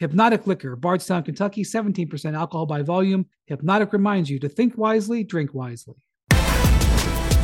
Hpnotiq 0.00 0.46
Liquor, 0.46 0.76
Bardstown, 0.76 1.24
Kentucky, 1.24 1.64
17% 1.64 2.34
alcohol 2.34 2.66
by 2.66 2.82
volume. 2.82 3.26
Hpnotiq 3.50 3.92
reminds 3.92 4.30
you 4.30 4.38
to 4.38 4.48
think 4.48 4.78
wisely, 4.78 5.24
drink 5.24 5.52
wisely. 5.54 5.96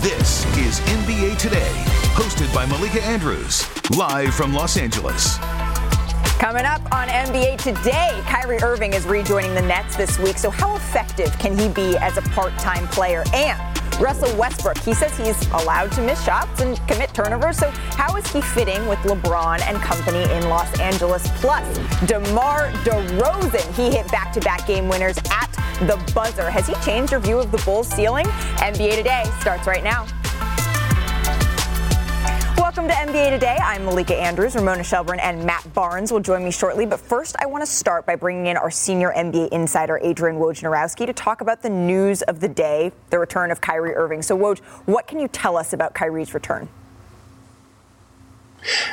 This 0.00 0.44
is 0.58 0.80
NBA 0.80 1.38
Today, 1.38 1.72
hosted 2.14 2.52
by 2.54 2.66
Malika 2.66 3.02
Andrews, 3.02 3.66
live 3.96 4.34
from 4.34 4.52
Los 4.54 4.76
Angeles. 4.76 5.38
Coming 6.38 6.64
up 6.64 6.82
on 6.92 7.08
NBA 7.08 7.60
Today, 7.62 8.20
Kyrie 8.26 8.62
Irving 8.62 8.92
is 8.92 9.06
rejoining 9.06 9.54
the 9.54 9.62
Nets 9.62 9.96
this 9.96 10.18
week. 10.18 10.36
So, 10.38 10.50
how 10.50 10.76
effective 10.76 11.36
can 11.38 11.58
he 11.58 11.68
be 11.68 11.96
as 11.96 12.18
a 12.18 12.22
part 12.22 12.56
time 12.58 12.86
player? 12.88 13.24
And 13.32 13.73
Russell 14.00 14.36
Westbrook, 14.36 14.78
he 14.78 14.92
says 14.92 15.16
he's 15.16 15.48
allowed 15.52 15.92
to 15.92 16.00
miss 16.00 16.22
shots 16.24 16.60
and 16.60 16.76
commit 16.88 17.14
turnovers. 17.14 17.58
So, 17.58 17.70
how 17.70 18.16
is 18.16 18.26
he 18.32 18.40
fitting 18.40 18.86
with 18.88 18.98
LeBron 19.00 19.60
and 19.62 19.76
company 19.78 20.22
in 20.32 20.48
Los 20.48 20.80
Angeles? 20.80 21.28
Plus, 21.40 21.64
DeMar 22.06 22.70
DeRozan, 22.84 23.74
he 23.74 23.96
hit 23.96 24.10
back 24.10 24.32
to 24.32 24.40
back 24.40 24.66
game 24.66 24.88
winners 24.88 25.16
at 25.30 25.50
the 25.80 25.96
buzzer. 26.14 26.50
Has 26.50 26.66
he 26.66 26.74
changed 26.84 27.12
your 27.12 27.20
view 27.20 27.38
of 27.38 27.52
the 27.52 27.58
Bulls' 27.58 27.88
ceiling? 27.88 28.26
NBA 28.56 28.96
Today 28.96 29.24
starts 29.40 29.66
right 29.66 29.84
now. 29.84 30.06
Welcome 32.76 32.90
to 32.90 33.12
NBA 33.12 33.30
Today. 33.30 33.56
I'm 33.62 33.84
Malika 33.84 34.16
Andrews. 34.16 34.56
Ramona 34.56 34.82
Shelburne 34.82 35.20
and 35.20 35.44
Matt 35.44 35.72
Barnes 35.74 36.10
will 36.10 36.18
join 36.18 36.42
me 36.42 36.50
shortly. 36.50 36.84
But 36.84 36.98
first, 36.98 37.36
I 37.38 37.46
want 37.46 37.62
to 37.62 37.70
start 37.70 38.04
by 38.04 38.16
bringing 38.16 38.46
in 38.46 38.56
our 38.56 38.68
senior 38.68 39.12
NBA 39.16 39.50
insider, 39.50 40.00
Adrian 40.02 40.40
Wojnarowski, 40.40 41.06
to 41.06 41.12
talk 41.12 41.40
about 41.40 41.62
the 41.62 41.70
news 41.70 42.22
of 42.22 42.40
the 42.40 42.48
day, 42.48 42.90
the 43.10 43.20
return 43.20 43.52
of 43.52 43.60
Kyrie 43.60 43.94
Irving. 43.94 44.22
So, 44.22 44.36
Woj, 44.36 44.58
what 44.86 45.06
can 45.06 45.20
you 45.20 45.28
tell 45.28 45.56
us 45.56 45.72
about 45.72 45.94
Kyrie's 45.94 46.34
return? 46.34 46.68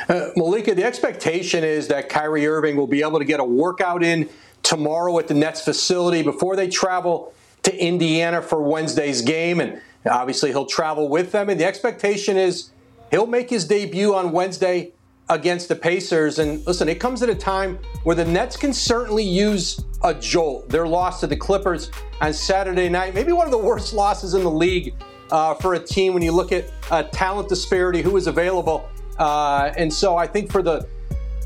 Uh, 0.08 0.28
Malika, 0.36 0.76
the 0.76 0.84
expectation 0.84 1.64
is 1.64 1.88
that 1.88 2.08
Kyrie 2.08 2.46
Irving 2.46 2.76
will 2.76 2.86
be 2.86 3.02
able 3.02 3.18
to 3.18 3.24
get 3.24 3.40
a 3.40 3.44
workout 3.44 4.04
in 4.04 4.28
tomorrow 4.62 5.18
at 5.18 5.26
the 5.26 5.34
Nets 5.34 5.64
facility 5.64 6.22
before 6.22 6.54
they 6.54 6.68
travel 6.68 7.34
to 7.64 7.76
Indiana 7.76 8.42
for 8.42 8.62
Wednesday's 8.62 9.22
game. 9.22 9.58
And 9.58 9.82
obviously, 10.08 10.50
he'll 10.50 10.66
travel 10.66 11.08
with 11.08 11.32
them. 11.32 11.50
And 11.50 11.58
the 11.58 11.64
expectation 11.64 12.36
is 12.36 12.70
He'll 13.12 13.26
make 13.26 13.50
his 13.50 13.66
debut 13.66 14.14
on 14.14 14.32
Wednesday 14.32 14.94
against 15.28 15.68
the 15.68 15.76
Pacers. 15.76 16.38
And 16.38 16.66
listen, 16.66 16.88
it 16.88 16.98
comes 16.98 17.22
at 17.22 17.28
a 17.28 17.34
time 17.34 17.78
where 18.04 18.16
the 18.16 18.24
Nets 18.24 18.56
can 18.56 18.72
certainly 18.72 19.22
use 19.22 19.84
a 20.02 20.14
jolt. 20.14 20.70
Their 20.70 20.86
loss 20.86 21.20
to 21.20 21.26
the 21.26 21.36
Clippers 21.36 21.90
on 22.22 22.32
Saturday 22.32 22.88
night, 22.88 23.14
maybe 23.14 23.32
one 23.32 23.46
of 23.46 23.52
the 23.52 23.58
worst 23.58 23.92
losses 23.92 24.32
in 24.32 24.42
the 24.42 24.50
league 24.50 24.94
uh, 25.30 25.54
for 25.54 25.74
a 25.74 25.78
team 25.78 26.14
when 26.14 26.22
you 26.22 26.32
look 26.32 26.52
at 26.52 26.64
uh, 26.90 27.02
talent 27.04 27.50
disparity, 27.50 28.00
who 28.00 28.16
is 28.16 28.28
available. 28.28 28.88
Uh, 29.18 29.72
and 29.76 29.92
so 29.92 30.16
I 30.16 30.26
think 30.26 30.50
for 30.50 30.62
the 30.62 30.88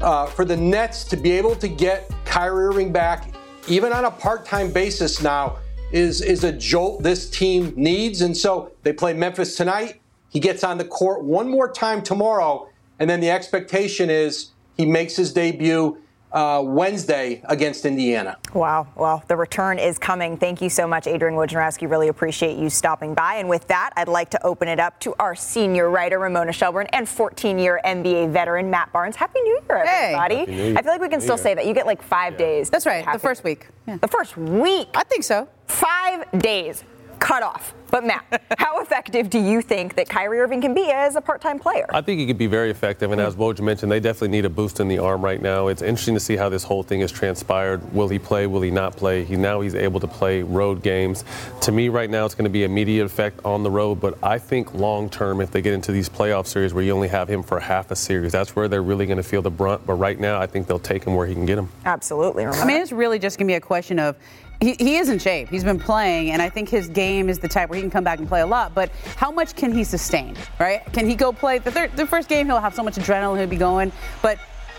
uh, 0.00 0.26
for 0.26 0.44
the 0.44 0.56
Nets 0.56 1.02
to 1.04 1.16
be 1.16 1.32
able 1.32 1.56
to 1.56 1.68
get 1.68 2.08
Kyrie 2.26 2.66
Irving 2.66 2.92
back, 2.92 3.34
even 3.66 3.92
on 3.92 4.04
a 4.04 4.10
part-time 4.10 4.70
basis 4.70 5.20
now, 5.20 5.58
is 5.90 6.20
is 6.20 6.44
a 6.44 6.52
jolt 6.52 7.02
this 7.02 7.28
team 7.28 7.72
needs. 7.76 8.20
And 8.20 8.36
so 8.36 8.70
they 8.84 8.92
play 8.92 9.14
Memphis 9.14 9.56
tonight. 9.56 10.00
He 10.36 10.40
gets 10.40 10.62
on 10.62 10.76
the 10.76 10.84
court 10.84 11.24
one 11.24 11.48
more 11.48 11.66
time 11.66 12.02
tomorrow, 12.02 12.68
and 12.98 13.08
then 13.08 13.20
the 13.20 13.30
expectation 13.30 14.10
is 14.10 14.50
he 14.76 14.84
makes 14.84 15.16
his 15.16 15.32
debut 15.32 15.96
uh, 16.30 16.62
Wednesday 16.62 17.40
against 17.46 17.86
Indiana. 17.86 18.36
Wow. 18.52 18.86
Well, 18.96 19.24
the 19.28 19.36
return 19.36 19.78
is 19.78 19.98
coming. 19.98 20.36
Thank 20.36 20.60
you 20.60 20.68
so 20.68 20.86
much, 20.86 21.06
Adrian 21.06 21.36
Wojnarowski. 21.36 21.90
Really 21.90 22.08
appreciate 22.08 22.58
you 22.58 22.68
stopping 22.68 23.14
by. 23.14 23.36
And 23.36 23.48
with 23.48 23.66
that, 23.68 23.94
I'd 23.96 24.08
like 24.08 24.28
to 24.32 24.46
open 24.46 24.68
it 24.68 24.78
up 24.78 25.00
to 25.00 25.14
our 25.18 25.34
senior 25.34 25.88
writer, 25.88 26.18
Ramona 26.18 26.52
Shelburne, 26.52 26.88
and 26.92 27.08
14 27.08 27.58
year 27.58 27.80
NBA 27.82 28.30
veteran, 28.30 28.68
Matt 28.68 28.92
Barnes. 28.92 29.16
Happy 29.16 29.40
New 29.40 29.58
Year, 29.70 29.84
everybody. 29.86 30.44
New 30.44 30.64
Year. 30.64 30.74
I 30.76 30.82
feel 30.82 30.92
like 30.92 31.00
we 31.00 31.08
can 31.08 31.22
still 31.22 31.38
say 31.38 31.54
that. 31.54 31.64
You 31.64 31.72
get 31.72 31.86
like 31.86 32.02
five 32.02 32.34
yeah. 32.34 32.38
days. 32.40 32.68
That's 32.68 32.84
right. 32.84 33.10
The 33.10 33.18
first 33.18 33.42
week. 33.42 33.68
Yeah. 33.88 33.96
The 33.96 34.08
first 34.08 34.36
week. 34.36 34.88
I 34.94 35.04
think 35.04 35.24
so. 35.24 35.48
Five 35.66 36.30
days 36.32 36.84
cut 37.20 37.42
off. 37.42 37.72
But 37.90 38.04
Matt, 38.04 38.42
how 38.58 38.80
effective 38.80 39.30
do 39.30 39.38
you 39.38 39.62
think 39.62 39.94
that 39.94 40.08
Kyrie 40.08 40.40
Irving 40.40 40.60
can 40.60 40.74
be 40.74 40.90
as 40.90 41.16
a 41.16 41.20
part-time 41.20 41.58
player? 41.58 41.86
I 41.92 42.00
think 42.00 42.20
he 42.20 42.26
could 42.26 42.38
be 42.38 42.46
very 42.46 42.70
effective, 42.70 43.12
and 43.12 43.20
as 43.20 43.34
mm-hmm. 43.34 43.42
Woj 43.42 43.60
mentioned, 43.60 43.90
they 43.92 44.00
definitely 44.00 44.28
need 44.28 44.44
a 44.44 44.50
boost 44.50 44.80
in 44.80 44.88
the 44.88 44.98
arm 44.98 45.24
right 45.24 45.40
now. 45.40 45.68
It's 45.68 45.82
interesting 45.82 46.14
to 46.14 46.20
see 46.20 46.36
how 46.36 46.48
this 46.48 46.64
whole 46.64 46.82
thing 46.82 47.00
has 47.00 47.12
transpired. 47.12 47.92
Will 47.92 48.08
he 48.08 48.18
play? 48.18 48.46
Will 48.46 48.62
he 48.62 48.70
not 48.70 48.96
play? 48.96 49.24
He 49.24 49.36
now 49.36 49.60
he's 49.60 49.74
able 49.74 50.00
to 50.00 50.06
play 50.06 50.42
road 50.42 50.82
games. 50.82 51.24
To 51.62 51.72
me, 51.72 51.88
right 51.88 52.10
now, 52.10 52.24
it's 52.24 52.34
going 52.34 52.44
to 52.44 52.50
be 52.50 52.64
immediate 52.64 53.04
effect 53.04 53.40
on 53.44 53.62
the 53.62 53.70
road, 53.70 54.00
but 54.00 54.18
I 54.22 54.38
think 54.38 54.74
long 54.74 55.08
term, 55.08 55.40
if 55.40 55.50
they 55.50 55.62
get 55.62 55.72
into 55.72 55.92
these 55.92 56.08
playoff 56.08 56.46
series 56.46 56.74
where 56.74 56.84
you 56.84 56.92
only 56.92 57.08
have 57.08 57.28
him 57.28 57.42
for 57.42 57.60
half 57.60 57.90
a 57.90 57.96
series, 57.96 58.32
that's 58.32 58.56
where 58.56 58.68
they're 58.68 58.82
really 58.82 59.06
going 59.06 59.16
to 59.16 59.22
feel 59.22 59.42
the 59.42 59.50
brunt. 59.50 59.86
But 59.86 59.94
right 59.94 60.18
now, 60.18 60.40
I 60.40 60.46
think 60.46 60.66
they'll 60.66 60.78
take 60.78 61.04
him 61.04 61.14
where 61.14 61.26
he 61.26 61.34
can 61.34 61.46
get 61.46 61.58
him. 61.58 61.68
Absolutely. 61.84 62.46
I 62.46 62.64
mean, 62.64 62.80
it's 62.80 62.92
really 62.92 63.18
just 63.18 63.38
going 63.38 63.46
to 63.46 63.50
be 63.50 63.56
a 63.56 63.60
question 63.60 63.98
of 63.98 64.16
he, 64.60 64.74
he 64.74 64.96
is 64.96 65.08
in 65.08 65.18
shape. 65.18 65.48
He's 65.48 65.64
been 65.64 65.78
playing, 65.78 66.30
and 66.30 66.40
I 66.40 66.48
think 66.48 66.68
his 66.68 66.88
game 66.88 67.28
is 67.28 67.38
the 67.38 67.48
type 67.48 67.68
where 67.68 67.76
he 67.76 67.82
can 67.82 67.90
come 67.90 68.04
back 68.04 68.18
and 68.18 68.28
play 68.28 68.40
a 68.40 68.46
lot. 68.46 68.74
But 68.74 68.90
how 69.16 69.30
much 69.30 69.54
can 69.54 69.72
he 69.72 69.84
sustain, 69.84 70.36
right? 70.58 70.84
Can 70.92 71.08
he 71.08 71.14
go 71.14 71.32
play 71.32 71.58
the, 71.58 71.70
third, 71.70 71.96
the 71.96 72.06
first 72.06 72.28
game? 72.28 72.46
He'll 72.46 72.60
have 72.60 72.74
so 72.74 72.82
much 72.82 72.94
adrenaline, 72.94 73.38
he'll 73.38 73.46
be 73.46 73.56
going. 73.56 73.92
But 74.22 74.38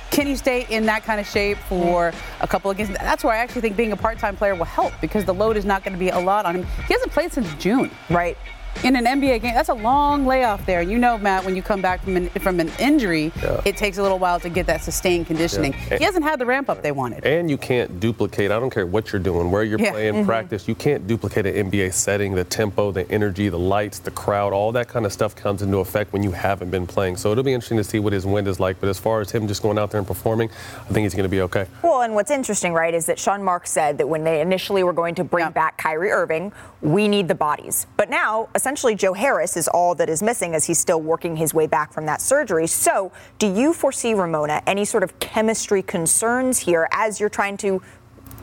can 0.10 0.26
he 0.26 0.36
stay 0.36 0.66
in 0.70 0.86
that 0.86 1.04
kind 1.04 1.20
of 1.20 1.28
shape 1.28 1.58
for 1.70 2.14
a 2.42 2.48
couple 2.48 2.72
of 2.72 2.78
games? 2.78 2.90
That's 2.90 3.24
where 3.24 3.34
I 3.34 3.38
actually 3.38 3.62
think 3.62 3.78
being 3.78 3.92
a 3.92 3.98
part-time 3.98 4.36
player 4.36 4.56
will 4.56 4.66
help 4.66 4.94
because 5.02 5.26
the 5.26 5.34
load 5.34 5.58
is 5.58 5.66
not 5.66 5.84
going 5.84 5.94
to 5.94 6.00
be 6.00 6.10
a 6.10 6.20
lot 6.20 6.46
on 6.46 6.56
him. 6.56 6.64
He 6.88 6.94
hasn't 6.94 7.12
played 7.12 7.32
since 7.32 7.54
June. 7.56 7.92
Right 8.10 8.38
in 8.84 8.96
an 8.96 9.06
NBA 9.06 9.42
game, 9.42 9.54
that's 9.54 9.70
a 9.70 9.74
long 9.74 10.26
layoff 10.26 10.66
there. 10.66 10.82
You 10.82 10.98
know, 10.98 11.18
Matt, 11.18 11.46
when 11.46 11.56
you 11.56 11.62
come 11.62 11.82
back 11.82 12.04
from 12.04 12.18
an, 12.18 12.30
from 12.30 12.60
an 12.60 12.72
injury, 12.80 13.32
yeah. 13.42 13.62
it 13.66 13.78
takes 13.78 13.98
a 13.98 14.02
little 14.02 14.20
while 14.20 14.40
to 14.40 14.50
get 14.50 14.68
that 14.68 14.84
sustained 14.84 15.28
conditioning. 15.28 15.74
Yeah. 15.90 15.98
He 15.98 16.04
hasn't 16.04 16.24
had 16.24 16.40
the 16.40 16.46
ramp 16.46 16.70
up 16.70 16.82
they 16.82 16.92
wanted. 16.92 17.26
And 17.26 17.50
you 17.50 17.58
can't 17.58 18.00
duplicate, 18.00 18.52
I 18.52 18.60
don't 18.60 18.70
care 18.70 18.86
what 18.86 19.12
you're 19.12 19.22
doing, 19.22 19.52
where 19.52 19.64
you're 19.64 19.80
yeah. 19.80 19.92
playing, 19.92 20.14
mm-hmm. 20.14 20.26
practice, 20.26 20.68
you 20.68 20.76
can't 20.76 21.08
duplicate 21.08 21.46
an 21.46 21.70
NBA 21.70 21.94
setting, 21.94 22.36
the 22.36 22.44
tempo, 22.44 22.92
the 22.92 23.10
energy, 23.12 23.50
the 23.50 23.60
lights, 23.60 24.00
the 24.00 24.12
crowd, 24.12 24.54
all 24.54 24.72
that 24.72 24.88
kind 24.88 25.06
of 25.06 25.14
stuff 25.14 25.36
comes 25.36 25.62
into 25.62 25.78
effect 25.78 26.14
when 26.14 26.24
you 26.24 26.32
haven't 26.32 26.70
been 26.70 26.88
playing. 26.88 27.18
So 27.18 27.32
it'll 27.32 27.44
be 27.44 27.54
interesting 27.54 27.78
to 27.78 27.84
see 27.84 28.00
what 28.00 28.14
his 28.14 28.26
wind 28.26 28.48
is 28.48 28.60
like. 28.60 28.80
But 28.80 28.90
as 28.90 29.00
far 29.00 29.22
as 29.22 29.32
him 29.32 29.48
just 29.48 29.62
going 29.62 29.78
out 29.78 29.92
there 29.92 30.00
and 30.00 30.08
performing, 30.08 30.50
I 30.78 30.94
think 30.94 31.04
he's 31.04 31.14
going 31.14 31.24
to 31.24 31.30
be 31.30 31.42
okay. 31.42 31.68
Well, 31.82 32.02
and 32.02 32.14
what's 32.14 32.32
interesting, 32.32 32.74
right, 32.74 32.94
is 32.94 33.06
that 33.08 33.20
Sean 33.20 33.44
Marks 33.44 33.72
said 33.72 33.98
that 33.98 34.08
when 34.08 34.24
they 34.24 34.42
initially 34.42 34.84
were 34.84 34.94
going 34.94 35.16
to 35.16 35.24
bring 35.24 35.50
back 35.52 35.78
Kyrie 35.78 36.12
Irving, 36.12 36.52
we 36.82 37.08
need 37.08 37.28
the 37.28 37.36
bodies. 37.36 37.88
But 37.98 38.10
now, 38.10 38.50
essentially, 38.68 38.96
Joe 38.96 39.14
Harris 39.14 39.56
is 39.56 39.70
all 39.70 39.96
that 39.96 40.10
is 40.10 40.22
missing 40.22 40.54
as 40.54 40.66
he's 40.66 40.78
still 40.78 41.00
working 41.00 41.38
his 41.38 41.54
way 41.54 41.68
back 41.68 41.94
from 41.94 42.06
that 42.08 42.20
surgery. 42.20 42.68
So, 42.68 43.14
do 43.40 43.48
you 43.48 43.72
foresee, 43.72 44.14
Ramona, 44.14 44.62
any 44.68 44.84
sort 44.84 45.04
of 45.04 45.18
chemistry 45.22 45.82
concerns 45.82 46.60
here 46.60 46.90
as 46.92 47.18
you're 47.18 47.30
trying 47.30 47.56
to 47.58 47.82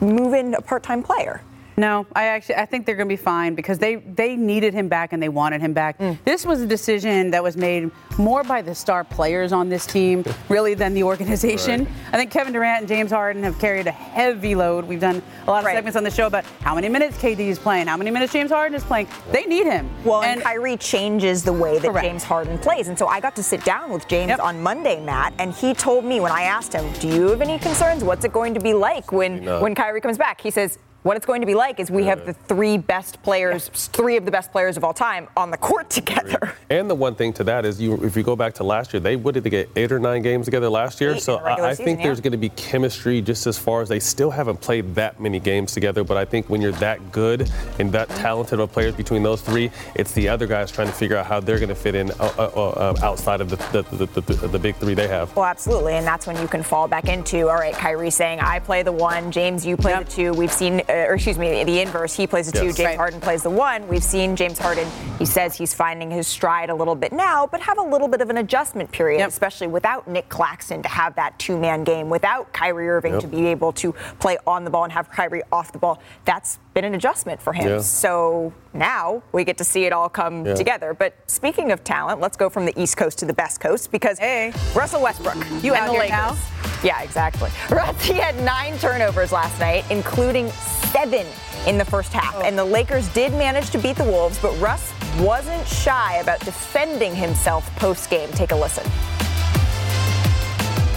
move 0.00 0.32
in 0.32 0.54
a 0.54 0.62
part 0.62 0.82
time 0.82 1.02
player? 1.02 1.42
No, 1.76 2.06
I 2.14 2.26
actually 2.26 2.56
I 2.56 2.66
think 2.66 2.86
they're 2.86 2.94
going 2.94 3.08
to 3.08 3.12
be 3.12 3.16
fine 3.16 3.54
because 3.54 3.78
they 3.78 3.96
they 3.96 4.36
needed 4.36 4.74
him 4.74 4.88
back 4.88 5.12
and 5.12 5.22
they 5.22 5.28
wanted 5.28 5.60
him 5.60 5.72
back. 5.72 5.98
Mm. 5.98 6.18
This 6.24 6.46
was 6.46 6.60
a 6.60 6.66
decision 6.66 7.30
that 7.30 7.42
was 7.42 7.56
made 7.56 7.90
more 8.18 8.44
by 8.44 8.62
the 8.62 8.74
star 8.74 9.02
players 9.04 9.52
on 9.52 9.68
this 9.68 9.86
team 9.86 10.24
really 10.48 10.74
than 10.74 10.94
the 10.94 11.02
organization. 11.02 11.84
Right. 11.84 11.94
I 12.12 12.16
think 12.16 12.30
Kevin 12.30 12.52
Durant 12.52 12.80
and 12.80 12.88
James 12.88 13.10
Harden 13.10 13.42
have 13.42 13.58
carried 13.58 13.86
a 13.86 13.92
heavy 13.92 14.54
load. 14.54 14.84
We've 14.84 15.00
done 15.00 15.22
a 15.46 15.50
lot 15.50 15.60
of 15.60 15.66
right. 15.66 15.74
segments 15.74 15.96
on 15.96 16.04
the 16.04 16.10
show 16.10 16.26
about 16.26 16.44
how 16.60 16.74
many 16.74 16.88
minutes 16.88 17.16
KD 17.18 17.40
is 17.40 17.58
playing, 17.58 17.88
how 17.88 17.96
many 17.96 18.10
minutes 18.10 18.32
James 18.32 18.50
Harden 18.50 18.76
is 18.76 18.84
playing. 18.84 19.08
They 19.32 19.44
need 19.44 19.66
him. 19.66 19.88
Well, 20.04 20.22
and, 20.22 20.34
and 20.34 20.42
Kyrie 20.42 20.76
changes 20.76 21.42
the 21.42 21.52
way 21.52 21.78
that 21.78 21.90
correct. 21.90 22.06
James 22.06 22.22
Harden 22.22 22.58
plays, 22.58 22.88
and 22.88 22.98
so 22.98 23.06
I 23.06 23.20
got 23.20 23.34
to 23.36 23.42
sit 23.42 23.64
down 23.64 23.90
with 23.90 24.06
James 24.08 24.28
yep. 24.28 24.40
on 24.40 24.62
Monday, 24.62 25.00
Matt, 25.00 25.34
and 25.38 25.52
he 25.52 25.74
told 25.74 26.04
me 26.04 26.20
when 26.20 26.32
I 26.32 26.42
asked 26.42 26.72
him, 26.72 26.92
"Do 27.00 27.08
you 27.08 27.28
have 27.28 27.40
any 27.40 27.58
concerns? 27.58 28.04
What's 28.04 28.24
it 28.24 28.32
going 28.32 28.54
to 28.54 28.60
be 28.60 28.74
like 28.74 29.12
when 29.12 29.44
when 29.60 29.74
Kyrie 29.74 30.00
comes 30.00 30.18
back?" 30.18 30.40
He 30.40 30.50
says 30.50 30.78
what 31.04 31.18
it's 31.18 31.26
going 31.26 31.42
to 31.42 31.46
be 31.46 31.54
like 31.54 31.78
is 31.78 31.90
we 31.90 32.04
have 32.04 32.24
the 32.24 32.32
three 32.32 32.78
best 32.78 33.22
players, 33.22 33.68
three 33.68 34.16
of 34.16 34.24
the 34.24 34.30
best 34.30 34.50
players 34.50 34.78
of 34.78 34.84
all 34.84 34.94
time 34.94 35.28
on 35.36 35.50
the 35.50 35.56
court 35.56 35.90
together. 35.90 36.56
And 36.70 36.88
the 36.88 36.94
one 36.94 37.14
thing 37.14 37.34
to 37.34 37.44
that 37.44 37.66
is, 37.66 37.78
you 37.78 38.02
if 38.02 38.16
you 38.16 38.22
go 38.22 38.34
back 38.34 38.54
to 38.54 38.64
last 38.64 38.94
year, 38.94 39.00
they 39.00 39.16
would 39.16 39.34
have 39.34 39.44
to 39.44 39.50
get 39.50 39.68
eight 39.76 39.92
or 39.92 39.98
nine 39.98 40.22
games 40.22 40.46
together 40.46 40.70
last 40.70 41.00
year. 41.02 41.12
Eight 41.12 41.22
so 41.22 41.36
I, 41.36 41.70
I, 41.70 41.74
think 41.74 42.02
there's 42.02 42.22
going 42.22 42.32
to 42.32 42.38
be 42.38 42.48
chemistry 42.50 43.20
just 43.20 43.46
as 43.46 43.58
far 43.58 43.82
as 43.82 43.88
they 43.90 44.00
still 44.00 44.30
haven't 44.30 44.62
played 44.62 44.94
that 44.94 45.20
many 45.20 45.38
games 45.38 45.72
together. 45.72 46.04
But 46.04 46.16
I 46.16 46.24
think 46.24 46.48
when 46.48 46.62
you're 46.62 46.72
that 46.72 47.12
good 47.12 47.50
and 47.78 47.92
that 47.92 48.08
talented 48.08 48.60
of 48.60 48.72
players 48.72 48.94
between 48.94 49.22
those 49.22 49.42
three, 49.42 49.70
it's 49.94 50.12
the 50.12 50.26
other 50.26 50.46
guys 50.46 50.72
trying 50.72 50.88
to 50.88 50.94
figure 50.94 51.18
out 51.18 51.26
how 51.26 51.38
they're 51.38 51.58
going 51.58 51.68
to 51.68 51.74
fit 51.74 51.94
in 51.94 52.10
uh, 52.12 52.14
uh, 52.38 52.50
uh, 52.56 52.68
uh, 52.70 52.94
outside 53.02 53.42
of 53.42 53.50
the 53.50 53.56
the, 53.72 54.06
the, 54.06 54.20
the, 54.20 54.48
the, 54.48 54.58
big 54.58 54.74
three 54.76 54.94
they 54.94 55.08
have. 55.08 55.36
Well, 55.36 55.44
absolutely, 55.44 55.94
and 55.94 56.06
that's 56.06 56.26
when 56.26 56.40
you 56.40 56.48
can 56.48 56.62
fall 56.62 56.88
back 56.88 57.08
into 57.08 57.48
all 57.50 57.56
right, 57.56 57.74
Kyrie 57.74 58.10
saying 58.10 58.40
I 58.40 58.58
play 58.58 58.82
the 58.82 58.92
one, 58.92 59.30
James 59.30 59.66
you 59.66 59.76
play 59.76 59.92
yep. 59.92 60.06
the 60.06 60.10
two. 60.10 60.32
We've 60.32 60.52
seen 60.52 60.80
Uh, 60.94 61.08
or 61.08 61.14
excuse 61.14 61.36
me, 61.38 61.64
the 61.64 61.80
inverse. 61.80 62.14
He 62.14 62.24
plays 62.26 62.46
the 62.46 62.52
two, 62.52 62.66
James 62.66 62.78
Right. 62.78 62.96
Harden 62.96 63.20
plays 63.20 63.42
the 63.42 63.50
one. 63.50 63.88
We've 63.88 64.04
seen 64.04 64.36
James 64.36 64.58
Harden. 64.60 64.86
He 65.18 65.26
says 65.26 65.56
he's 65.56 65.74
finding 65.74 66.08
his 66.08 66.28
stride 66.28 66.70
a 66.70 66.74
little 66.74 66.94
bit 66.94 67.12
now, 67.12 67.48
but 67.48 67.60
have 67.62 67.78
a 67.78 67.82
little 67.82 68.06
bit 68.06 68.20
of 68.20 68.30
an 68.30 68.36
adjustment 68.36 68.92
period, 68.92 69.18
Yep. 69.18 69.28
especially 69.30 69.66
without 69.66 70.06
Nic 70.06 70.28
Claxton 70.28 70.82
to 70.82 70.88
have 70.88 71.16
that 71.16 71.36
two-man 71.38 71.82
game, 71.82 72.10
without 72.10 72.52
Kyrie 72.52 72.88
Irving 72.88 73.14
Yep. 73.14 73.22
to 73.22 73.26
be 73.26 73.46
able 73.46 73.72
to 73.72 73.92
play 74.20 74.38
on 74.46 74.62
the 74.64 74.70
ball 74.70 74.84
and 74.84 74.92
have 74.92 75.10
Kyrie 75.10 75.42
off 75.50 75.72
the 75.72 75.78
ball. 75.78 75.98
That's 76.26 76.58
been 76.74 76.84
an 76.84 76.94
adjustment 76.94 77.40
for 77.40 77.52
him. 77.52 77.68
Yeah. 77.68 77.78
So 77.80 78.52
now 78.72 79.22
we 79.32 79.44
get 79.44 79.56
to 79.58 79.64
see 79.64 79.84
it 79.84 79.92
all 79.92 80.08
come 80.08 80.44
Yeah. 80.44 80.54
together. 80.54 80.92
But 80.92 81.14
speaking 81.26 81.70
of 81.72 81.84
talent, 81.84 82.20
let's 82.20 82.36
go 82.36 82.50
from 82.50 82.66
the 82.66 82.78
East 82.80 82.96
Coast 82.96 83.18
to 83.20 83.24
the 83.26 83.32
Best 83.32 83.60
Coast 83.60 83.90
because 83.92 84.18
Hey. 84.18 84.52
Russell 84.74 85.00
Westbrook, 85.00 85.36
You 85.62 85.74
and 85.74 85.82
out 85.82 85.86
the 85.86 85.92
here 85.92 86.00
Lakers. 86.00 86.10
now? 86.10 86.36
Yeah, 86.82 87.00
exactly. 87.02 87.50
Russ, 87.70 88.02
he 88.04 88.14
had 88.14 88.38
nine 88.42 88.76
turnovers 88.78 89.32
last 89.32 89.58
night, 89.60 89.84
including 89.90 90.50
seven 90.92 91.26
in 91.66 91.78
the 91.78 91.84
first 91.84 92.12
half. 92.12 92.34
Oh. 92.36 92.42
And 92.42 92.58
the 92.58 92.64
Lakers 92.64 93.08
did 93.14 93.32
manage 93.32 93.70
to 93.70 93.78
beat 93.78 93.96
the 93.96 94.04
Wolves, 94.04 94.38
but 94.42 94.52
Russ 94.60 94.92
wasn't 95.20 95.66
shy 95.66 96.16
about 96.16 96.40
defending 96.40 97.14
himself 97.14 97.74
post 97.76 98.10
game. 98.10 98.28
Take 98.32 98.50
a 98.52 98.56
listen. 98.56 98.84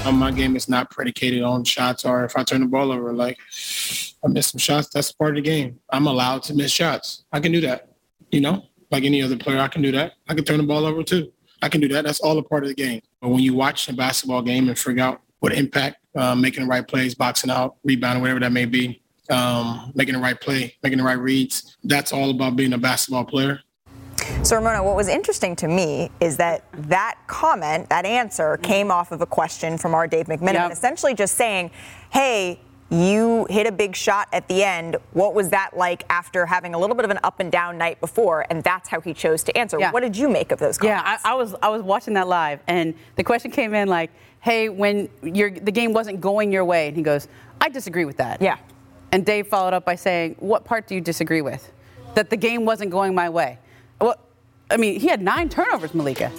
Um, 0.05 0.19
my 0.19 0.31
game 0.31 0.55
is 0.55 0.69
not 0.69 0.89
predicated 0.89 1.43
on 1.43 1.63
shots 1.63 2.05
or 2.05 2.23
if 2.23 2.37
I 2.37 2.43
turn 2.43 2.61
the 2.61 2.67
ball 2.67 2.91
over. 2.91 3.13
Like 3.13 3.37
I 4.23 4.27
miss 4.27 4.47
some 4.47 4.59
shots, 4.59 4.89
that's 4.89 5.11
part 5.11 5.31
of 5.31 5.43
the 5.43 5.49
game. 5.49 5.79
I'm 5.89 6.07
allowed 6.07 6.43
to 6.43 6.53
miss 6.53 6.71
shots. 6.71 7.25
I 7.31 7.39
can 7.39 7.51
do 7.51 7.61
that. 7.61 7.89
You 8.31 8.41
know, 8.41 8.63
like 8.91 9.03
any 9.03 9.21
other 9.21 9.37
player, 9.37 9.59
I 9.59 9.67
can 9.67 9.81
do 9.81 9.91
that. 9.91 10.13
I 10.27 10.33
can 10.33 10.43
turn 10.43 10.57
the 10.57 10.63
ball 10.63 10.85
over 10.85 11.03
too. 11.03 11.31
I 11.61 11.69
can 11.69 11.81
do 11.81 11.87
that. 11.89 12.05
That's 12.05 12.19
all 12.19 12.37
a 12.37 12.43
part 12.43 12.63
of 12.63 12.69
the 12.69 12.75
game. 12.75 13.01
But 13.21 13.29
when 13.29 13.41
you 13.41 13.53
watch 13.53 13.89
a 13.89 13.93
basketball 13.93 14.41
game 14.41 14.69
and 14.69 14.77
figure 14.77 15.03
out 15.03 15.21
what 15.39 15.53
impact, 15.53 15.97
uh, 16.15 16.35
making 16.35 16.63
the 16.63 16.69
right 16.69 16.87
plays, 16.87 17.15
boxing 17.15 17.49
out, 17.49 17.75
rebounding, 17.83 18.21
whatever 18.21 18.39
that 18.39 18.51
may 18.51 18.65
be, 18.65 19.01
um, 19.29 19.91
making 19.95 20.13
the 20.13 20.21
right 20.21 20.39
play, 20.39 20.75
making 20.83 20.99
the 20.99 21.03
right 21.03 21.19
reads, 21.19 21.77
that's 21.83 22.13
all 22.13 22.29
about 22.29 22.55
being 22.55 22.73
a 22.73 22.77
basketball 22.77 23.25
player. 23.25 23.59
So, 24.43 24.55
Ramona, 24.55 24.83
what 24.83 24.95
was 24.95 25.07
interesting 25.07 25.55
to 25.57 25.67
me 25.67 26.09
is 26.19 26.37
that 26.37 26.63
that 26.73 27.15
comment, 27.27 27.89
that 27.89 28.05
answer, 28.05 28.57
came 28.57 28.91
off 28.91 29.11
of 29.11 29.21
a 29.21 29.25
question 29.25 29.77
from 29.77 29.93
our 29.93 30.07
Dave 30.07 30.27
McMenamin, 30.27 30.53
Yep. 30.53 30.71
essentially 30.71 31.13
just 31.13 31.35
saying, 31.35 31.71
hey, 32.11 32.59
you 32.89 33.45
hit 33.49 33.67
a 33.67 33.71
big 33.71 33.95
shot 33.95 34.29
at 34.31 34.47
the 34.47 34.63
end. 34.63 34.95
What 35.11 35.33
was 35.33 35.49
that 35.49 35.75
like 35.75 36.03
after 36.09 36.45
having 36.45 36.73
a 36.73 36.77
little 36.79 36.95
bit 36.95 37.03
of 37.03 37.11
an 37.11 37.19
up 37.23 37.39
and 37.41 37.51
down 37.51 37.77
night 37.77 37.99
before? 37.99 38.45
And 38.49 38.63
that's 38.63 38.87
how 38.87 39.01
he 39.01 39.13
chose 39.13 39.43
to 39.43 39.57
answer. 39.57 39.77
Yeah. 39.77 39.91
What 39.91 40.01
did 40.03 40.15
you 40.15 40.29
make 40.29 40.51
of 40.53 40.59
those 40.59 40.77
comments? 40.77 41.03
Yeah, 41.05 41.19
I, 41.25 41.31
I 41.31 41.35
was 41.35 41.53
I 41.61 41.67
was 41.69 41.81
watching 41.81 42.13
that 42.13 42.29
live, 42.29 42.61
and 42.67 42.93
the 43.17 43.25
question 43.25 43.51
came 43.51 43.73
in 43.73 43.89
like, 43.89 44.09
"Hey, 44.39 44.69
when 44.69 45.09
your 45.21 45.51
the 45.51 45.71
game 45.71 45.91
wasn't 45.91 46.21
going 46.21 46.49
your 46.53 46.63
way," 46.63 46.87
and 46.87 46.95
he 46.95 47.03
goes, 47.03 47.27
"I 47.59 47.67
disagree 47.67 48.05
with 48.05 48.17
that." 48.17 48.41
Yeah. 48.41 48.55
And 49.11 49.25
Dave 49.25 49.47
followed 49.47 49.73
up 49.73 49.83
by 49.83 49.95
saying, 49.95 50.37
"What 50.39 50.63
part 50.63 50.87
do 50.87 50.95
you 50.95 51.01
disagree 51.01 51.41
with? 51.41 51.69
That 52.15 52.29
the 52.29 52.37
game 52.37 52.63
wasn't 52.63 52.91
going 52.91 53.13
my 53.13 53.27
way?" 53.29 53.59
Well, 53.99 54.15
I 54.69 54.77
mean, 54.77 54.99
he 54.99 55.07
had 55.07 55.21
nine 55.21 55.49
turnovers, 55.49 55.93
Malika. 55.93 56.31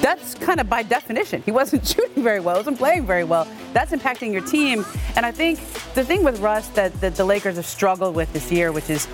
That's 0.00 0.34
kind 0.34 0.60
of 0.60 0.68
by 0.68 0.82
definition. 0.82 1.42
He 1.42 1.52
wasn't 1.52 1.86
shooting 1.94 2.22
very 2.22 2.40
well, 2.40 2.56
wasn't 2.56 2.78
playing 2.78 3.06
very 3.06 3.24
well. 3.24 3.46
That's 3.72 3.92
impacting 3.92 4.32
your 4.32 4.42
team. 4.42 4.84
And 5.16 5.24
I 5.24 5.32
think 5.32 5.58
the 5.94 6.04
thing 6.04 6.24
with 6.24 6.40
Russ 6.40 6.68
that, 6.68 6.92
that 7.00 7.14
the 7.14 7.24
Lakers 7.24 7.56
have 7.56 7.66
struggled 7.66 8.14
with 8.14 8.32
this 8.32 8.50
year, 8.50 8.72
which 8.72 8.90
is 8.90 9.06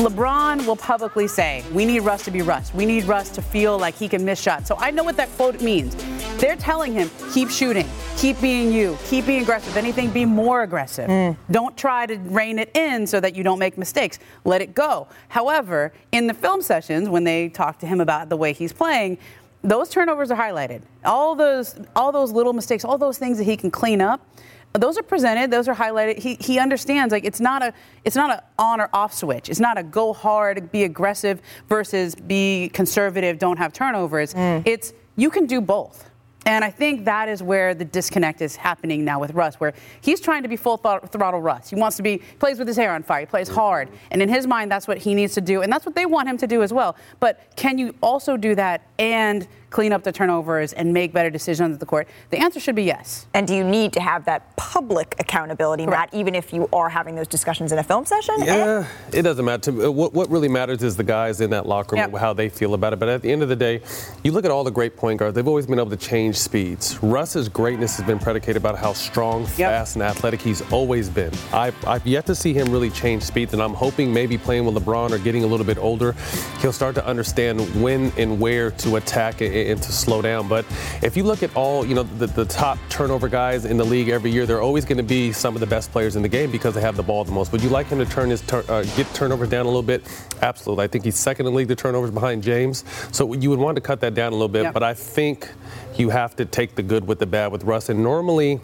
LeBron 0.00 0.66
will 0.66 0.76
publicly 0.76 1.28
say, 1.28 1.62
We 1.74 1.84
need 1.84 2.00
Russ 2.00 2.24
to 2.24 2.30
be 2.30 2.40
Russ. 2.40 2.72
We 2.72 2.86
need 2.86 3.04
Russ 3.04 3.28
to 3.30 3.42
feel 3.42 3.78
like 3.78 3.94
he 3.94 4.08
can 4.08 4.24
miss 4.24 4.40
shots. 4.40 4.66
So 4.66 4.76
I 4.78 4.90
know 4.90 5.04
what 5.04 5.18
that 5.18 5.28
quote 5.36 5.60
means. 5.60 5.94
They're 6.38 6.56
telling 6.56 6.94
him, 6.94 7.10
Keep 7.34 7.50
shooting, 7.50 7.86
keep 8.16 8.40
being 8.40 8.72
you, 8.72 8.96
keep 9.04 9.26
being 9.26 9.42
aggressive. 9.42 9.68
If 9.68 9.76
anything, 9.76 10.10
be 10.10 10.24
more 10.24 10.62
aggressive. 10.62 11.10
Mm. 11.10 11.36
Don't 11.50 11.76
try 11.76 12.06
to 12.06 12.16
rein 12.16 12.58
it 12.58 12.74
in 12.74 13.06
so 13.06 13.20
that 13.20 13.36
you 13.36 13.42
don't 13.42 13.58
make 13.58 13.76
mistakes. 13.76 14.18
Let 14.46 14.62
it 14.62 14.74
go. 14.74 15.06
However, 15.28 15.92
in 16.12 16.26
the 16.26 16.34
film 16.34 16.62
sessions, 16.62 17.10
when 17.10 17.24
they 17.24 17.50
talk 17.50 17.78
to 17.80 17.86
him 17.86 18.00
about 18.00 18.30
the 18.30 18.38
way 18.38 18.54
he's 18.54 18.72
playing, 18.72 19.18
those 19.62 19.90
turnovers 19.90 20.30
are 20.30 20.38
highlighted. 20.38 20.80
All 21.04 21.34
those, 21.34 21.78
all 21.94 22.10
those 22.10 22.32
little 22.32 22.54
mistakes, 22.54 22.86
all 22.86 22.96
those 22.96 23.18
things 23.18 23.36
that 23.36 23.44
he 23.44 23.54
can 23.54 23.70
clean 23.70 24.00
up 24.00 24.26
those 24.72 24.96
are 24.96 25.02
presented 25.02 25.50
those 25.50 25.68
are 25.68 25.74
highlighted 25.74 26.18
he, 26.18 26.36
he 26.40 26.58
understands 26.58 27.12
like 27.12 27.24
it's 27.24 27.40
not 27.40 27.62
a 27.62 27.72
it's 28.04 28.16
not 28.16 28.30
an 28.30 28.40
on 28.58 28.80
or 28.80 28.88
off 28.92 29.12
switch 29.12 29.48
it's 29.48 29.60
not 29.60 29.76
a 29.78 29.82
go 29.82 30.12
hard 30.12 30.70
be 30.70 30.84
aggressive 30.84 31.42
versus 31.68 32.14
be 32.14 32.70
conservative 32.72 33.38
don't 33.38 33.58
have 33.58 33.72
turnovers 33.72 34.32
mm. 34.34 34.62
it's 34.64 34.92
you 35.16 35.28
can 35.28 35.46
do 35.46 35.60
both 35.60 36.10
and 36.46 36.64
I 36.64 36.70
think 36.70 37.04
that 37.04 37.28
is 37.28 37.42
where 37.42 37.74
the 37.74 37.84
disconnect 37.84 38.40
is 38.40 38.56
happening 38.56 39.04
now 39.04 39.20
with 39.20 39.32
Russ, 39.32 39.56
where 39.56 39.74
he's 40.00 40.20
trying 40.20 40.42
to 40.42 40.48
be 40.48 40.56
full 40.56 40.78
throttle, 40.78 41.06
throttle 41.08 41.40
Russ. 41.40 41.68
He 41.68 41.76
wants 41.76 41.98
to 41.98 42.02
be, 42.02 42.12
he 42.12 42.36
plays 42.38 42.58
with 42.58 42.66
his 42.66 42.78
hair 42.78 42.94
on 42.94 43.02
fire, 43.02 43.20
he 43.20 43.26
plays 43.26 43.48
hard. 43.48 43.90
And 44.10 44.22
in 44.22 44.28
his 44.28 44.46
mind, 44.46 44.70
that's 44.70 44.88
what 44.88 44.98
he 44.98 45.14
needs 45.14 45.34
to 45.34 45.42
do. 45.42 45.60
And 45.60 45.70
that's 45.70 45.84
what 45.84 45.94
they 45.94 46.06
want 46.06 46.28
him 46.28 46.38
to 46.38 46.46
do 46.46 46.62
as 46.62 46.72
well. 46.72 46.96
But 47.18 47.52
can 47.56 47.76
you 47.76 47.94
also 48.02 48.38
do 48.38 48.54
that 48.54 48.86
and 48.98 49.46
clean 49.70 49.92
up 49.92 50.02
the 50.02 50.12
turnovers 50.12 50.72
and 50.72 50.92
make 50.92 51.12
better 51.12 51.30
decisions 51.30 51.74
at 51.74 51.80
the 51.80 51.86
court? 51.86 52.08
The 52.30 52.38
answer 52.38 52.60
should 52.60 52.74
be 52.74 52.82
yes. 52.84 53.26
And 53.34 53.46
do 53.46 53.54
you 53.54 53.64
need 53.64 53.92
to 53.94 54.00
have 54.00 54.24
that 54.26 54.54
public 54.56 55.14
accountability, 55.18 55.84
Correct. 55.86 56.12
Matt, 56.12 56.20
even 56.20 56.34
if 56.34 56.52
you 56.52 56.68
are 56.72 56.88
having 56.88 57.14
those 57.14 57.28
discussions 57.28 57.72
in 57.72 57.78
a 57.78 57.82
film 57.82 58.04
session? 58.04 58.34
Yeah, 58.38 58.86
it 59.12 59.22
doesn't 59.22 59.44
matter. 59.44 59.62
To 59.62 59.72
me, 59.72 59.88
what, 59.88 60.12
what 60.12 60.28
really 60.30 60.48
matters 60.48 60.82
is 60.82 60.96
the 60.96 61.04
guys 61.04 61.40
in 61.40 61.50
that 61.50 61.66
locker 61.66 61.96
room, 61.96 62.10
Yep. 62.12 62.20
how 62.20 62.32
they 62.32 62.48
feel 62.48 62.74
about 62.74 62.92
it. 62.92 62.98
But 62.98 63.08
at 63.08 63.22
the 63.22 63.30
end 63.32 63.42
of 63.42 63.48
the 63.48 63.56
day, 63.56 63.80
you 64.24 64.32
look 64.32 64.44
at 64.44 64.50
all 64.50 64.64
the 64.64 64.70
great 64.70 64.96
point 64.96 65.18
guards, 65.18 65.34
they've 65.34 65.46
always 65.48 65.66
been 65.66 65.78
able 65.78 65.90
to 65.90 65.96
change 65.96 66.36
speeds. 66.36 67.02
Russ's 67.02 67.48
greatness 67.48 67.96
has 67.96 68.06
been 68.06 68.18
predicated 68.18 68.56
about 68.56 68.78
how 68.78 68.92
strong, 68.92 69.46
fast, 69.46 69.96
and 69.96 70.02
athletic 70.02 70.40
he's 70.40 70.62
always 70.72 71.08
been. 71.08 71.32
I, 71.52 71.72
I've 71.86 72.06
yet 72.06 72.26
to 72.26 72.34
see 72.34 72.52
him 72.52 72.70
really 72.72 72.90
change 72.90 73.22
speeds, 73.22 73.52
and 73.52 73.62
I'm 73.62 73.74
hoping 73.74 74.12
maybe 74.12 74.36
playing 74.38 74.64
with 74.64 74.74
LeBron 74.74 75.10
or 75.10 75.18
getting 75.18 75.44
a 75.44 75.46
little 75.46 75.66
bit 75.66 75.78
older, 75.78 76.14
he'll 76.60 76.72
start 76.72 76.94
to 76.96 77.06
understand 77.06 77.60
when 77.82 78.12
and 78.16 78.40
where 78.40 78.70
to 78.72 78.96
attack 78.96 79.40
and, 79.40 79.54
and 79.68 79.82
to 79.82 79.92
slow 79.92 80.22
down. 80.22 80.48
But 80.48 80.64
if 81.02 81.16
you 81.16 81.24
look 81.24 81.42
at 81.42 81.54
all, 81.56 81.84
you 81.84 81.94
know, 81.94 82.02
the, 82.02 82.26
the 82.26 82.44
top 82.44 82.78
turnover 82.88 83.28
guys 83.28 83.64
in 83.64 83.76
the 83.76 83.84
league 83.84 84.08
every 84.08 84.30
year, 84.30 84.46
they're 84.46 84.62
always 84.62 84.84
going 84.84 84.98
to 84.98 85.02
be 85.02 85.32
some 85.32 85.54
of 85.54 85.60
the 85.60 85.66
best 85.66 85.92
players 85.92 86.16
in 86.16 86.22
the 86.22 86.28
game 86.28 86.50
because 86.50 86.74
they 86.74 86.80
have 86.80 86.96
the 86.96 87.02
ball 87.02 87.24
the 87.24 87.32
most. 87.32 87.52
Would 87.52 87.62
you 87.62 87.68
like 87.68 87.88
him 87.88 87.98
to 87.98 88.06
turn 88.06 88.30
his 88.30 88.40
tur- 88.42 88.64
uh, 88.68 88.84
get 88.96 89.12
turnovers 89.14 89.48
down 89.48 89.66
a 89.66 89.68
little 89.68 89.82
bit? 89.82 90.02
Absolutely. 90.42 90.84
I 90.84 90.88
think 90.88 91.04
he's 91.04 91.16
second 91.16 91.46
in 91.46 91.52
the 91.52 91.56
league 91.56 91.68
to 91.68 91.76
turnovers 91.76 92.10
behind 92.10 92.42
James. 92.42 92.84
So 93.12 93.32
you 93.34 93.50
would 93.50 93.58
want 93.58 93.76
to 93.76 93.80
cut 93.80 94.00
that 94.00 94.14
down 94.14 94.32
a 94.32 94.36
little 94.36 94.48
bit. 94.48 94.62
Yeah. 94.62 94.72
But 94.72 94.82
I 94.82 94.94
think 94.94 95.48
you 95.96 96.10
have 96.10 96.36
to 96.36 96.44
take 96.44 96.74
the 96.74 96.82
good 96.82 97.06
with 97.06 97.18
the 97.18 97.26
bad 97.26 97.52
with 97.52 97.64
Russ. 97.64 97.88
And 97.88 98.02
normally, 98.02 98.60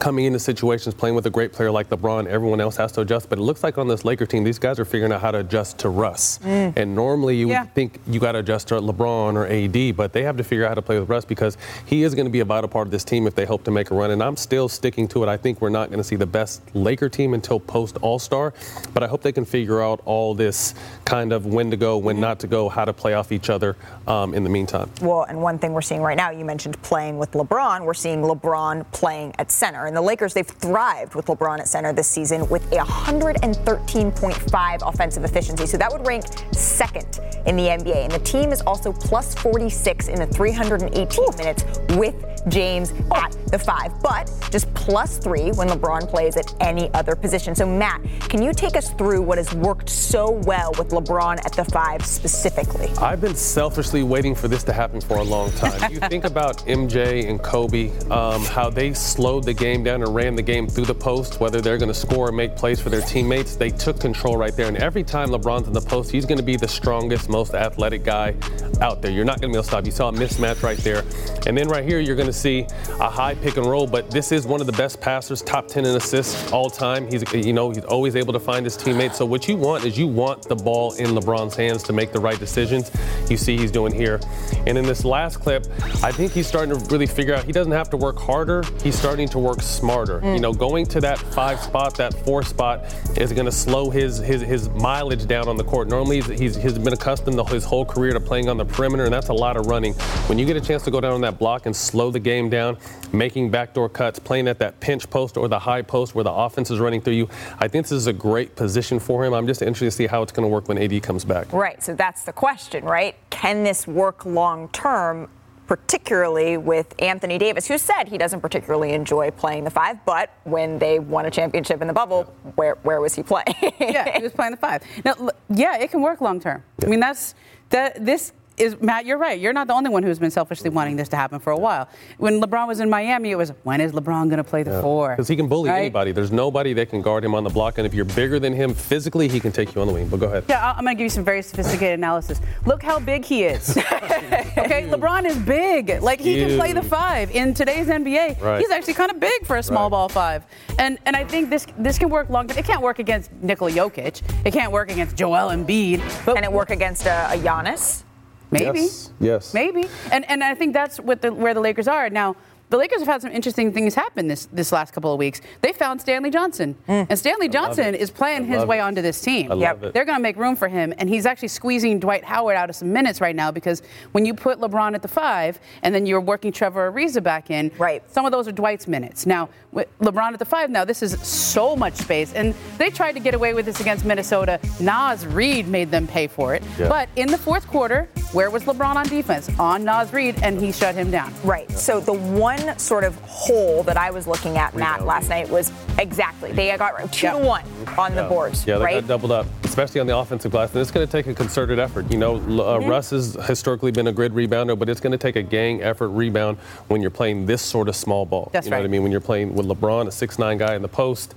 coming 0.00 0.24
into 0.24 0.38
situations 0.38 0.94
playing 0.94 1.14
with 1.14 1.26
a 1.26 1.30
great 1.30 1.52
player 1.52 1.70
like 1.70 1.88
LeBron, 1.90 2.26
everyone 2.26 2.60
else 2.60 2.76
has 2.76 2.92
to 2.92 3.00
adjust. 3.02 3.28
But 3.28 3.38
it 3.38 3.42
looks 3.42 3.62
like 3.62 3.78
on 3.78 3.88
this 3.88 4.04
Laker 4.04 4.26
team, 4.26 4.42
these 4.44 4.58
guys 4.58 4.78
are 4.78 4.84
figuring 4.84 5.12
out 5.12 5.20
how 5.20 5.30
to 5.30 5.38
adjust 5.38 5.78
to 5.78 5.88
Russ. 5.88 6.40
And 6.44 6.94
normally 6.94 7.36
you 7.36 7.48
Yeah. 7.48 7.62
would 7.62 7.74
think 7.74 7.98
you 8.06 8.18
got 8.20 8.32
to 8.32 8.38
adjust 8.38 8.68
to 8.68 8.74
LeBron 8.80 9.34
or 9.34 9.46
AD, 9.46 9.92
but 9.92 10.12
they 10.12 10.22
have 10.22 10.36
to 10.38 10.44
figure 10.44 10.64
out 10.64 10.68
how 10.68 10.74
to 10.74 10.82
play 10.82 10.98
with 10.98 11.08
Russ 11.08 11.24
because 11.24 11.56
he 11.86 12.02
is 12.02 12.14
going 12.14 12.26
to 12.26 12.30
be 12.32 12.40
a 12.40 12.44
vital 12.44 12.68
part 12.68 12.86
of 12.86 12.90
this 12.90 13.04
team 13.04 13.26
if 13.26 13.34
they 13.34 13.44
hope 13.44 13.64
to 13.64 13.70
make 13.70 13.90
a 13.90 13.94
run. 13.94 14.10
And 14.10 14.22
I'm 14.22 14.36
still 14.36 14.68
sticking 14.68 15.06
to 15.08 15.22
it. 15.22 15.28
I 15.28 15.36
think 15.36 15.60
we're 15.60 15.68
not 15.70 15.88
going 15.88 15.98
to 16.00 16.04
see 16.04 16.16
the 16.16 16.26
best 16.26 16.62
Laker 16.74 17.08
team 17.08 17.34
until 17.34 17.60
post 17.60 17.98
All 18.00 18.18
Star, 18.18 18.54
but 18.94 19.02
I 19.02 19.06
hope 19.06 19.22
they 19.22 19.32
can 19.32 19.44
figure 19.44 19.82
out 19.82 20.00
all 20.04 20.34
this 20.34 20.74
kind 21.04 21.32
of 21.32 21.46
when 21.46 21.70
to 21.70 21.76
go, 21.76 21.98
when 21.98 22.18
not 22.18 22.38
to 22.40 22.46
go, 22.46 22.68
how 22.68 22.84
to 22.84 22.92
play 22.92 23.14
off 23.14 23.30
each 23.32 23.50
other 23.50 23.76
um, 24.06 24.34
in 24.34 24.42
the 24.44 24.50
meantime. 24.50 24.90
Well, 25.00 25.24
and 25.24 25.40
one 25.42 25.58
thing 25.58 25.72
we're 25.72 25.82
seeing 25.82 26.00
right 26.02 26.16
now, 26.16 26.30
you 26.30 26.44
mentioned 26.44 26.80
playing 26.82 27.18
with 27.18 27.32
LeBron. 27.32 27.84
We're 27.84 27.94
seeing 27.94 28.22
LeBron 28.22 28.84
playing 28.92 29.34
at 29.38 29.50
center. 29.50 29.81
And 29.86 29.96
the 29.96 30.02
Lakers, 30.02 30.34
they've 30.34 30.46
thrived 30.46 31.14
with 31.14 31.26
LeBron 31.26 31.60
at 31.60 31.68
center 31.68 31.92
this 31.92 32.08
season 32.08 32.48
with 32.48 32.64
a 32.72 32.76
113.5 32.76 34.88
offensive 34.88 35.24
efficiency. 35.24 35.66
So 35.66 35.76
that 35.76 35.92
would 35.92 36.06
rank 36.06 36.24
second 36.52 37.20
in 37.46 37.56
the 37.56 37.64
NBA. 37.64 38.04
And 38.04 38.12
the 38.12 38.18
team 38.20 38.52
is 38.52 38.60
also 38.62 38.92
plus 38.92 39.34
46 39.36 40.08
in 40.08 40.16
the 40.16 40.26
318 40.26 41.36
minutes 41.36 41.64
with 41.96 42.14
James 42.48 42.92
at 43.14 43.36
the 43.46 43.58
five, 43.58 43.92
but 44.02 44.30
just 44.50 44.72
plus 44.74 45.18
three 45.18 45.52
when 45.52 45.68
LeBron 45.68 46.08
plays 46.08 46.36
at 46.36 46.52
any 46.60 46.92
other 46.94 47.14
position. 47.14 47.54
So, 47.54 47.66
Matt, 47.66 48.02
can 48.28 48.42
you 48.42 48.52
take 48.52 48.76
us 48.76 48.90
through 48.94 49.22
what 49.22 49.38
has 49.38 49.54
worked 49.54 49.88
so 49.88 50.30
well 50.30 50.72
with 50.78 50.88
LeBron 50.88 51.38
at 51.44 51.52
the 51.52 51.64
five 51.66 52.04
specifically? 52.04 52.88
I've 52.98 53.20
been 53.20 53.36
selfishly 53.36 54.02
waiting 54.02 54.34
for 54.34 54.48
this 54.48 54.64
to 54.64 54.72
happen 54.72 55.00
for 55.00 55.18
a 55.18 55.22
long 55.22 55.52
time. 55.52 55.92
you 55.92 56.00
think 56.00 56.24
about 56.24 56.58
MJ 56.66 57.28
and 57.28 57.40
Kobe, 57.42 57.96
um, 58.08 58.44
how 58.46 58.70
they 58.70 58.92
slowed 58.92 59.44
the 59.44 59.54
game 59.54 59.71
down 59.80 60.02
and 60.02 60.14
ran 60.14 60.34
the 60.34 60.42
game 60.42 60.66
through 60.68 60.86
the 60.86 60.94
post, 60.94 61.40
whether 61.40 61.60
they're 61.60 61.78
going 61.78 61.88
to 61.88 61.94
score 61.94 62.28
or 62.28 62.32
make 62.32 62.56
plays 62.56 62.80
for 62.80 62.90
their 62.90 63.00
teammates. 63.00 63.56
They 63.56 63.70
took 63.70 64.00
control 64.00 64.36
right 64.36 64.54
there. 64.54 64.66
And 64.66 64.76
every 64.76 65.04
time 65.04 65.30
LeBron's 65.30 65.68
in 65.68 65.72
the 65.72 65.80
post, 65.80 66.10
he's 66.10 66.26
going 66.26 66.38
to 66.38 66.44
be 66.44 66.56
the 66.56 66.68
strongest, 66.68 67.28
most 67.28 67.54
athletic 67.54 68.04
guy 68.04 68.34
out 68.80 69.00
there. 69.00 69.12
You're 69.12 69.24
not 69.24 69.40
going 69.40 69.52
to 69.52 69.56
be 69.56 69.58
able 69.58 69.62
to 69.62 69.68
stop. 69.68 69.86
You 69.86 69.92
saw 69.92 70.08
a 70.08 70.12
mismatch 70.12 70.62
right 70.62 70.78
there. 70.78 71.04
And 71.46 71.56
then 71.56 71.68
right 71.68 71.84
here, 71.84 72.00
you're 72.00 72.16
going 72.16 72.26
to 72.26 72.32
see 72.32 72.66
a 73.00 73.08
high 73.08 73.34
pick 73.36 73.56
and 73.56 73.66
roll. 73.66 73.86
But 73.86 74.10
this 74.10 74.32
is 74.32 74.46
one 74.46 74.60
of 74.60 74.66
the 74.66 74.72
best 74.72 75.00
passers, 75.00 75.42
top 75.42 75.68
10 75.68 75.86
in 75.86 75.96
assists 75.96 76.52
all 76.52 76.68
time. 76.68 77.08
He's, 77.10 77.24
you 77.32 77.52
know, 77.52 77.70
he's 77.70 77.84
always 77.84 78.16
able 78.16 78.32
to 78.32 78.40
find 78.40 78.66
his 78.66 78.76
teammates. 78.76 79.16
So 79.16 79.24
what 79.24 79.48
you 79.48 79.56
want 79.56 79.84
is 79.84 79.96
you 79.96 80.08
want 80.08 80.42
the 80.42 80.56
ball 80.56 80.92
in 80.94 81.10
LeBron's 81.10 81.54
hands 81.54 81.82
to 81.84 81.92
make 81.92 82.12
the 82.12 82.20
right 82.20 82.38
decisions. 82.38 82.90
You 83.30 83.36
see 83.36 83.56
he's 83.56 83.70
doing 83.70 83.94
here. 83.94 84.20
And 84.66 84.76
in 84.76 84.84
this 84.84 85.04
last 85.04 85.38
clip, 85.38 85.66
I 86.02 86.10
think 86.12 86.32
he's 86.32 86.46
starting 86.46 86.76
to 86.76 86.84
really 86.86 87.06
figure 87.06 87.34
out 87.34 87.44
he 87.44 87.52
doesn't 87.52 87.72
have 87.72 87.90
to 87.90 87.96
work 87.96 88.18
harder. 88.18 88.62
He's 88.82 88.98
starting 88.98 89.28
to 89.28 89.38
work 89.38 89.51
work 89.52 89.62
smarter. 89.62 90.20
Mm. 90.20 90.34
You 90.34 90.40
know, 90.40 90.52
going 90.52 90.86
to 90.86 91.00
that 91.00 91.18
five 91.18 91.60
spot, 91.60 91.94
that 91.96 92.14
four 92.24 92.42
spot 92.42 92.84
is 93.18 93.32
going 93.32 93.44
to 93.44 93.52
slow 93.52 93.90
his, 93.90 94.18
his 94.18 94.40
his 94.40 94.68
mileage 94.70 95.26
down 95.26 95.46
on 95.46 95.56
the 95.56 95.64
court. 95.64 95.88
Normally, 95.88 96.22
he's, 96.22 96.40
he's, 96.40 96.56
he's 96.56 96.78
been 96.78 96.94
accustomed 96.94 97.36
to 97.36 97.44
his 97.44 97.64
whole 97.64 97.84
career 97.84 98.12
to 98.12 98.20
playing 98.20 98.48
on 98.48 98.56
the 98.56 98.64
perimeter, 98.64 99.04
and 99.04 99.12
that's 99.12 99.28
a 99.28 99.34
lot 99.34 99.56
of 99.56 99.66
running. 99.66 99.92
When 100.28 100.38
you 100.38 100.46
get 100.46 100.56
a 100.56 100.60
chance 100.60 100.82
to 100.84 100.90
go 100.90 101.00
down 101.00 101.12
on 101.12 101.20
that 101.20 101.38
block 101.38 101.66
and 101.66 101.76
slow 101.76 102.10
the 102.10 102.20
game 102.20 102.48
down, 102.48 102.78
making 103.12 103.50
backdoor 103.50 103.90
cuts, 103.90 104.18
playing 104.18 104.48
at 104.48 104.58
that 104.60 104.80
pinch 104.80 105.08
post 105.10 105.36
or 105.36 105.48
the 105.48 105.58
high 105.58 105.82
post 105.82 106.14
where 106.14 106.24
the 106.24 106.32
offense 106.32 106.70
is 106.70 106.78
running 106.78 107.02
through 107.02 107.14
you, 107.14 107.28
I 107.58 107.68
think 107.68 107.84
this 107.84 107.92
is 107.92 108.06
a 108.06 108.12
great 108.12 108.56
position 108.56 108.98
for 108.98 109.24
him. 109.24 109.34
I'm 109.34 109.46
just 109.46 109.60
interested 109.60 109.86
to 109.86 109.90
see 109.90 110.06
how 110.06 110.22
it's 110.22 110.32
going 110.32 110.44
to 110.44 110.48
work 110.48 110.68
when 110.68 110.78
AD 110.78 111.02
comes 111.02 111.24
back. 111.24 111.52
Right. 111.52 111.82
So 111.82 111.94
that's 111.94 112.22
the 112.22 112.32
question, 112.32 112.84
right? 112.84 113.16
Can 113.28 113.64
this 113.64 113.86
work 113.86 114.24
long 114.24 114.68
term? 114.68 115.28
Particularly 115.66 116.56
with 116.56 116.94
Anthony 117.00 117.38
Davis, 117.38 117.66
who 117.66 117.78
said 117.78 118.08
he 118.08 118.18
doesn't 118.18 118.40
particularly 118.40 118.92
enjoy 118.92 119.30
playing 119.30 119.64
the 119.64 119.70
five, 119.70 120.04
but 120.04 120.30
when 120.44 120.78
they 120.78 120.98
won 120.98 121.26
a 121.26 121.30
championship 121.30 121.80
in 121.80 121.88
the 121.88 121.94
bubble, 121.94 122.24
where 122.54 122.74
where 122.82 123.00
was 123.00 123.14
he 123.14 123.22
playing? 123.22 123.46
yeah, 123.80 124.16
he 124.16 124.22
was 124.22 124.32
playing 124.32 124.52
the 124.52 124.56
five. 124.56 124.82
Now, 125.04 125.14
yeah, 125.48 125.78
it 125.78 125.90
can 125.90 126.02
work 126.02 126.20
long 126.20 126.40
term. 126.40 126.62
I 126.82 126.86
mean, 126.86 127.00
that's 127.00 127.34
that. 127.70 128.04
This 128.04 128.32
is 128.56 128.80
Matt, 128.80 129.06
you're 129.06 129.18
right. 129.18 129.38
You're 129.38 129.52
not 129.52 129.66
the 129.66 129.72
only 129.72 129.90
one 129.90 130.02
who's 130.02 130.18
been 130.18 130.30
selfishly 130.30 130.68
mm-hmm. 130.68 130.76
wanting 130.76 130.96
this 130.96 131.08
to 131.10 131.16
happen 131.16 131.38
for 131.38 131.50
a 131.50 131.58
while. 131.58 131.88
When 132.18 132.40
LeBron 132.40 132.68
was 132.68 132.80
in 132.80 132.90
Miami, 132.90 133.30
it 133.30 133.36
was 133.36 133.50
when 133.62 133.80
is 133.80 133.92
LeBron 133.92 134.28
going 134.28 134.38
to 134.38 134.44
play 134.44 134.62
the 134.62 134.72
yeah. 134.72 134.80
four? 134.80 135.10
Because 135.10 135.28
he 135.28 135.36
can 135.36 135.48
bully 135.48 135.70
right? 135.70 135.80
anybody. 135.80 136.12
There's 136.12 136.32
nobody 136.32 136.72
that 136.74 136.90
can 136.90 137.02
guard 137.02 137.24
him 137.24 137.34
on 137.34 137.44
the 137.44 137.50
block, 137.50 137.78
and 137.78 137.86
if 137.86 137.94
you're 137.94 138.04
bigger 138.04 138.38
than 138.38 138.52
him 138.52 138.74
physically, 138.74 139.28
he 139.28 139.40
can 139.40 139.52
take 139.52 139.74
you 139.74 139.80
on 139.80 139.86
the 139.86 139.92
wing. 139.92 140.08
But 140.08 140.20
go 140.20 140.26
ahead. 140.26 140.44
Yeah, 140.48 140.74
I'm 140.76 140.84
going 140.84 140.96
to 140.96 140.98
give 140.98 141.04
you 141.04 141.10
some 141.10 141.24
very 141.24 141.42
sophisticated 141.42 141.98
analysis. 141.98 142.40
Look 142.66 142.82
how 142.82 142.98
big 142.98 143.24
he 143.24 143.44
is. 143.44 143.76
okay, 143.76 144.88
LeBron 144.88 145.24
is 145.24 145.36
big. 145.38 146.02
Like 146.02 146.20
he 146.20 146.36
can 146.36 146.58
play 146.58 146.72
the 146.72 146.82
five 146.82 147.30
in 147.30 147.54
today's 147.54 147.86
NBA. 147.88 148.40
Right. 148.40 148.60
He's 148.60 148.70
actually 148.70 148.94
kind 148.94 149.10
of 149.10 149.20
big 149.20 149.46
for 149.46 149.56
a 149.56 149.62
small 149.62 149.84
right. 149.84 149.90
ball 149.90 150.08
five. 150.08 150.44
And 150.78 150.98
and 151.06 151.16
I 151.16 151.24
think 151.24 151.50
this 151.50 151.66
this 151.78 151.98
can 151.98 152.08
work 152.08 152.28
long. 152.28 152.48
Term. 152.48 152.58
It 152.58 152.64
can't 152.64 152.82
work 152.82 152.98
against 152.98 153.32
Nikola 153.42 153.70
Jokic. 153.70 154.22
It 154.44 154.52
can't 154.52 154.72
work 154.72 154.90
against 154.90 155.16
Joel 155.16 155.48
Embiid. 155.50 156.00
But 156.24 156.34
can 156.34 156.44
it 156.44 156.52
work 156.52 156.70
against 156.70 157.06
a, 157.06 157.32
a 157.32 157.36
Giannis? 157.36 158.04
Maybe. 158.52 158.80
Yes. 158.80 159.10
yes. 159.18 159.54
Maybe. 159.54 159.88
And 160.10 160.28
and 160.30 160.44
I 160.44 160.54
think 160.54 160.74
that's 160.74 161.00
what 161.00 161.22
the, 161.22 161.32
where 161.32 161.54
the 161.54 161.60
Lakers 161.60 161.88
are 161.88 162.10
now 162.10 162.36
the 162.72 162.78
Lakers 162.78 163.00
have 163.00 163.08
had 163.08 163.20
some 163.20 163.32
interesting 163.32 163.70
things 163.70 163.94
happen 163.94 164.28
this, 164.28 164.46
this 164.46 164.72
last 164.72 164.94
couple 164.94 165.12
of 165.12 165.18
weeks. 165.18 165.42
They 165.60 165.74
found 165.74 166.00
Stanley 166.00 166.30
Johnson, 166.30 166.74
mm. 166.88 167.06
and 167.08 167.18
Stanley 167.18 167.50
Johnson 167.50 167.94
is 167.94 168.10
playing 168.10 168.46
his 168.46 168.64
way 168.64 168.78
it. 168.78 168.80
onto 168.80 169.02
this 169.02 169.20
team. 169.20 169.52
yep. 169.60 169.92
They're 169.92 170.06
going 170.06 170.16
to 170.16 170.22
make 170.22 170.36
room 170.36 170.56
for 170.56 170.68
him, 170.68 170.94
and 170.96 171.06
he's 171.06 171.26
actually 171.26 171.48
squeezing 171.48 172.00
Dwight 172.00 172.24
Howard 172.24 172.56
out 172.56 172.70
of 172.70 172.76
some 172.76 172.90
minutes 172.90 173.20
right 173.20 173.36
now 173.36 173.50
because 173.50 173.82
when 174.12 174.24
you 174.24 174.32
put 174.32 174.58
LeBron 174.58 174.94
at 174.94 175.02
the 175.02 175.08
five 175.08 175.60
and 175.82 175.94
then 175.94 176.06
you're 176.06 176.20
working 176.20 176.50
Trevor 176.50 176.90
Ariza 176.90 177.22
back 177.22 177.50
in, 177.50 177.70
right. 177.76 178.02
some 178.10 178.24
of 178.24 178.32
those 178.32 178.48
are 178.48 178.52
Dwight's 178.52 178.88
minutes. 178.88 179.26
Now, 179.26 179.50
LeBron 179.74 180.32
at 180.32 180.38
the 180.38 180.46
five 180.46 180.70
now, 180.70 180.86
this 180.86 181.02
is 181.02 181.20
so 181.20 181.76
much 181.76 181.94
space, 181.94 182.32
and 182.32 182.54
they 182.78 182.88
tried 182.88 183.12
to 183.12 183.20
get 183.20 183.34
away 183.34 183.52
with 183.52 183.66
this 183.66 183.80
against 183.80 184.06
Minnesota. 184.06 184.58
Naz 184.80 185.26
Reid 185.26 185.68
made 185.68 185.90
them 185.90 186.06
pay 186.06 186.26
for 186.26 186.54
it. 186.54 186.62
Yeah. 186.78 186.88
But 186.88 187.10
in 187.16 187.28
the 187.28 187.38
fourth 187.38 187.66
quarter, 187.66 188.08
where 188.32 188.50
was 188.50 188.64
LeBron 188.64 188.96
on 188.96 189.06
defense? 189.08 189.50
On 189.58 189.84
Naz 189.84 190.10
Reid, 190.12 190.42
and 190.42 190.58
he 190.58 190.72
shut 190.72 190.94
him 190.94 191.10
down. 191.10 191.34
Right. 191.44 191.70
So 191.70 192.00
the 192.00 192.14
one 192.14 192.61
sort 192.78 193.04
of 193.04 193.14
hole 193.22 193.82
that 193.84 193.96
I 193.96 194.10
was 194.10 194.26
looking 194.26 194.58
at, 194.58 194.74
Matt, 194.74 195.04
last 195.04 195.28
night 195.28 195.48
was 195.48 195.72
exactly 195.98 196.52
they 196.52 196.76
got 196.76 197.12
two 197.12 197.26
yep. 197.26 197.38
to 197.38 197.46
one 197.46 197.64
on 197.98 198.14
yeah. 198.14 198.22
the 198.22 198.28
boards. 198.28 198.66
Yeah, 198.66 198.78
they 198.78 198.84
right? 198.84 199.00
got 199.00 199.08
doubled 199.08 199.32
up, 199.32 199.46
especially 199.64 200.00
on 200.00 200.06
the 200.06 200.16
offensive 200.16 200.50
glass. 200.50 200.72
And 200.72 200.80
it's 200.80 200.90
going 200.90 201.06
to 201.06 201.10
take 201.10 201.26
a 201.26 201.34
concerted 201.34 201.78
effort. 201.78 202.10
You 202.10 202.18
know, 202.18 202.36
uh, 202.36 202.38
mm-hmm. 202.40 202.88
Russ 202.88 203.10
has 203.10 203.34
historically 203.46 203.90
been 203.90 204.06
a 204.06 204.12
grid 204.12 204.32
rebounder, 204.32 204.78
but 204.78 204.88
it's 204.88 205.00
going 205.00 205.12
to 205.12 205.18
take 205.18 205.36
a 205.36 205.42
gang 205.42 205.82
effort 205.82 206.08
rebound 206.08 206.58
when 206.88 207.00
you're 207.00 207.10
playing 207.10 207.46
this 207.46 207.62
sort 207.62 207.88
of 207.88 207.96
small 207.96 208.26
ball. 208.26 208.50
That's 208.52 208.66
you 208.66 208.70
know 208.70 208.76
right. 208.76 208.82
what 208.82 208.88
I 208.88 208.90
mean? 208.90 209.02
When 209.02 209.12
you're 209.12 209.20
playing 209.20 209.54
with 209.54 209.66
LeBron, 209.66 210.08
a 210.08 210.12
six-nine 210.12 210.58
guy 210.58 210.74
in 210.74 210.82
the 210.82 210.88
post 210.88 211.34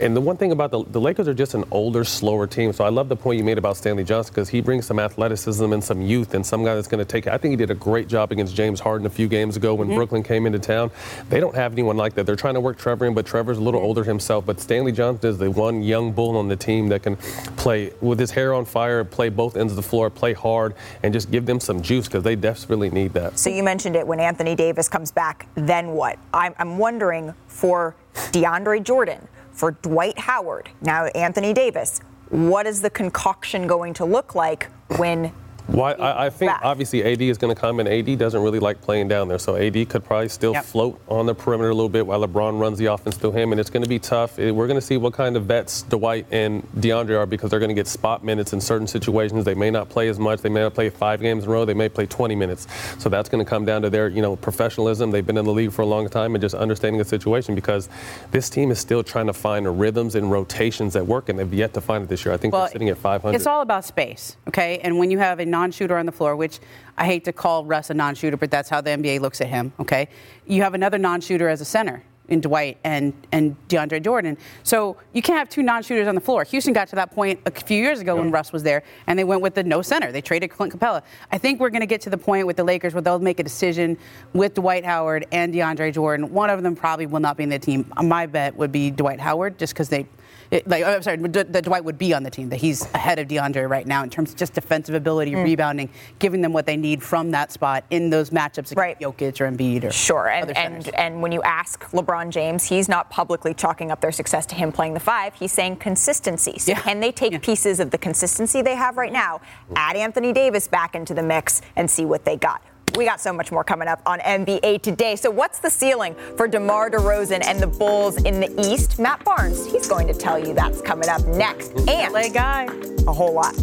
and 0.00 0.16
the 0.16 0.20
one 0.20 0.36
thing 0.36 0.52
about 0.52 0.70
the, 0.70 0.82
the 0.84 1.00
Lakers 1.00 1.28
are 1.28 1.34
just 1.34 1.54
an 1.54 1.64
older, 1.70 2.04
slower 2.04 2.46
team. 2.46 2.72
So 2.72 2.84
I 2.84 2.88
love 2.88 3.08
the 3.08 3.16
point 3.16 3.38
you 3.38 3.44
made 3.44 3.58
about 3.58 3.76
Stanley 3.76 4.02
Johnson 4.02 4.32
because 4.32 4.48
he 4.48 4.60
brings 4.60 4.86
some 4.86 4.98
athleticism 4.98 5.72
and 5.72 5.84
some 5.84 6.00
youth 6.00 6.34
and 6.34 6.44
some 6.44 6.64
guy 6.64 6.74
that's 6.74 6.88
going 6.88 7.04
to 7.04 7.04
take. 7.04 7.26
I 7.26 7.36
think 7.36 7.52
he 7.52 7.56
did 7.56 7.70
a 7.70 7.74
great 7.74 8.08
job 8.08 8.32
against 8.32 8.54
James 8.54 8.80
Harden 8.80 9.06
a 9.06 9.10
few 9.10 9.28
games 9.28 9.56
ago 9.56 9.74
when 9.74 9.88
mm-hmm. 9.88 9.96
Brooklyn 9.96 10.22
came 10.22 10.46
into 10.46 10.58
town. 10.58 10.90
They 11.28 11.38
don't 11.38 11.54
have 11.54 11.72
anyone 11.72 11.96
like 11.96 12.14
that. 12.14 12.24
They're 12.24 12.36
trying 12.36 12.54
to 12.54 12.60
work 12.60 12.78
Trevor 12.78 13.06
in, 13.06 13.14
but 13.14 13.26
Trevor's 13.26 13.58
a 13.58 13.60
little 13.60 13.80
older 13.80 14.02
himself. 14.02 14.46
But 14.46 14.58
Stanley 14.60 14.92
Johnson 14.92 15.28
is 15.28 15.38
the 15.38 15.50
one 15.50 15.82
young 15.82 16.12
bull 16.12 16.36
on 16.36 16.48
the 16.48 16.56
team 16.56 16.88
that 16.88 17.02
can 17.02 17.16
play 17.56 17.92
with 18.00 18.18
his 18.18 18.30
hair 18.30 18.54
on 18.54 18.64
fire, 18.64 19.04
play 19.04 19.28
both 19.28 19.56
ends 19.56 19.72
of 19.72 19.76
the 19.76 19.82
floor, 19.82 20.08
play 20.08 20.32
hard, 20.32 20.74
and 21.02 21.12
just 21.12 21.30
give 21.30 21.44
them 21.44 21.60
some 21.60 21.82
juice 21.82 22.06
because 22.06 22.24
they 22.24 22.36
desperately 22.36 22.90
need 22.90 23.12
that. 23.12 23.38
So 23.38 23.50
you 23.50 23.62
mentioned 23.62 23.96
it 23.96 24.06
when 24.06 24.18
Anthony 24.18 24.54
Davis 24.54 24.88
comes 24.88 25.12
back. 25.12 25.46
Then 25.54 25.88
what? 25.88 26.18
I'm, 26.32 26.54
I'm 26.58 26.78
wondering 26.78 27.34
for 27.48 27.94
DeAndre 28.32 28.82
Jordan 28.82 29.28
for 29.60 29.72
Dwight 29.72 30.18
Howard, 30.18 30.70
now 30.80 31.04
Anthony 31.08 31.52
Davis, 31.52 32.00
what 32.30 32.66
is 32.66 32.80
the 32.80 32.88
concoction 32.88 33.66
going 33.66 33.92
to 33.92 34.06
look 34.06 34.34
like 34.34 34.70
when 34.96 35.34
well, 35.72 35.94
I, 36.00 36.26
I 36.26 36.30
think 36.30 36.50
back. 36.50 36.60
obviously 36.62 37.04
AD 37.04 37.22
is 37.22 37.38
going 37.38 37.54
to 37.54 37.60
come, 37.60 37.80
and 37.80 37.88
AD 37.88 38.18
doesn't 38.18 38.42
really 38.42 38.58
like 38.58 38.80
playing 38.80 39.08
down 39.08 39.28
there. 39.28 39.38
So 39.38 39.56
AD 39.56 39.88
could 39.88 40.04
probably 40.04 40.28
still 40.28 40.52
yep. 40.52 40.64
float 40.64 41.00
on 41.08 41.26
the 41.26 41.34
perimeter 41.34 41.70
a 41.70 41.74
little 41.74 41.88
bit 41.88 42.06
while 42.06 42.26
LeBron 42.26 42.60
runs 42.60 42.78
the 42.78 42.86
offense 42.86 43.16
through 43.16 43.32
him, 43.32 43.52
and 43.52 43.60
it's 43.60 43.70
going 43.70 43.82
to 43.82 43.88
be 43.88 43.98
tough. 43.98 44.38
We're 44.38 44.66
going 44.66 44.74
to 44.74 44.80
see 44.80 44.96
what 44.96 45.12
kind 45.12 45.36
of 45.36 45.44
vets 45.44 45.82
Dwight 45.82 46.26
and 46.30 46.62
DeAndre 46.74 47.18
are 47.18 47.26
because 47.26 47.50
they're 47.50 47.60
going 47.60 47.70
to 47.70 47.74
get 47.74 47.86
spot 47.86 48.24
minutes 48.24 48.52
in 48.52 48.60
certain 48.60 48.86
situations. 48.86 49.44
They 49.44 49.54
may 49.54 49.70
not 49.70 49.88
play 49.88 50.08
as 50.08 50.18
much. 50.18 50.40
They 50.40 50.48
may 50.48 50.60
not 50.60 50.74
play 50.74 50.90
five 50.90 51.20
games 51.20 51.44
in 51.44 51.50
a 51.50 51.52
row. 51.52 51.64
They 51.64 51.74
may 51.74 51.88
play 51.88 52.06
20 52.06 52.34
minutes. 52.34 52.66
So 52.98 53.08
that's 53.08 53.28
going 53.28 53.44
to 53.44 53.48
come 53.48 53.64
down 53.64 53.82
to 53.82 53.90
their, 53.90 54.08
you 54.08 54.22
know, 54.22 54.36
professionalism. 54.36 55.10
They've 55.10 55.26
been 55.26 55.38
in 55.38 55.44
the 55.44 55.52
league 55.52 55.72
for 55.72 55.82
a 55.82 55.86
long 55.86 56.08
time 56.08 56.34
and 56.34 56.42
just 56.42 56.54
understanding 56.54 56.98
the 56.98 57.04
situation 57.04 57.54
because 57.54 57.88
this 58.30 58.50
team 58.50 58.70
is 58.70 58.78
still 58.78 59.02
trying 59.02 59.26
to 59.26 59.32
find 59.32 59.80
rhythms 59.80 60.14
and 60.14 60.30
rotations 60.30 60.94
that 60.94 61.06
work, 61.06 61.28
and 61.28 61.38
they've 61.38 61.52
yet 61.52 61.74
to 61.74 61.80
find 61.80 62.04
it 62.04 62.08
this 62.08 62.24
year. 62.24 62.34
I 62.34 62.36
think 62.36 62.52
well, 62.52 62.62
they're 62.62 62.72
sitting 62.72 62.88
at 62.88 62.98
500. 62.98 63.34
It's 63.36 63.46
all 63.46 63.62
about 63.62 63.84
space, 63.84 64.36
okay? 64.48 64.78
And 64.78 64.98
when 64.98 65.10
you 65.10 65.18
have 65.18 65.40
a 65.40 65.46
non-shooter 65.60 65.96
on 65.96 66.06
the 66.06 66.12
floor 66.12 66.36
which 66.36 66.58
I 66.96 67.04
hate 67.04 67.24
to 67.24 67.32
call 67.32 67.64
Russ 67.64 67.90
a 67.90 67.94
non 67.94 68.14
shooter, 68.14 68.36
but 68.36 68.50
that's 68.50 68.68
how 68.68 68.80
the 68.80 68.90
NBA 68.90 69.20
looks 69.20 69.40
at 69.40 69.48
him, 69.48 69.72
okay? 69.78 70.08
You 70.46 70.62
have 70.62 70.74
another 70.74 70.98
non 70.98 71.20
shooter 71.20 71.48
as 71.48 71.60
a 71.60 71.64
center 71.64 72.02
in 72.28 72.40
Dwight 72.40 72.78
and, 72.84 73.12
and 73.32 73.56
DeAndre 73.68 74.02
Jordan. 74.02 74.38
So 74.62 74.96
you 75.12 75.20
can't 75.20 75.38
have 75.38 75.48
two 75.48 75.62
non 75.62 75.82
shooters 75.82 76.06
on 76.08 76.14
the 76.14 76.20
floor. 76.20 76.44
Houston 76.44 76.72
got 76.72 76.88
to 76.88 76.96
that 76.96 77.10
point 77.10 77.40
a 77.44 77.50
few 77.50 77.76
years 77.76 78.00
ago 78.00 78.14
yeah. 78.14 78.22
when 78.22 78.30
Russ 78.30 78.52
was 78.52 78.62
there, 78.62 78.82
and 79.06 79.18
they 79.18 79.24
went 79.24 79.42
with 79.42 79.54
the 79.54 79.62
no 79.62 79.82
center. 79.82 80.12
They 80.12 80.22
traded 80.22 80.50
Clint 80.50 80.72
Capela. 80.72 81.02
I 81.30 81.38
think 81.38 81.60
we're 81.60 81.70
going 81.70 81.80
to 81.80 81.86
get 81.86 82.00
to 82.02 82.10
the 82.10 82.18
point 82.18 82.46
with 82.46 82.56
the 82.56 82.64
Lakers 82.64 82.94
where 82.94 83.02
they'll 83.02 83.18
make 83.18 83.40
a 83.40 83.42
decision 83.42 83.98
with 84.32 84.54
Dwight 84.54 84.84
Howard 84.84 85.26
and 85.32 85.52
DeAndre 85.52 85.92
Jordan. 85.92 86.32
One 86.32 86.48
of 86.48 86.62
them 86.62 86.76
probably 86.76 87.06
will 87.06 87.20
not 87.20 87.36
be 87.36 87.42
in 87.42 87.50
the 87.50 87.58
team. 87.58 87.92
My 88.02 88.26
bet 88.26 88.56
would 88.56 88.72
be 88.72 88.90
Dwight 88.90 89.20
Howard, 89.20 89.58
just 89.58 89.74
because 89.74 89.88
they 89.88 90.06
it, 90.50 90.66
like 90.66 90.84
I'm 90.84 91.02
sorry, 91.02 91.16
that 91.16 91.64
Dwight 91.64 91.84
would 91.84 91.98
be 91.98 92.12
on 92.12 92.22
the 92.22 92.30
team. 92.30 92.48
That 92.48 92.56
he's 92.56 92.82
ahead 92.94 93.18
of 93.18 93.28
DeAndre 93.28 93.68
right 93.68 93.86
now 93.86 94.02
in 94.02 94.10
terms 94.10 94.30
of 94.30 94.36
just 94.36 94.52
defensive 94.54 94.94
ability, 94.94 95.32
mm. 95.32 95.44
rebounding, 95.44 95.88
giving 96.18 96.40
them 96.40 96.52
what 96.52 96.66
they 96.66 96.76
need 96.76 97.02
from 97.02 97.30
that 97.30 97.52
spot 97.52 97.84
in 97.90 98.10
those 98.10 98.30
matchups 98.30 98.72
against 98.72 98.76
right. 98.76 98.98
Jokic 98.98 99.40
or 99.40 99.50
Embiid 99.50 99.84
or 99.84 99.92
sure. 99.92 100.28
And 100.28 100.56
and 100.56 100.88
and 100.94 101.22
when 101.22 101.30
you 101.30 101.42
ask 101.42 101.84
LeBron 101.90 102.30
James, 102.30 102.64
he's 102.64 102.88
not 102.88 103.10
publicly 103.10 103.54
chalking 103.54 103.90
up 103.90 104.00
their 104.00 104.12
success 104.12 104.44
to 104.46 104.54
him 104.54 104.72
playing 104.72 104.94
the 104.94 105.00
five. 105.00 105.34
He's 105.34 105.52
saying 105.52 105.76
consistency. 105.76 106.58
So 106.58 106.72
yeah. 106.72 106.80
can 106.80 107.00
they 107.00 107.12
take 107.12 107.32
yeah. 107.32 107.38
pieces 107.38 107.78
of 107.78 107.90
the 107.90 107.98
consistency 107.98 108.60
they 108.62 108.74
have 108.74 108.96
right 108.96 109.12
now, 109.12 109.40
add 109.76 109.96
Anthony 109.96 110.32
Davis 110.32 110.66
back 110.66 110.94
into 110.94 111.14
the 111.14 111.22
mix, 111.22 111.62
and 111.76 111.88
see 111.88 112.04
what 112.04 112.24
they 112.24 112.36
got? 112.36 112.62
We 112.96 113.04
got 113.04 113.20
so 113.20 113.32
much 113.32 113.52
more 113.52 113.64
coming 113.64 113.88
up 113.88 114.02
on 114.06 114.18
NBA 114.20 114.82
today. 114.82 115.16
So, 115.16 115.30
what's 115.30 115.58
the 115.58 115.70
ceiling 115.70 116.14
for 116.36 116.48
DeMar 116.48 116.90
DeRozan 116.90 117.44
and 117.44 117.60
the 117.60 117.66
Bulls 117.66 118.16
in 118.22 118.40
the 118.40 118.68
East? 118.68 118.98
Matt 118.98 119.24
Barnes, 119.24 119.66
he's 119.66 119.88
going 119.88 120.06
to 120.08 120.14
tell 120.14 120.38
you 120.38 120.54
that's 120.54 120.80
coming 120.80 121.08
up 121.08 121.24
next. 121.26 121.72
And 121.88 122.12
LA 122.12 122.28
guy, 122.28 122.64
a 123.06 123.12
whole 123.12 123.32
lot. 123.32 123.54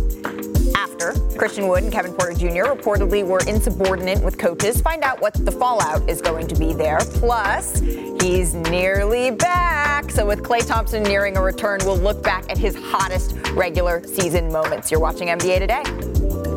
After 0.75 1.13
Christian 1.38 1.67
Wood 1.67 1.84
and 1.84 1.91
Kevin 1.91 2.13
Porter 2.13 2.34
Jr. 2.34 2.65
reportedly 2.72 3.25
were 3.25 3.41
insubordinate 3.48 4.24
with 4.24 4.38
coaches, 4.38 4.81
find 4.81 5.03
out 5.03 5.22
what 5.22 5.34
the 5.34 5.51
fallout 5.51 6.07
is 6.10 6.22
going 6.22 6.48
to 6.48 6.55
be 6.55 6.74
there. 6.74 7.00
Plus, 7.00 7.79
he's 7.79 8.53
nearly 8.53 9.31
back. 9.31 10.10
So, 10.12 10.25
with 10.25 10.41
Klay 10.41 10.65
Thompson 10.65 11.03
nearing 11.03 11.38
a 11.38 11.41
return, 11.41 11.79
we'll 11.84 11.98
look 11.98 12.24
back 12.24 12.50
at 12.50 12.57
his 12.57 12.75
hottest 12.75 13.36
regular 13.51 14.03
season 14.07 14.51
moments. 14.51 14.89
You're 14.89 15.01
watching 15.01 15.27
NBA 15.27 15.60
today. 15.60 16.56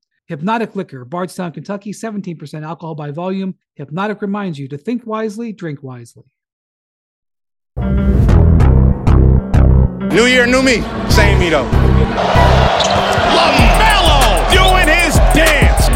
Hpnotiq 0.31 0.75
Liquor, 0.75 1.03
Bardstown, 1.03 1.51
Kentucky, 1.51 1.91
17% 1.91 2.63
alcohol 2.63 2.95
by 2.95 3.11
volume. 3.11 3.55
Hpnotiq 3.77 4.21
reminds 4.21 4.57
you 4.57 4.69
to 4.69 4.77
think 4.77 5.05
wisely, 5.05 5.51
drink 5.51 5.83
wisely. 5.83 6.23
New 10.15 10.25
year, 10.25 10.45
new 10.45 10.63
me. 10.63 10.81
Same 11.09 11.37
me 11.37 11.49
though. 11.49 11.69
LaMelo 13.35 14.51
doing 14.53 14.87
his 14.87 15.15
dance. 15.35 15.87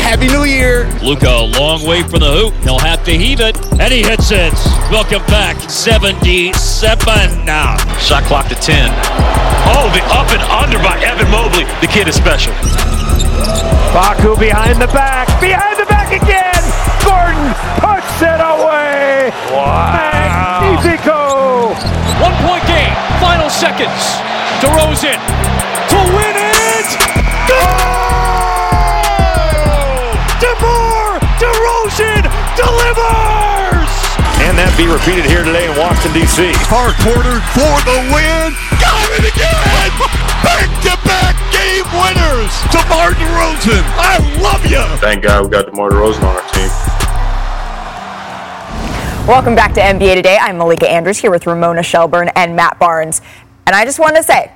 Happy 0.00 0.26
New 0.28 0.44
Year. 0.44 0.86
Luka 1.02 1.28
a 1.28 1.46
long 1.58 1.86
way 1.86 2.02
from 2.02 2.20
the 2.20 2.30
hoop. 2.30 2.54
He'll 2.64 2.78
have 2.78 3.02
to 3.04 3.12
heave 3.12 3.40
it, 3.40 3.56
and 3.80 3.92
he 3.92 4.02
hits 4.02 4.30
it. 4.30 4.52
Welcome 4.90 5.24
back, 5.26 5.56
77 5.70 7.44
now. 7.46 7.76
Shot 7.98 8.24
clock 8.24 8.48
to 8.48 8.54
10. 8.54 8.90
Oh, 9.70 9.90
the 9.94 10.02
up 10.12 10.30
and 10.32 10.42
under 10.52 10.78
by 10.78 10.98
Evan 11.02 11.30
Mobley. 11.30 11.64
The 11.80 11.86
kid 11.86 12.08
is 12.08 12.16
special. 12.16 12.52
Facu 13.92 14.38
behind 14.38 14.80
the 14.80 14.88
back. 14.88 15.28
Behind 15.40 15.76
the 15.78 15.86
back 15.86 16.12
again. 16.12 16.62
Gordon 17.04 17.54
puts 17.80 18.20
it 18.22 18.40
away. 18.40 19.32
Wow. 19.50 19.96
Magnifico. 19.96 21.74
One 22.22 22.36
point 22.44 22.64
game. 22.66 22.94
Final 23.20 23.50
seconds. 23.50 24.02
DeRozan 24.60 25.18
to 25.88 25.98
win 26.14 26.36
it. 26.36 26.88
Goal! 27.48 27.58
DeMar 30.42 31.18
DeRozan 31.40 32.22
delivers. 32.58 33.92
And 34.44 34.54
that 34.58 34.70
be 34.76 34.86
repeated 34.86 35.26
here 35.26 35.42
today 35.42 35.66
in 35.66 35.74
Washington, 35.78 36.12
D.C. 36.14 36.52
Hard 36.70 36.94
quarter 37.02 37.42
for 37.54 37.74
the 37.86 37.98
win. 38.14 38.54
Got 38.78 39.08
it 39.18 39.24
again. 39.30 39.90
Back-to-back 40.42 41.34
game 41.78 41.92
winners. 41.92 42.52
DeMar 42.72 43.12
DeRozan. 43.12 43.82
I 43.98 44.18
love 44.42 44.64
you. 44.66 44.82
Thank 44.98 45.22
God 45.22 45.44
we 45.44 45.50
got 45.50 45.66
DeMar 45.66 45.90
DeRozan 45.90 46.22
on 46.22 46.36
our 46.36 46.42
team. 46.52 46.68
Welcome 49.28 49.54
back 49.54 49.74
to 49.74 49.80
NBA 49.80 50.16
Today. 50.16 50.38
I'm 50.40 50.58
Malika 50.58 50.90
Andrews 50.90 51.18
here 51.18 51.30
with 51.30 51.46
Ramona 51.46 51.82
Shelburne 51.82 52.30
and 52.34 52.56
Matt 52.56 52.78
Barnes. 52.78 53.20
And 53.66 53.76
I 53.76 53.84
just 53.84 53.98
want 53.98 54.16
to 54.16 54.22
say, 54.22 54.50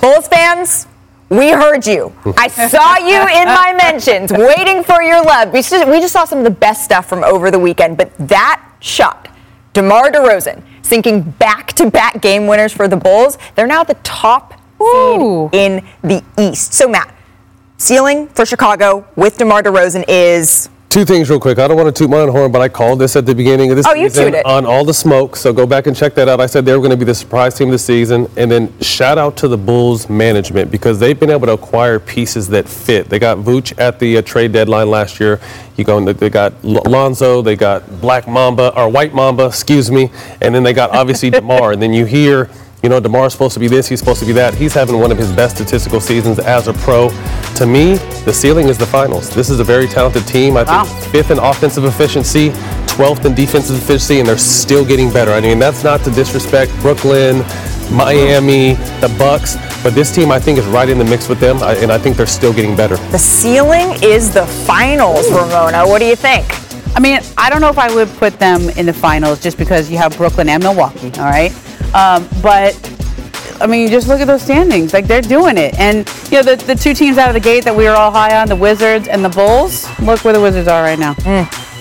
Bulls 0.00 0.26
fans, 0.28 0.88
we 1.28 1.50
heard 1.50 1.86
you. 1.86 2.12
I 2.36 2.48
saw 2.48 2.96
you 2.96 3.20
in 3.20 3.46
my 3.46 3.74
mentions, 3.90 4.32
waiting 4.32 4.82
for 4.82 5.02
your 5.02 5.22
love. 5.22 5.52
We 5.52 5.62
just, 5.62 5.86
we 5.86 6.00
just 6.00 6.12
saw 6.12 6.24
some 6.24 6.38
of 6.38 6.44
the 6.44 6.50
best 6.50 6.84
stuff 6.84 7.08
from 7.08 7.22
over 7.22 7.50
the 7.50 7.58
weekend, 7.58 7.96
but 7.96 8.16
that 8.18 8.64
shot, 8.80 9.28
DeMar 9.74 10.10
DeRozan, 10.10 10.62
sinking 10.82 11.22
back-to-back 11.22 12.20
game 12.20 12.46
winners 12.46 12.72
for 12.72 12.88
the 12.88 12.96
Bulls. 12.96 13.38
They're 13.54 13.66
now 13.66 13.84
the 13.84 13.94
top 14.02 14.61
Ooh. 14.82 15.48
seed 15.52 15.60
in 15.60 15.84
the 16.02 16.22
East. 16.38 16.74
So, 16.74 16.88
Matt, 16.88 17.14
ceiling 17.78 18.28
for 18.28 18.44
Chicago 18.44 19.06
with 19.16 19.38
DeMar 19.38 19.62
DeRozan 19.62 20.04
is 20.08 20.68
Two 20.92 21.06
things 21.06 21.30
real 21.30 21.40
quick. 21.40 21.58
I 21.58 21.66
don't 21.66 21.78
want 21.78 21.86
to 21.96 21.98
toot 22.04 22.10
my 22.10 22.18
own 22.18 22.28
horn, 22.28 22.52
but 22.52 22.60
I 22.60 22.68
called 22.68 22.98
this 22.98 23.16
at 23.16 23.24
the 23.24 23.34
beginning 23.34 23.70
of 23.70 23.78
this 23.78 23.86
Oh, 23.88 23.94
season 23.94 24.34
toot 24.34 24.44
on 24.44 24.66
all 24.66 24.84
the 24.84 24.92
smoke. 24.92 25.36
So 25.36 25.50
go 25.50 25.64
back 25.64 25.86
and 25.86 25.96
check 25.96 26.14
that 26.16 26.28
out. 26.28 26.38
I 26.38 26.44
said 26.44 26.66
they 26.66 26.72
were 26.72 26.80
going 26.80 26.90
to 26.90 26.98
be 26.98 27.06
the 27.06 27.14
surprise 27.14 27.54
team 27.54 27.70
this 27.70 27.82
season. 27.82 28.28
And 28.36 28.50
then 28.50 28.78
shout 28.80 29.16
out 29.16 29.34
to 29.38 29.48
the 29.48 29.56
Bulls 29.56 30.10
management 30.10 30.70
because 30.70 30.98
they've 31.00 31.18
been 31.18 31.30
able 31.30 31.46
to 31.46 31.54
acquire 31.54 31.98
pieces 31.98 32.46
that 32.48 32.68
fit. 32.68 33.08
They 33.08 33.18
got 33.18 33.38
Vooch 33.38 33.72
at 33.78 33.98
the 33.98 34.18
uh, 34.18 34.20
trade 34.20 34.52
deadline 34.52 34.90
last 34.90 35.18
year. 35.18 35.40
You 35.78 35.84
go, 35.84 36.12
they 36.12 36.28
got 36.28 36.62
Lonzo, 36.62 37.40
they 37.40 37.56
got 37.56 38.02
Black 38.02 38.28
Mamba 38.28 38.78
or 38.78 38.90
White 38.90 39.14
Mamba, 39.14 39.46
excuse 39.46 39.90
me, 39.90 40.10
and 40.42 40.54
then 40.54 40.62
they 40.62 40.74
got 40.74 40.90
obviously 40.90 41.30
Demar. 41.38 41.72
And 41.72 41.80
then 41.80 41.94
you 41.94 42.04
hear. 42.04 42.50
You 42.82 42.88
know, 42.88 43.00
DeMar's 43.00 43.32
supposed 43.32 43.54
to 43.54 43.60
be 43.60 43.68
this, 43.68 43.86
he's 43.86 44.00
supposed 44.00 44.18
to 44.20 44.26
be 44.26 44.32
that. 44.32 44.54
He's 44.54 44.74
having 44.74 44.98
one 44.98 45.12
of 45.12 45.18
his 45.18 45.30
best 45.30 45.54
statistical 45.54 46.00
seasons 46.00 46.40
as 46.40 46.66
a 46.66 46.72
pro. 46.72 47.10
To 47.56 47.64
me, 47.66 47.94
the 48.24 48.32
ceiling 48.32 48.66
is 48.68 48.76
the 48.76 48.86
finals. 48.86 49.30
This 49.30 49.50
is 49.50 49.60
a 49.60 49.64
very 49.64 49.86
talented 49.86 50.26
team. 50.26 50.56
I 50.56 50.64
think 50.64 50.68
Wow. 50.70 50.84
fifth 51.12 51.30
in 51.30 51.38
offensive 51.38 51.84
efficiency, 51.84 52.50
12th 52.88 53.24
in 53.24 53.34
defensive 53.34 53.76
efficiency, 53.76 54.18
and 54.18 54.28
they're 54.28 54.36
still 54.36 54.84
getting 54.84 55.12
better. 55.12 55.30
I 55.32 55.40
mean, 55.40 55.60
that's 55.60 55.84
not 55.84 56.02
to 56.04 56.10
disrespect 56.10 56.72
Brooklyn, 56.80 57.44
Miami, 57.92 58.74
the 59.00 59.14
Bucks, 59.16 59.56
but 59.84 59.94
this 59.94 60.12
team 60.12 60.32
I 60.32 60.40
think 60.40 60.58
is 60.58 60.66
right 60.66 60.88
in 60.88 60.98
the 60.98 61.04
mix 61.04 61.28
with 61.28 61.38
them, 61.38 61.62
and 61.62 61.92
I 61.92 61.98
think 61.98 62.16
they're 62.16 62.26
still 62.26 62.52
getting 62.52 62.74
better. 62.74 62.96
the 63.12 63.18
ceiling 63.18 63.92
is 64.02 64.34
the 64.34 64.44
finals, 64.46 65.30
Ramona. 65.30 65.86
What 65.86 66.00
do 66.00 66.06
you 66.06 66.16
think? 66.16 66.44
I 66.96 67.00
mean, 67.00 67.20
I 67.38 67.48
don't 67.48 67.60
know 67.60 67.70
if 67.70 67.78
I 67.78 67.94
would 67.94 68.08
put 68.16 68.40
them 68.40 68.68
in 68.70 68.86
the 68.86 68.92
finals 68.92 69.40
just 69.40 69.56
because 69.56 69.88
you 69.88 69.98
have 69.98 70.16
Brooklyn 70.16 70.48
and 70.48 70.60
Milwaukee, 70.64 71.12
all 71.18 71.26
right? 71.30 71.52
Um, 71.94 72.28
but 72.42 72.74
I 73.60 73.66
mean, 73.66 73.88
just 73.88 74.08
look 74.08 74.20
at 74.20 74.26
those 74.26 74.42
standings. 74.42 74.92
Like 74.92 75.06
they're 75.06 75.22
doing 75.22 75.56
it. 75.58 75.78
And 75.78 76.08
you 76.30 76.42
know, 76.42 76.42
the, 76.42 76.56
the 76.64 76.74
two 76.74 76.94
teams 76.94 77.18
out 77.18 77.28
of 77.28 77.34
the 77.34 77.40
gate 77.40 77.64
that 77.64 77.76
we 77.76 77.84
were 77.84 77.90
all 77.92 78.10
high 78.10 78.40
on, 78.40 78.48
the 78.48 78.56
Wizards 78.56 79.08
and 79.08 79.24
the 79.24 79.28
Bulls, 79.28 79.86
look 80.00 80.24
where 80.24 80.34
the 80.34 80.40
Wizards 80.40 80.68
are 80.68 80.82
right 80.82 80.98
now. 80.98 81.14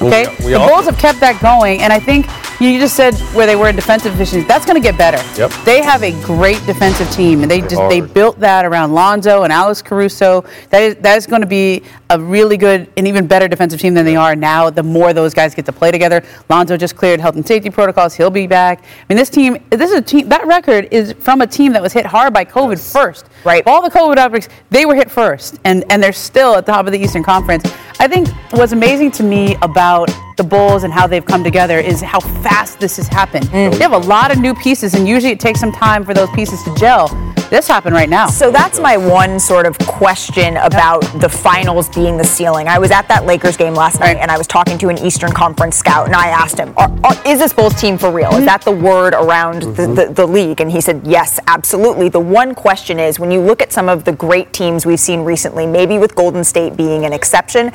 Okay? 0.02 0.28
We- 0.40 0.46
we 0.48 0.52
the 0.54 0.60
Bulls 0.60 0.86
have 0.86 0.98
kept 0.98 1.20
that 1.20 1.40
going, 1.42 1.82
and 1.82 1.92
I 1.94 2.00
think 2.00 2.28
you 2.60 2.80
just 2.80 2.96
said 2.96 3.16
where 3.34 3.48
they 3.48 3.56
were 3.56 3.70
in 3.70 3.76
defensive 3.76 4.14
efficiency. 4.14 4.48
That's 4.48 4.66
going 4.66 4.76
to 4.80 4.88
get 4.88 4.96
better. 4.98 5.18
Yep. 5.40 5.52
They 5.66 5.82
have 5.82 6.04
a 6.04 6.12
great 6.24 6.64
defensive 6.68 7.10
team, 7.12 7.42
and 7.42 7.50
they 7.50 7.62
just 7.62 7.82
they 7.90 8.02
built 8.02 8.40
that 8.40 8.66
around 8.66 8.94
Lonzo 8.94 9.44
and 9.44 9.52
Alex 9.52 9.82
Caruso. 9.82 10.44
That 10.70 10.82
is 10.84 10.96
that 10.98 11.18
is 11.18 11.26
going 11.28 11.42
to 11.42 11.48
be 11.48 11.82
a 12.12 12.20
really 12.20 12.58
good 12.58 12.88
and 12.98 13.08
even 13.08 13.26
better 13.26 13.48
defensive 13.48 13.80
team 13.80 13.94
than 13.96 14.06
they 14.06 14.16
are 14.16 14.36
now. 14.36 14.70
The 14.70 14.84
more 14.84 15.12
those 15.14 15.34
guys 15.34 15.56
get 15.56 15.66
to 15.66 15.72
play 15.74 15.92
together, 15.92 16.22
Lonzo 16.50 16.78
just 16.78 16.96
cleared 16.96 17.20
health 17.20 17.36
and 17.36 17.48
safety 17.48 17.70
protocols. 17.70 18.14
He'll 18.14 18.30
be 18.30 18.48
back. 18.48 18.84
I 18.84 18.86
mean, 19.10 19.18
this 19.18 19.30
team, 19.30 19.58
this 19.72 19.90
is 19.92 19.98
a 19.98 20.02
team. 20.02 20.30
That 20.30 20.46
record 20.46 20.88
is 20.92 21.14
from 21.14 21.42
a 21.42 21.48
team 21.48 21.74
that 21.74 21.82
was 21.82 21.94
hit 21.94 22.06
hard 22.06 22.32
by 22.34 22.46
COVID 22.46 22.80
first. 22.92 23.26
Right. 23.44 23.64
All 23.66 23.82
the 23.82 23.90
COVID 23.90 24.18
outbreaks, 24.18 24.50
they 24.70 24.86
were 24.86 24.96
hit 24.96 25.10
first, 25.10 25.60
and 25.64 25.84
and 25.90 26.02
they're 26.04 26.14
still 26.14 26.56
at 26.56 26.66
the 26.68 26.72
top 26.72 26.86
of 26.86 26.92
the 26.92 27.00
Eastern 27.00 27.24
Conference. 27.24 27.64
I 28.00 28.08
think 28.08 28.30
what's 28.52 28.72
amazing 28.72 29.12
to 29.12 29.24
me 29.24 29.56
about 29.62 29.91
the 30.38 30.44
Bulls 30.44 30.84
and 30.84 30.94
how 30.94 31.08
they've 31.08 31.26
come 31.26 31.44
together 31.44 31.80
is 31.80 32.02
how 32.02 32.20
fast 32.20 32.80
this 32.80 32.98
has 32.98 33.08
happened. 33.08 33.46
Mm. 33.46 33.72
They 33.74 33.84
have 33.84 33.94
a 33.94 33.98
lot 34.16 34.32
of 34.32 34.38
new 34.40 34.54
pieces, 34.54 34.94
and 34.94 35.08
usually 35.08 35.34
it 35.34 35.40
takes 35.40 35.60
some 35.60 35.72
time 35.72 36.04
for 36.06 36.14
those 36.14 36.30
pieces 36.32 36.62
to 36.64 36.76
gel. 36.76 37.08
This 37.50 37.68
happened 37.68 37.96
right 37.96 38.10
now. 38.10 38.28
So 38.28 38.50
that's 38.50 38.80
my 38.80 38.96
one 38.96 39.38
sort 39.38 39.66
of 39.66 39.78
question 39.80 40.56
about 40.58 41.02
the 41.20 41.28
finals 41.28 41.90
being 41.90 42.18
the 42.18 42.24
ceiling. 42.24 42.70
I 42.70 42.80
was 42.80 42.92
at 42.92 43.10
that 43.10 43.26
Lakers 43.26 43.58
game 43.58 43.74
last 43.74 44.00
night 44.00 44.12
Right. 44.12 44.22
and 44.22 44.32
I 44.32 44.38
was 44.38 44.48
talking 44.48 44.78
to 44.80 44.90
an 44.90 44.98
Eastern 44.98 45.32
Conference 45.32 45.78
scout 45.78 46.06
and 46.08 46.16
I 46.16 46.28
asked 46.28 46.58
him, 46.58 46.74
are, 46.76 46.92
are, 47.04 47.16
is 47.26 47.40
this 47.40 47.54
Bulls 47.54 47.80
team 47.80 47.98
for 47.98 48.12
real? 48.12 48.30
Is 48.30 48.36
mm-hmm. 48.38 48.46
that 48.46 48.62
the 48.64 48.72
word 48.72 49.14
around 49.14 49.62
the, 49.62 49.84
mm-hmm. 49.84 49.94
the, 49.96 50.14
the 50.14 50.26
league? 50.26 50.60
And 50.60 50.72
he 50.72 50.82
said, 50.82 51.02
yes, 51.06 51.40
absolutely. 51.48 52.10
The 52.10 52.20
one 52.20 52.54
question 52.56 53.00
is 53.00 53.20
when 53.20 53.32
you 53.32 53.40
look 53.40 53.62
at 53.62 53.72
some 53.72 53.88
of 53.88 54.04
the 54.04 54.12
great 54.12 54.52
teams 54.54 54.86
we've 54.86 55.00
seen 55.00 55.22
recently, 55.22 55.66
maybe 55.66 55.98
with 55.98 56.14
Golden 56.16 56.44
State 56.44 56.76
being 56.76 57.06
an 57.06 57.14
exception, 57.14 57.72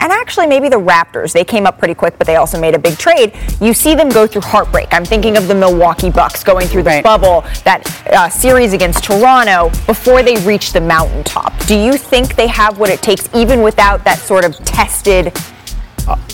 and 0.00 0.12
actually 0.12 0.46
maybe 0.46 0.68
the 0.68 0.80
Raptors, 0.80 1.32
they 1.32 1.44
came 1.44 1.66
up 1.66 1.78
pretty 1.78 1.94
quick, 1.94 2.16
but 2.18 2.26
they 2.26 2.36
also 2.36 2.58
made 2.60 2.74
a 2.74 2.78
big 2.78 2.98
trade. 2.98 3.32
You 3.60 3.74
see 3.74 3.94
them 3.94 4.08
go 4.08 4.26
through 4.26 4.42
heartbreak. 4.42 4.88
I'm 4.92 5.04
thinking 5.04 5.36
of 5.36 5.46
the 5.48 5.54
Milwaukee 5.54 6.10
Bucks 6.10 6.42
going 6.42 6.66
through 6.66 6.82
the 6.84 6.90
Right. 6.90 7.04
bubble, 7.04 7.44
that 7.64 7.82
uh, 8.12 8.28
series 8.28 8.72
against 8.72 9.04
Toronto, 9.04 9.68
before 9.86 10.22
they 10.22 10.36
reach 10.44 10.72
the 10.72 10.80
mountaintop. 10.80 11.56
Do 11.66 11.76
you 11.78 11.96
think 11.96 12.34
they 12.34 12.48
have 12.48 12.78
what 12.78 12.90
it 12.90 13.02
takes, 13.02 13.28
even 13.34 13.62
without 13.62 14.02
that 14.04 14.18
sort 14.18 14.44
of 14.44 14.56
tested? 14.64 15.32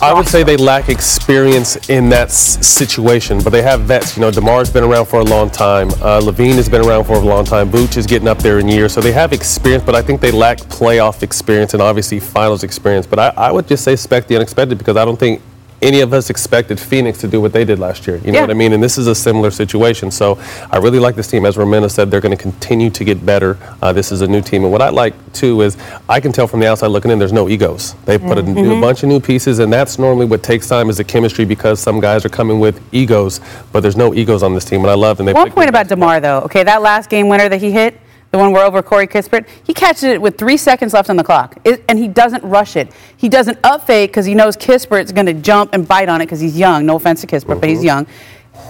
I 0.03 0.13
would 0.13 0.27
say 0.29 0.43
they 0.43 0.57
lack 0.57 0.89
experience 0.89 1.89
in 1.89 2.09
that 2.11 2.29
s- 2.29 2.67
situation, 2.67 3.41
but 3.43 3.51
they 3.51 3.63
have 3.63 3.81
vets. 3.83 4.17
You 4.17 4.21
know, 4.21 4.31
Demar's 4.31 4.71
been 4.71 4.85
around 4.85 5.07
for 5.07 5.21
a 5.21 5.25
long 5.25 5.51
time. 5.51 5.89
Uh, 6.03 6.21
LaVine 6.21 6.55
has 6.55 6.69
been 6.69 6.85
around 6.87 7.05
for 7.05 7.15
a 7.15 7.21
long 7.21 7.45
time. 7.45 7.71
Vooch 7.71 7.97
is 7.97 8.07
getting 8.07 8.29
up 8.29 8.39
there 8.39 8.59
in 8.59 8.69
years, 8.69 8.93
so 8.93 9.01
they 9.01 9.13
have 9.13 9.33
experience. 9.33 9.85
But 9.85 9.95
I 9.95 10.03
think 10.03 10.21
they 10.21 10.31
lack 10.31 10.59
playoff 10.59 11.23
experience 11.23 11.73
and 11.75 11.83
obviously 11.83 12.21
finals 12.21 12.63
experience. 12.63 13.07
But 13.07 13.19
I, 13.19 13.29
I 13.37 13.53
would 13.53 13.67
just 13.67 13.85
say 13.85 13.93
expect 13.95 14.29
the 14.29 14.37
unexpected 14.37 14.79
because 14.79 14.97
I 14.97 15.05
don't 15.05 15.19
think 15.19 15.41
any 15.83 16.01
of 16.01 16.13
us 16.15 16.31
expected 16.31 16.81
Phoenix 16.81 17.19
to 17.19 17.29
do 17.29 17.41
what 17.41 17.53
they 17.53 17.65
did 17.65 17.79
last 17.79 18.07
year. 18.07 18.17
You 18.19 18.33
know 18.33 18.39
Yeah. 18.39 18.41
what 18.43 18.51
I 18.51 18.55
mean? 18.55 18.73
And 18.73 18.83
this 18.83 18.97
is 18.99 19.07
a 19.07 19.15
similar 19.15 19.51
situation. 19.51 20.11
So 20.11 20.39
I 20.71 20.79
really 20.79 20.99
like 20.99 21.15
this 21.15 21.29
team. 21.29 21.45
As 21.45 21.57
Ramona 21.57 21.89
said, 21.89 22.11
they're 22.11 22.21
going 22.21 22.37
to 22.37 22.43
continue 22.43 22.91
to 22.91 23.05
get 23.05 23.25
better. 23.25 23.59
Uh, 23.83 23.93
this 23.93 24.11
is 24.11 24.23
a 24.23 24.27
new 24.27 24.41
team. 24.41 24.63
And 24.65 24.73
what 24.73 24.81
I 24.83 24.89
like, 24.89 25.15
too, 25.33 25.61
is 25.63 25.77
I 26.09 26.21
can 26.21 26.33
tell 26.33 26.47
from 26.47 26.61
the 26.61 26.67
outside 26.67 26.89
looking 26.89 27.11
in, 27.11 27.19
there's 27.19 27.33
no 27.33 27.49
egos. 27.49 27.95
They 28.07 28.19
put 28.19 28.39
a, 28.39 28.41
a 28.41 28.81
bunch 28.81 29.03
of 29.03 29.09
new 29.09 29.21
pieces, 29.21 29.59
and 29.59 29.73
that's 29.73 29.99
normally 29.99 30.27
what 30.27 30.43
takes 30.43 30.67
time 30.67 30.89
is 30.89 30.97
the 30.97 31.05
chemistry 31.05 31.45
because 31.45 31.79
some 31.79 32.01
guys 32.01 32.25
are 32.25 32.31
coming 32.31 32.59
with 32.59 32.81
egos, 32.93 33.41
but 33.73 33.81
there's 33.81 33.97
no 33.97 34.15
egos 34.15 34.43
on 34.43 34.55
this 34.55 34.65
team. 34.65 34.81
And 34.81 34.91
I 34.91 34.95
love 34.95 35.19
and 35.21 35.29
they 35.29 35.33
One 35.35 35.51
point 35.51 35.69
about 35.69 35.89
DeMar, 35.89 36.21
though. 36.21 36.41
Okay, 36.41 36.63
that 36.65 36.81
last 36.83 37.11
game 37.11 37.29
winner 37.29 37.49
that 37.49 37.61
he 37.61 37.71
hit, 37.71 38.01
the 38.37 38.43
one 38.43 38.53
where 38.53 38.65
over 38.65 38.83
Corey 38.83 39.07
Kispert, 39.07 39.47
he 39.65 39.73
catches 39.73 40.05
it 40.05 40.21
with 40.21 40.37
three 40.37 40.57
seconds 40.57 40.93
left 40.93 41.09
on 41.11 41.17
the 41.17 41.25
clock, 41.25 41.57
it, 41.65 41.83
and 41.89 41.99
he 41.99 42.07
doesn't 42.07 42.45
rush 42.45 42.77
it. 42.77 42.93
He 43.17 43.29
doesn't 43.29 43.59
up 43.65 43.87
fake 43.87 44.11
because 44.11 44.27
he 44.27 44.35
knows 44.35 44.57
Kispert's 44.57 45.13
going 45.13 45.27
to 45.27 45.35
jump 45.35 45.73
and 45.73 45.89
bite 45.89 46.09
on 46.09 46.21
it 46.21 46.27
because 46.27 46.41
he's 46.41 46.59
young. 46.59 46.87
No 46.87 46.97
offense 46.97 47.23
to 47.23 47.27
Kispert, 47.27 47.61
but 47.61 47.69
he's 47.69 47.79
mm-hmm. 47.79 47.87
young. 47.87 48.07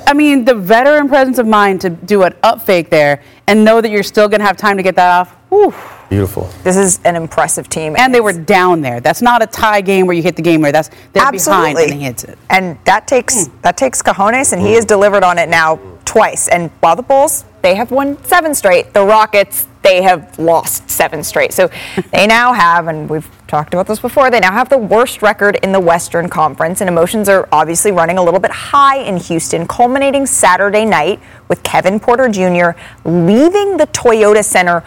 I 0.07 0.13
mean, 0.13 0.45
the 0.45 0.55
veteran 0.55 1.09
presence 1.09 1.39
of 1.39 1.47
mind 1.47 1.81
to 1.81 1.91
do 1.91 2.23
an 2.23 2.35
up 2.43 2.63
fake 2.63 2.91
there 2.91 3.23
and 3.47 3.65
know 3.65 3.81
that 3.81 3.91
you're 3.91 4.03
still 4.03 4.29
going 4.29 4.41
to 4.41 4.47
have 4.47 4.57
time 4.57 4.77
to 4.77 4.83
get 4.83 4.95
that 4.97 5.11
off. 5.11 5.33
Whew. 5.49 5.75
Beautiful. 6.09 6.49
This 6.63 6.77
is 6.77 7.01
an 7.05 7.17
impressive 7.17 7.69
team. 7.69 7.97
And 7.99 8.15
they 8.15 8.21
were 8.21 8.33
down 8.33 8.81
there. 8.81 9.01
That's 9.01 9.23
not 9.23 9.43
a 9.43 9.47
tie 9.47 9.81
game 9.81 10.07
where 10.07 10.15
you 10.15 10.23
hit 10.23 10.37
the 10.37 10.43
game 10.43 10.61
where 10.61 10.71
that's 10.71 10.91
they're 11.13 11.31
behind 11.33 11.79
and 11.79 11.93
he 11.93 12.01
hits 12.01 12.23
it. 12.25 12.39
And 12.51 12.79
that 12.85 13.09
takes 13.09 13.47
hmm. 13.47 13.61
that 13.63 13.77
takes 13.77 14.03
cojones, 14.03 14.53
and 14.53 14.63
he 14.63 14.75
has 14.75 14.85
delivered 14.85 15.25
on 15.25 15.39
it 15.39 15.49
now 15.49 15.81
twice. 16.05 16.47
And 16.49 16.71
while 16.81 16.95
the 16.95 17.03
Bulls 17.03 17.45
they 17.63 17.75
have 17.75 17.91
won 17.91 18.23
seven 18.25 18.55
straight, 18.55 18.93
the 18.93 19.05
Rockets 19.05 19.67
they 19.83 20.03
have 20.03 20.39
lost 20.39 20.89
seven 20.89 21.25
straight. 21.25 21.53
So 21.53 21.71
they 22.13 22.27
now 22.27 22.53
have, 22.53 22.87
and 22.87 23.11
we've 23.11 23.29
talked 23.47 23.75
about 23.75 23.87
this 23.87 24.01
before, 24.01 24.31
they 24.31 24.41
now 24.41 24.53
have 24.53 24.69
the 24.69 24.79
worst 24.79 25.23
record 25.23 25.59
in 25.63 25.73
the 25.73 25.81
Western 25.81 26.29
Conference, 26.29 26.81
and 26.81 26.89
emotions 26.89 27.29
are 27.29 27.49
obviously 27.53 27.93
running 27.93 28.19
a 28.19 28.23
little 28.23 28.41
bit 28.41 28.51
high 28.51 28.99
in 28.99 29.17
Houston, 29.17 29.67
culminating 29.67 30.27
Saturday 30.27 30.85
night 30.85 31.21
with 31.49 31.63
Kevin 31.63 32.01
Porter 32.01 32.29
Jr. 32.29 32.79
leaving 33.05 33.77
the 33.77 33.87
Toyota 33.93 34.45
Center 34.45 34.83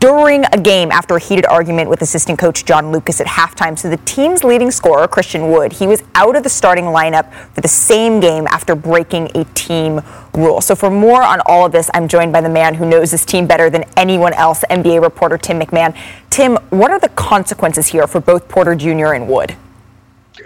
during 0.00 0.44
a 0.52 0.60
game 0.60 0.90
after 0.90 1.16
a 1.16 1.20
heated 1.20 1.46
argument 1.46 1.88
with 1.88 2.02
assistant 2.02 2.38
coach 2.38 2.64
John 2.64 2.92
Lucas 2.92 3.20
at 3.20 3.26
halftime. 3.26 3.78
So 3.78 3.88
the 3.88 3.96
team's 3.98 4.44
leading 4.44 4.70
scorer, 4.70 5.08
Christian 5.08 5.50
Wood, 5.50 5.72
he 5.72 5.86
was 5.86 6.02
out 6.14 6.36
of 6.36 6.42
the 6.42 6.48
starting 6.48 6.84
lineup 6.86 7.32
for 7.54 7.60
the 7.60 7.68
same 7.68 8.20
game 8.20 8.46
after 8.48 8.74
breaking 8.74 9.30
a 9.34 9.44
team 9.54 10.00
rule. 10.34 10.60
So 10.60 10.74
for 10.74 10.90
more 10.90 11.22
on 11.22 11.40
all 11.46 11.66
of 11.66 11.72
this, 11.72 11.90
I'm 11.94 12.08
joined 12.08 12.32
by 12.32 12.40
the 12.40 12.48
man 12.48 12.74
who 12.74 12.88
knows 12.88 13.10
this 13.10 13.24
team 13.24 13.46
better 13.46 13.70
than 13.70 13.84
anyone 13.96 14.32
else, 14.34 14.64
NBA 14.70 15.02
reporter 15.02 15.38
Tim 15.38 15.60
McMahon. 15.60 15.96
Tim, 16.30 16.56
what 16.70 16.90
are 16.90 16.98
the 16.98 17.10
consequences 17.10 17.88
here 17.88 18.06
for 18.06 18.20
both 18.20 18.48
Porter 18.48 18.74
Jr. 18.74 19.12
and 19.14 19.28
Wood? 19.28 19.56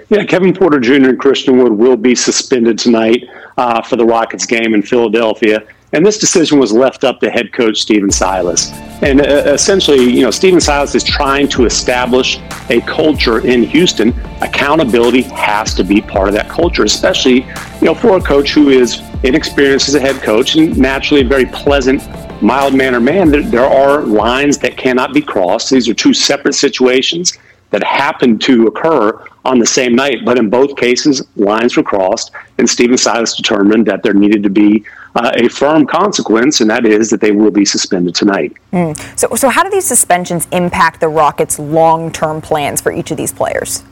Yeah, 0.08 0.24
Kevin 0.24 0.54
Porter 0.54 0.78
Jr. 0.78 1.10
and 1.10 1.18
Christian 1.18 1.58
Wood 1.58 1.72
will 1.72 1.96
be 1.96 2.14
suspended 2.14 2.78
tonight 2.78 3.24
uh, 3.56 3.82
for 3.82 3.96
the 3.96 4.04
Rockets 4.04 4.46
game 4.46 4.72
in 4.72 4.80
Philadelphia. 4.80 5.66
And 5.92 6.06
this 6.06 6.18
decision 6.18 6.60
was 6.60 6.72
left 6.72 7.02
up 7.02 7.18
to 7.20 7.30
head 7.30 7.52
coach 7.52 7.78
Stephen 7.78 8.12
Silas. 8.12 8.70
And 9.02 9.20
uh, 9.20 9.24
essentially, 9.24 10.04
you 10.04 10.22
know, 10.22 10.30
Stephen 10.30 10.60
Silas 10.60 10.94
is 10.94 11.02
trying 11.02 11.48
to 11.48 11.64
establish 11.64 12.38
a 12.70 12.80
culture 12.82 13.44
in 13.44 13.64
Houston. 13.64 14.14
Accountability 14.42 15.22
has 15.22 15.74
to 15.74 15.82
be 15.82 16.00
part 16.00 16.28
of 16.28 16.34
that 16.34 16.48
culture, 16.48 16.84
especially, 16.84 17.44
you 17.80 17.82
know, 17.82 17.94
for 17.94 18.16
a 18.16 18.20
coach 18.20 18.52
who 18.52 18.68
is 18.68 19.02
inexperienced 19.24 19.88
as 19.88 19.96
a 19.96 20.00
head 20.00 20.22
coach 20.22 20.54
and 20.54 20.78
naturally 20.78 21.22
a 21.22 21.28
very 21.28 21.46
pleasant, 21.46 22.00
mild 22.40 22.74
mannered 22.74 23.00
man. 23.00 23.28
There, 23.28 23.42
there 23.42 23.64
are 23.66 24.02
lines 24.02 24.58
that 24.58 24.76
cannot 24.76 25.12
be 25.12 25.20
crossed. 25.20 25.70
These 25.70 25.88
are 25.88 25.94
two 25.94 26.14
separate 26.14 26.54
situations 26.54 27.36
that 27.70 27.82
happened 27.82 28.40
to 28.42 28.68
occur 28.68 29.24
on 29.46 29.58
the 29.58 29.66
same 29.66 29.94
night. 29.94 30.24
But 30.24 30.38
in 30.38 30.50
both 30.50 30.76
cases, 30.76 31.26
lines 31.36 31.76
were 31.76 31.82
crossed, 31.82 32.32
and 32.58 32.68
Stephen 32.68 32.98
Silas 32.98 33.34
determined 33.34 33.86
that 33.86 34.02
there 34.02 34.14
needed 34.14 34.42
to 34.42 34.50
be 34.50 34.84
uh, 35.14 35.32
a 35.34 35.48
firm 35.48 35.86
consequence, 35.86 36.60
and 36.60 36.68
that 36.68 36.84
is 36.84 37.08
that 37.10 37.20
they 37.20 37.30
will 37.30 37.50
be 37.50 37.64
suspended 37.64 38.14
tonight. 38.14 38.52
Mm. 38.72 39.18
So, 39.18 39.34
so 39.34 39.48
how 39.48 39.62
do 39.62 39.70
these 39.70 39.86
suspensions 39.86 40.46
impact 40.52 41.00
the 41.00 41.08
Rockets' 41.08 41.58
long-term 41.58 42.42
plans 42.42 42.80
for 42.80 42.92
each 42.92 43.10
of 43.10 43.16
these 43.16 43.32
players? 43.32 43.82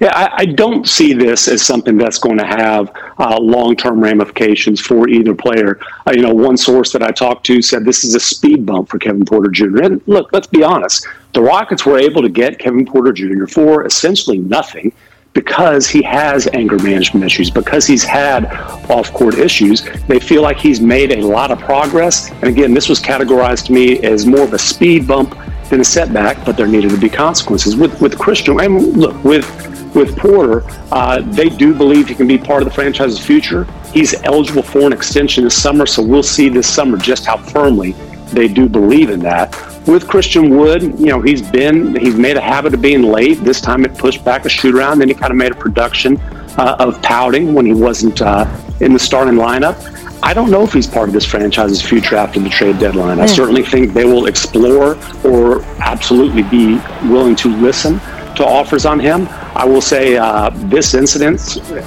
Yeah, 0.00 0.12
I, 0.14 0.42
I, 0.42 0.44
don't 0.44 0.88
see 0.88 1.12
this 1.12 1.48
as 1.48 1.62
something 1.62 1.96
that's 1.96 2.18
going 2.18 2.38
to 2.38 2.46
have 2.46 2.92
uh, 3.18 3.38
long-term 3.40 4.00
ramifications 4.00 4.80
for 4.80 5.08
either 5.08 5.34
player. 5.34 5.80
Uh, 6.06 6.12
you 6.14 6.22
know, 6.22 6.32
one 6.32 6.56
source 6.56 6.92
that 6.92 7.02
I 7.02 7.10
talked 7.10 7.44
to 7.46 7.60
said 7.60 7.84
this 7.84 8.04
is 8.04 8.14
a 8.14 8.20
speed 8.20 8.64
bump 8.64 8.88
for 8.88 8.98
Kevin 8.98 9.24
Porter 9.24 9.50
Jr. 9.50 9.82
And 9.82 10.02
look, 10.06 10.32
let's 10.32 10.46
be 10.46 10.62
honest, 10.62 11.06
the 11.34 11.42
Rockets 11.42 11.84
were 11.84 11.98
able 11.98 12.22
to 12.22 12.28
get 12.28 12.58
Kevin 12.58 12.86
Porter 12.86 13.12
Jr. 13.12 13.46
for 13.46 13.86
essentially 13.86 14.38
nothing 14.38 14.92
because 15.32 15.88
he 15.88 16.02
has 16.02 16.48
anger 16.52 16.78
management 16.78 17.24
issues, 17.24 17.50
because 17.50 17.86
he's 17.86 18.02
had 18.02 18.46
off 18.90 19.12
court 19.12 19.34
issues. 19.34 19.88
They 20.08 20.18
feel 20.18 20.42
like 20.42 20.58
he's 20.58 20.80
made 20.80 21.12
a 21.12 21.20
lot 21.20 21.50
of 21.50 21.60
progress. 21.60 22.30
And 22.30 22.44
again, 22.44 22.74
this 22.74 22.88
was 22.88 23.00
categorized 23.00 23.66
to 23.66 23.72
me 23.72 24.00
as 24.02 24.26
more 24.26 24.42
of 24.42 24.52
a 24.52 24.58
speed 24.58 25.06
bump 25.06 25.36
than 25.68 25.80
a 25.80 25.84
setback, 25.84 26.44
but 26.44 26.56
there 26.56 26.66
needed 26.66 26.90
to 26.90 26.96
be 26.96 27.08
consequences. 27.08 27.76
With 27.76 28.00
with 28.00 28.18
Christian, 28.18 28.58
and 28.60 28.96
look, 28.96 29.22
with 29.24 29.46
with 29.94 30.16
Porter, 30.16 30.64
uh, 30.92 31.20
they 31.22 31.48
do 31.48 31.74
believe 31.74 32.08
he 32.08 32.14
can 32.14 32.26
be 32.26 32.38
part 32.38 32.62
of 32.62 32.68
the 32.68 32.74
franchise's 32.74 33.18
future. 33.18 33.66
He's 33.92 34.14
eligible 34.24 34.62
for 34.62 34.80
an 34.80 34.92
extension 34.92 35.44
this 35.44 35.60
summer, 35.60 35.86
so 35.86 36.02
we'll 36.02 36.22
see 36.22 36.48
this 36.48 36.68
summer 36.68 36.96
just 36.96 37.24
how 37.24 37.38
firmly 37.38 37.92
they 38.32 38.48
do 38.48 38.68
believe 38.68 39.10
in 39.10 39.20
that. 39.20 39.56
With 39.86 40.06
Christian 40.06 40.56
Wood, 40.56 40.82
you 40.82 41.06
know, 41.06 41.22
he's 41.22 41.40
been, 41.40 41.96
he's 41.96 42.14
made 42.14 42.36
a 42.36 42.40
habit 42.40 42.74
of 42.74 42.82
being 42.82 43.02
late. 43.02 43.42
This 43.42 43.60
time 43.60 43.86
it 43.86 43.96
pushed 43.96 44.22
back 44.22 44.44
a 44.44 44.48
shoot 44.48 44.74
around. 44.74 44.98
Then 44.98 45.08
he 45.08 45.14
kind 45.14 45.30
of 45.30 45.38
made 45.38 45.52
a 45.52 45.54
production 45.54 46.18
uh, 46.58 46.76
of 46.78 47.00
pouting 47.00 47.54
when 47.54 47.64
he 47.64 47.72
wasn't 47.72 48.20
uh, 48.20 48.44
in 48.80 48.92
the 48.92 48.98
starting 48.98 49.34
lineup. 49.34 49.76
I 50.22 50.34
don't 50.34 50.50
know 50.50 50.62
if 50.62 50.72
he's 50.72 50.86
part 50.86 51.08
of 51.08 51.14
this 51.14 51.24
franchise's 51.24 51.80
future 51.80 52.16
after 52.16 52.40
the 52.40 52.48
trade 52.48 52.78
deadline. 52.78 53.20
I 53.20 53.28
hmm. 53.28 53.34
certainly 53.34 53.62
think 53.62 53.92
they 53.92 54.04
will 54.04 54.26
explore 54.26 54.96
or 55.24 55.62
absolutely 55.80 56.42
be 56.42 56.76
willing 57.04 57.36
to 57.36 57.48
listen 57.48 58.00
to 58.34 58.44
offers 58.44 58.84
on 58.86 58.98
him. 58.98 59.28
I 59.54 59.64
will 59.64 59.80
say 59.80 60.16
uh, 60.16 60.50
this 60.68 60.94
incident 60.94 61.40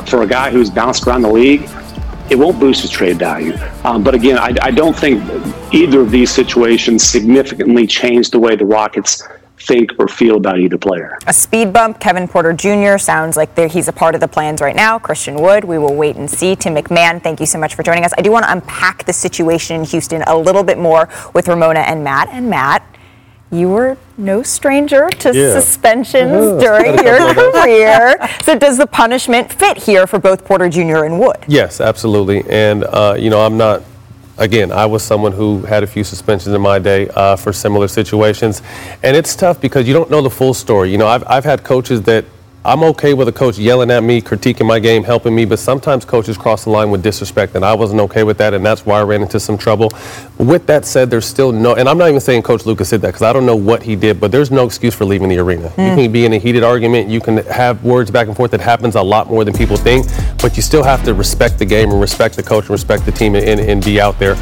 for 0.09 0.23
a 0.23 0.27
guy 0.27 0.51
who's 0.51 0.69
bounced 0.69 1.07
around 1.07 1.21
the 1.21 1.31
league, 1.31 1.69
it 2.29 2.39
won't 2.39 2.59
boost 2.59 2.81
his 2.81 2.91
trade 2.91 3.19
value. 3.19 3.53
Um, 3.83 4.03
but 4.03 4.15
again, 4.15 4.37
I, 4.37 4.55
I 4.61 4.71
don't 4.71 4.95
think 4.95 5.21
either 5.73 5.99
of 5.99 6.11
these 6.11 6.31
situations 6.31 7.03
significantly 7.03 7.85
change 7.85 8.29
the 8.29 8.39
way 8.39 8.55
the 8.55 8.65
Rockets 8.65 9.23
think 9.65 9.91
or 9.99 10.07
feel 10.07 10.37
about 10.37 10.59
either 10.59 10.77
player. 10.77 11.17
A 11.27 11.33
speed 11.33 11.73
bump, 11.73 11.99
Kevin 11.99 12.27
Porter 12.27 12.53
Jr. 12.53 12.97
sounds 12.97 13.37
like 13.37 13.57
he's 13.57 13.87
a 13.87 13.93
part 13.93 14.15
of 14.15 14.21
the 14.21 14.27
plans 14.27 14.61
right 14.61 14.75
now. 14.75 14.99
Christian 14.99 15.35
Wood, 15.35 15.63
we 15.63 15.77
will 15.77 15.95
wait 15.95 16.15
and 16.15 16.29
see. 16.29 16.55
Tim 16.55 16.75
McMahon, 16.75 17.21
thank 17.21 17.39
you 17.39 17.45
so 17.45 17.59
much 17.59 17.75
for 17.75 17.83
joining 17.83 18.05
us. 18.05 18.13
I 18.17 18.21
do 18.21 18.31
want 18.31 18.45
to 18.45 18.51
unpack 18.51 19.05
the 19.05 19.13
situation 19.13 19.77
in 19.77 19.83
Houston 19.85 20.23
a 20.23 20.37
little 20.37 20.63
bit 20.63 20.77
more 20.77 21.09
with 21.33 21.47
Ramona 21.47 21.81
and 21.81 22.03
Matt. 22.03 22.29
And 22.31 22.49
Matt, 22.49 22.85
you 23.51 23.69
were 23.69 23.97
no 24.17 24.43
stranger 24.43 25.09
to 25.09 25.35
yeah. 25.35 25.53
suspensions 25.53 26.31
uh-huh. 26.31 26.59
during 26.59 27.03
your 27.03 27.33
career. 27.33 28.15
so, 28.43 28.57
does 28.57 28.77
the 28.77 28.87
punishment 28.87 29.51
fit 29.51 29.77
here 29.77 30.07
for 30.07 30.19
both 30.19 30.45
Porter 30.45 30.69
Jr. 30.69 31.03
and 31.03 31.19
Wood? 31.19 31.37
Yes, 31.47 31.81
absolutely. 31.81 32.43
And, 32.49 32.85
uh, 32.85 33.15
you 33.19 33.29
know, 33.29 33.41
I'm 33.41 33.57
not 33.57 33.83
again, 34.41 34.71
I 34.71 34.87
was 34.87 35.03
someone 35.03 35.31
who 35.31 35.61
had 35.61 35.83
a 35.83 35.87
few 35.87 36.03
suspensions 36.03 36.53
in 36.53 36.61
my 36.61 36.79
day 36.79 37.07
uh, 37.09 37.35
for 37.35 37.53
similar 37.53 37.87
situations. 37.87 38.61
And 39.03 39.15
it's 39.15 39.35
tough 39.35 39.61
because 39.61 39.87
you 39.87 39.93
don't 39.93 40.09
know 40.09 40.21
the 40.21 40.29
full 40.31 40.53
story. 40.53 40.91
You 40.91 40.97
know, 40.97 41.07
I've, 41.07 41.23
I've 41.27 41.45
had 41.45 41.63
coaches 41.63 42.01
that 42.03 42.25
I'm 42.63 42.83
okay 42.83 43.15
with 43.15 43.27
a 43.27 43.31
coach 43.31 43.57
yelling 43.57 43.89
at 43.89 44.03
me, 44.03 44.21
critiquing 44.21 44.67
my 44.67 44.77
game, 44.77 45.03
helping 45.03 45.33
me, 45.33 45.45
but 45.45 45.57
sometimes 45.57 46.05
coaches 46.05 46.37
cross 46.37 46.65
the 46.65 46.69
line 46.69 46.91
with 46.91 47.01
disrespect, 47.01 47.55
and 47.55 47.65
I 47.65 47.73
wasn't 47.73 48.01
okay 48.01 48.21
with 48.21 48.37
that, 48.37 48.53
and 48.53 48.63
that's 48.63 48.85
why 48.85 48.99
I 48.99 49.03
ran 49.03 49.23
into 49.23 49.39
some 49.39 49.57
trouble. 49.57 49.89
With 50.37 50.67
that 50.67 50.85
said, 50.85 51.09
there's 51.09 51.25
still 51.25 51.51
no, 51.51 51.73
and 51.73 51.89
I'm 51.89 51.97
not 51.97 52.09
even 52.09 52.21
saying 52.21 52.43
Coach 52.43 52.67
Lucas 52.67 52.91
did 52.91 53.01
that 53.01 53.07
because 53.07 53.23
I 53.23 53.33
don't 53.33 53.47
know 53.47 53.55
what 53.55 53.81
he 53.81 53.95
did, 53.95 54.19
but 54.19 54.31
there's 54.31 54.51
no 54.51 54.63
excuse 54.67 54.93
for 54.93 55.05
leaving 55.05 55.27
the 55.27 55.39
arena. 55.39 55.69
Mm. 55.69 55.89
You 55.89 56.03
can 56.03 56.11
be 56.11 56.25
in 56.25 56.33
a 56.33 56.37
heated 56.37 56.63
argument, 56.63 57.09
you 57.09 57.19
can 57.19 57.37
have 57.47 57.83
words 57.83 58.11
back 58.11 58.27
and 58.27 58.37
forth 58.37 58.51
that 58.51 58.61
happens 58.61 58.93
a 58.93 59.01
lot 59.01 59.27
more 59.27 59.43
than 59.43 59.55
people 59.55 59.75
think, 59.75 60.05
but 60.39 60.55
you 60.55 60.61
still 60.61 60.83
have 60.83 61.03
to 61.05 61.15
respect 61.15 61.57
the 61.57 61.65
game 61.65 61.89
and 61.89 61.99
respect 61.99 62.35
the 62.35 62.43
coach 62.43 62.65
and 62.65 62.71
respect 62.71 63.07
the 63.07 63.11
team 63.11 63.33
and, 63.33 63.59
and 63.59 63.83
be 63.83 63.99
out 63.99 64.19
there. 64.19 64.35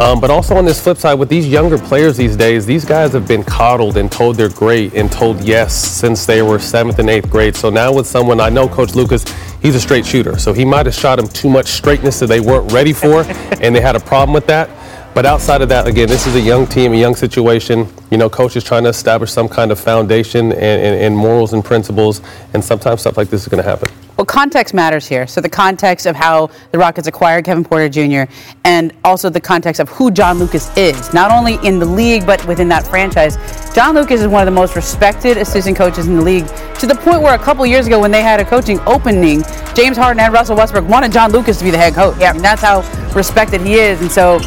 Um, 0.00 0.20
but 0.20 0.30
also 0.30 0.56
on 0.56 0.64
this 0.64 0.82
flip 0.82 0.96
side, 0.96 1.14
with 1.14 1.28
these 1.28 1.46
younger 1.46 1.78
players 1.78 2.16
these 2.16 2.36
days, 2.36 2.64
these 2.64 2.84
guys 2.86 3.12
have 3.12 3.28
been 3.28 3.42
coddled 3.42 3.96
and 3.98 4.10
told 4.10 4.36
they're 4.36 4.48
great 4.48 4.94
and 4.94 5.10
told 5.12 5.42
yes 5.42 5.74
since 5.74 6.24
they 6.24 6.40
were 6.40 6.58
seventh 6.58 6.98
and 6.98 7.08
eighth 7.08 7.30
grade. 7.30 7.56
So 7.56 7.65
so 7.66 7.70
now 7.70 7.92
with 7.92 8.06
someone, 8.06 8.38
I 8.38 8.48
know 8.48 8.68
Coach 8.68 8.94
Lucas, 8.94 9.24
he's 9.60 9.74
a 9.74 9.80
straight 9.80 10.06
shooter. 10.06 10.38
So 10.38 10.52
he 10.52 10.64
might 10.64 10.86
have 10.86 10.94
shot 10.94 11.18
him 11.18 11.26
too 11.26 11.50
much 11.50 11.66
straightness 11.66 12.20
that 12.20 12.28
they 12.28 12.38
weren't 12.38 12.70
ready 12.70 12.92
for, 12.92 13.22
and 13.60 13.74
they 13.74 13.80
had 13.80 13.96
a 13.96 13.98
problem 13.98 14.32
with 14.32 14.46
that. 14.46 14.70
But 15.16 15.26
outside 15.26 15.62
of 15.62 15.68
that, 15.70 15.88
again, 15.88 16.06
this 16.06 16.28
is 16.28 16.36
a 16.36 16.40
young 16.40 16.68
team, 16.68 16.92
a 16.92 16.96
young 16.96 17.16
situation. 17.16 17.88
You 18.12 18.18
know, 18.18 18.30
coach 18.30 18.54
is 18.54 18.62
trying 18.62 18.84
to 18.84 18.90
establish 18.90 19.32
some 19.32 19.48
kind 19.48 19.72
of 19.72 19.80
foundation 19.80 20.52
and, 20.52 20.62
and, 20.62 21.02
and 21.02 21.16
morals 21.16 21.54
and 21.54 21.64
principles, 21.64 22.20
and 22.54 22.64
sometimes 22.64 23.00
stuff 23.00 23.16
like 23.16 23.30
this 23.30 23.42
is 23.42 23.48
going 23.48 23.64
to 23.64 23.68
happen. 23.68 23.88
Well, 24.16 24.24
context 24.24 24.72
matters 24.72 25.06
here. 25.06 25.26
So 25.26 25.42
the 25.42 25.48
context 25.48 26.06
of 26.06 26.16
how 26.16 26.48
the 26.72 26.78
Rockets 26.78 27.06
acquired 27.06 27.44
Kevin 27.44 27.64
Porter 27.64 27.88
Jr. 27.88 28.30
and 28.64 28.92
also 29.04 29.28
the 29.28 29.40
context 29.40 29.78
of 29.78 29.90
who 29.90 30.10
John 30.10 30.38
Lucas 30.38 30.74
is, 30.76 31.12
not 31.12 31.30
only 31.30 31.58
in 31.66 31.78
the 31.78 31.84
league 31.84 32.24
but 32.24 32.44
within 32.46 32.68
that 32.68 32.86
franchise. 32.86 33.36
John 33.74 33.94
Lucas 33.94 34.22
is 34.22 34.28
one 34.28 34.40
of 34.40 34.46
the 34.46 34.58
most 34.58 34.74
respected 34.74 35.36
assistant 35.36 35.76
coaches 35.76 36.06
in 36.06 36.16
the 36.16 36.22
league 36.22 36.46
to 36.78 36.86
the 36.86 36.94
point 36.94 37.20
where 37.20 37.34
a 37.34 37.38
couple 37.38 37.66
years 37.66 37.86
ago 37.86 38.00
when 38.00 38.10
they 38.10 38.22
had 38.22 38.40
a 38.40 38.44
coaching 38.44 38.80
opening, 38.86 39.42
James 39.74 39.98
Harden 39.98 40.20
and 40.20 40.32
Russell 40.32 40.56
Westbrook 40.56 40.88
wanted 40.88 41.12
John 41.12 41.30
Lucas 41.30 41.58
to 41.58 41.64
be 41.64 41.70
the 41.70 41.78
head 41.78 41.92
coach. 41.92 42.16
Yeah, 42.18 42.30
I 42.30 42.32
mean, 42.32 42.42
that's 42.42 42.62
how 42.62 42.80
respected 43.14 43.60
he 43.60 43.74
is. 43.74 44.00
And 44.00 44.10
so 44.10 44.38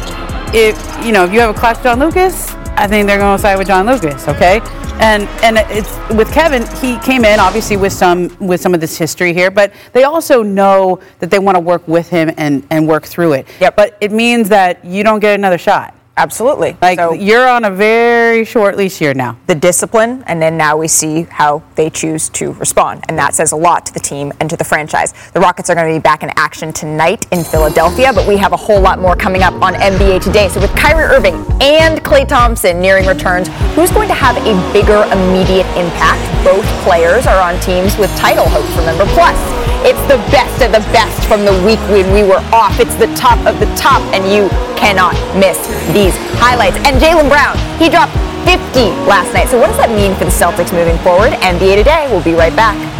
if 0.52 1.06
you 1.06 1.12
know, 1.12 1.24
if 1.24 1.32
you 1.32 1.38
have 1.38 1.54
a 1.54 1.58
class 1.58 1.80
John 1.80 2.00
Lucas, 2.00 2.52
I 2.80 2.86
think 2.86 3.06
they're 3.06 3.18
going 3.18 3.36
to 3.36 3.42
side 3.42 3.58
with 3.58 3.66
John 3.66 3.84
Lucas. 3.84 4.26
Okay, 4.26 4.60
and 5.00 5.28
and 5.44 5.58
it's 5.70 5.98
with 6.14 6.32
Kevin. 6.32 6.66
He 6.78 6.98
came 7.00 7.26
in 7.26 7.38
obviously 7.38 7.76
with 7.76 7.92
some 7.92 8.34
with 8.38 8.60
some 8.62 8.72
of 8.72 8.80
this 8.80 8.96
history 8.96 9.34
here, 9.34 9.50
but 9.50 9.70
they 9.92 10.04
also 10.04 10.42
know 10.42 10.98
that 11.18 11.30
they 11.30 11.38
want 11.38 11.56
to 11.56 11.60
work 11.60 11.86
with 11.86 12.08
him 12.08 12.32
and 12.38 12.66
and 12.70 12.88
work 12.88 13.04
through 13.04 13.34
it. 13.34 13.46
Yep. 13.60 13.76
But 13.76 13.98
it 14.00 14.12
means 14.12 14.48
that 14.48 14.82
you 14.82 15.04
don't 15.04 15.20
get 15.20 15.38
another 15.38 15.58
shot. 15.58 15.94
Absolutely. 16.20 16.76
Like 16.82 16.98
so, 16.98 17.14
you're 17.14 17.48
on 17.48 17.64
a 17.64 17.70
very 17.70 18.44
short 18.44 18.76
leash 18.76 18.98
here 18.98 19.14
now. 19.14 19.38
The 19.46 19.54
discipline, 19.54 20.22
and 20.26 20.40
then 20.40 20.58
now 20.58 20.76
we 20.76 20.86
see 20.86 21.22
how 21.22 21.62
they 21.76 21.88
choose 21.88 22.28
to 22.30 22.52
respond. 22.52 23.04
And 23.08 23.18
that 23.18 23.34
says 23.34 23.52
a 23.52 23.56
lot 23.56 23.86
to 23.86 23.94
the 23.94 24.00
team 24.00 24.30
and 24.38 24.50
to 24.50 24.56
the 24.56 24.64
franchise. 24.64 25.14
The 25.32 25.40
Rockets 25.40 25.70
are 25.70 25.74
going 25.74 25.88
to 25.88 25.98
be 25.98 26.02
back 26.02 26.22
in 26.22 26.30
action 26.36 26.74
tonight 26.74 27.26
in 27.32 27.42
Philadelphia, 27.42 28.12
but 28.12 28.28
we 28.28 28.36
have 28.36 28.52
a 28.52 28.56
whole 28.56 28.82
lot 28.82 28.98
more 28.98 29.16
coming 29.16 29.42
up 29.42 29.54
on 29.62 29.72
NBA 29.72 30.22
today. 30.22 30.48
So 30.48 30.60
with 30.60 30.74
Kyrie 30.76 31.04
Irving 31.04 31.36
and 31.62 32.00
Klay 32.04 32.28
Thompson 32.28 32.82
nearing 32.82 33.06
returns, 33.06 33.48
who's 33.74 33.90
going 33.90 34.08
to 34.08 34.14
have 34.14 34.36
a 34.36 34.72
bigger 34.74 35.02
immediate 35.12 35.66
impact? 35.74 36.20
Both 36.44 36.66
players 36.84 37.26
are 37.26 37.40
on 37.40 37.58
teams 37.60 37.96
with 37.96 38.14
title 38.18 38.46
hopes, 38.46 38.76
remember. 38.76 39.06
Plus, 39.14 39.59
It's 39.82 40.00
the 40.12 40.20
best 40.28 40.60
of 40.60 40.72
the 40.72 40.84
best 40.92 41.24
from 41.26 41.44
the 41.46 41.56
week 41.64 41.80
when 41.88 42.12
we 42.12 42.22
were 42.22 42.44
off. 42.52 42.78
It's 42.78 42.94
the 42.96 43.08
top 43.16 43.40
of 43.46 43.58
the 43.58 43.66
top, 43.76 44.02
and 44.12 44.28
you 44.28 44.48
cannot 44.76 45.16
miss 45.34 45.56
these 45.96 46.12
highlights. 46.36 46.76
And 46.84 47.00
Jaylen 47.00 47.28
Brown, 47.28 47.56
he 47.78 47.88
dropped 47.88 48.12
50 48.44 48.92
last 49.08 49.32
night. 49.32 49.48
So 49.48 49.58
what 49.58 49.68
does 49.68 49.78
that 49.78 49.88
mean 49.88 50.14
for 50.16 50.24
the 50.24 50.30
Celtics 50.30 50.72
moving 50.72 50.98
forward? 50.98 51.32
NBA 51.40 51.76
Today, 51.76 52.08
we'll 52.10 52.22
be 52.22 52.34
right 52.34 52.54
back. 52.54 52.99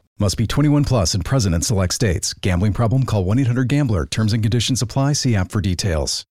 Must 0.21 0.37
be 0.37 0.45
21 0.45 0.83
plus 0.83 1.15
and 1.15 1.25
present 1.25 1.55
in 1.55 1.63
select 1.63 1.95
states. 1.95 2.35
Gambling 2.35 2.73
problem? 2.73 3.05
Call 3.07 3.25
1 3.25 3.39
800 3.39 3.67
GAMBLER. 3.67 4.05
Terms 4.05 4.33
and 4.33 4.43
conditions 4.43 4.79
apply. 4.83 5.13
See 5.13 5.35
app 5.35 5.51
for 5.51 5.61
details. 5.61 6.27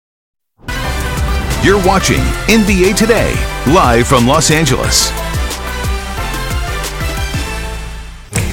You're 1.64 1.84
watching 1.84 2.20
NBA 2.46 2.96
Today, 2.96 3.34
live 3.74 4.08
from 4.08 4.28
Los 4.28 4.52
Angeles. 4.52 5.10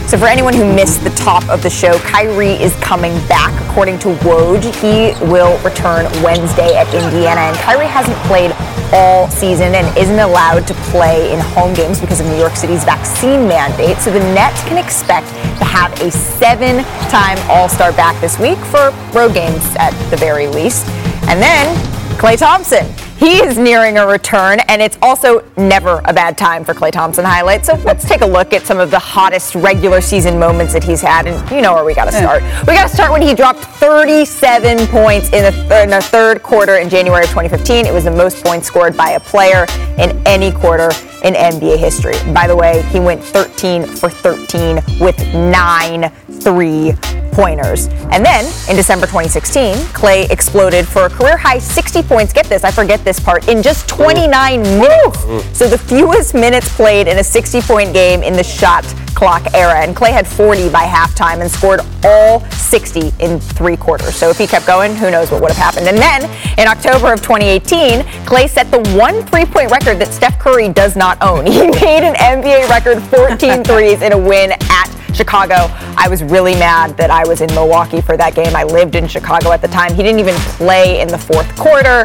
So, 0.07 0.17
for 0.17 0.27
anyone 0.27 0.55
who 0.55 0.73
missed 0.73 1.03
the 1.03 1.11
top 1.11 1.49
of 1.49 1.65
the 1.65 1.69
show, 1.69 1.99
Kyrie 1.99 2.53
is 2.63 2.73
coming 2.77 3.13
back. 3.27 3.51
According 3.69 3.99
to 4.01 4.15
Woj, 4.23 4.63
he 4.81 5.21
will 5.27 5.59
return 5.65 6.05
Wednesday 6.23 6.77
at 6.77 6.87
Indiana. 6.95 7.41
And 7.41 7.57
Kyrie 7.57 7.87
hasn't 7.87 8.17
played 8.29 8.55
all 8.93 9.29
season 9.29 9.75
and 9.75 9.99
isn't 9.99 10.21
allowed 10.21 10.65
to 10.69 10.75
play 10.95 11.33
in 11.33 11.41
home 11.41 11.75
games 11.75 12.01
because 12.01 12.21
of 12.21 12.27
New 12.27 12.39
York 12.39 12.55
City's 12.55 12.85
vaccine 12.85 13.49
mandate. 13.49 13.97
So, 13.99 14.13
the 14.13 14.21
Nets 14.33 14.63
can 14.69 14.79
expect 14.79 15.27
to 15.59 15.65
have 15.65 15.93
a 16.01 16.13
seven 16.13 16.85
time 17.11 17.39
All 17.51 17.69
Star 17.69 17.91
back 17.91 18.21
this 18.21 18.39
week 18.39 18.59
for 18.59 18.95
road 19.13 19.35
games 19.35 19.75
at 19.77 19.91
the 20.11 20.17
very 20.17 20.47
least. 20.47 20.87
And 21.27 21.43
then 21.43 21.75
Klay 22.17 22.39
Thompson. 22.39 23.06
He 23.19 23.43
is 23.43 23.57
nearing 23.57 23.97
a 23.97 24.07
return, 24.07 24.61
and 24.69 24.83
it's 24.83 24.99
also 25.01 25.43
never 25.57 26.03
a 26.05 26.13
bad 26.13 26.37
time 26.37 26.65
for 26.65 26.75
Klay 26.75 26.93
Thompson 26.93 27.25
highlights. 27.25 27.67
So 27.67 27.75
let's 27.77 28.07
take 28.07 28.21
a 28.21 28.27
look 28.27 28.53
at 28.53 28.63
some 28.63 28.79
of 28.79 28.91
the 28.91 28.99
hottest 28.99 29.55
regular 29.55 30.03
season 30.03 30.39
moments 30.39 30.75
that 30.75 30.85
he's 30.85 31.01
had, 31.01 31.27
and 31.27 31.51
you 31.51 31.63
know 31.63 31.75
where 31.75 31.85
we 31.85 31.95
got 31.95 32.05
to 32.05 32.13
start. 32.13 32.43
We 32.67 32.75
got 32.75 32.89
to 32.89 32.95
start 32.95 33.11
when 33.11 33.23
he 33.23 33.33
dropped 33.35 33.61
37 33.61 34.87
points 34.89 35.33
in 35.33 35.45
the, 35.45 35.51
th- 35.51 35.85
in 35.85 35.91
the 35.91 36.03
third 36.03 36.43
quarter 36.43 36.77
in 36.77 36.91
January 36.91 37.25
of 37.25 37.31
2015. 37.31 37.87
It 37.87 37.93
was 37.93 38.05
the 38.05 38.11
most 38.11 38.45
points 38.45 38.67
scored 38.67 38.97
by 38.97 39.11
a 39.13 39.21
player 39.21 39.65
in 39.99 40.21
any 40.27 40.53
quarter 40.53 40.91
in 41.25 41.35
NBA 41.35 41.79
history. 41.79 42.15
By 42.35 42.47
the 42.47 42.55
way, 42.55 42.83
he 42.93 43.01
went 43.01 43.23
13 43.25 43.87
for 43.87 44.11
13 44.11 44.77
with 45.01 45.19
nine 45.35 46.13
three 46.41 46.93
pointers. 47.37 47.89
And 48.11 48.25
then 48.25 48.47
in 48.69 48.77
December 48.77 49.05
2016, 49.05 49.75
Klay 49.93 50.29
exploded 50.31 50.89
for 50.89 51.05
a 51.05 51.11
career 51.11 51.37
high 51.37 51.59
60 51.59 52.03
points. 52.05 52.33
Get 52.33 52.47
this, 52.47 52.65
I 52.65 52.71
forget 52.71 53.05
this 53.05 53.21
part, 53.21 53.47
in 53.49 53.63
just 53.63 53.87
29 53.89 54.63
minutes. 54.63 55.21
So 55.57 55.69
the 55.69 55.77
fewest 55.79 56.33
minutes 56.33 56.75
played 56.75 57.09
in 57.09 57.19
a 57.19 57.25
60 57.25 57.61
point 57.61 57.93
game 57.93 58.23
in 58.23 58.33
the 58.33 58.43
shot 58.43 58.85
clock 59.15 59.55
era. 59.55 59.81
And 59.81 59.95
Klay 59.95 60.13
had 60.13 60.27
40 60.27 60.71
by 60.71 60.85
halftime 60.85 61.41
and 61.41 61.51
scored 61.51 61.81
all 62.05 62.41
60 62.53 63.13
in 63.21 63.39
three 63.41 63.77
quarters. 63.77 64.15
So 64.15 64.31
if 64.31 64.39
he 64.39 64.47
kept 64.47 64.67
going, 64.67 64.95
who 64.95 65.11
knows 65.11 65.31
what 65.31 65.43
would 65.43 65.51
have 65.51 65.59
happened. 65.59 65.89
And 65.89 65.99
then 65.99 66.25
in 66.59 66.69
October 66.69 67.13
of 67.13 67.21
2018, 67.21 68.01
Klay 68.25 68.49
set 68.49 68.71
the 68.71 68.81
one 68.97 69.23
three 69.27 69.45
point 69.45 69.71
record 69.71 69.99
that 69.99 70.13
Steph 70.13 70.39
Curry 70.39 70.69
does 70.69 70.97
not 70.97 71.19
own. 71.23 71.47
He 71.57 71.69
made 71.69 72.05
an 72.07 72.15
NBA 72.17 72.69
record 72.69 73.03
14 73.03 73.65
threes 73.69 74.03
in 74.03 74.13
a 74.13 74.19
win 74.19 74.53
at 74.53 74.86
Chicago. 75.17 75.55
I 75.97 76.09
was 76.09 76.23
really 76.23 76.55
mad 76.55 76.97
that 76.99 77.11
I 77.11 77.27
was 77.27 77.41
in 77.41 77.53
Milwaukee 77.55 78.01
for 78.01 78.17
that 78.17 78.35
game. 78.35 78.55
I 78.55 78.65
lived 78.65 78.95
in 78.95 79.09
Chicago 79.09 79.53
at 79.53 79.63
the 79.63 79.69
time. 79.69 79.95
He 79.95 80.03
didn't 80.03 80.21
even 80.21 80.35
play 80.57 81.01
in 81.01 81.09
the 81.09 81.19
fourth 81.19 81.57
quarter. 81.57 82.05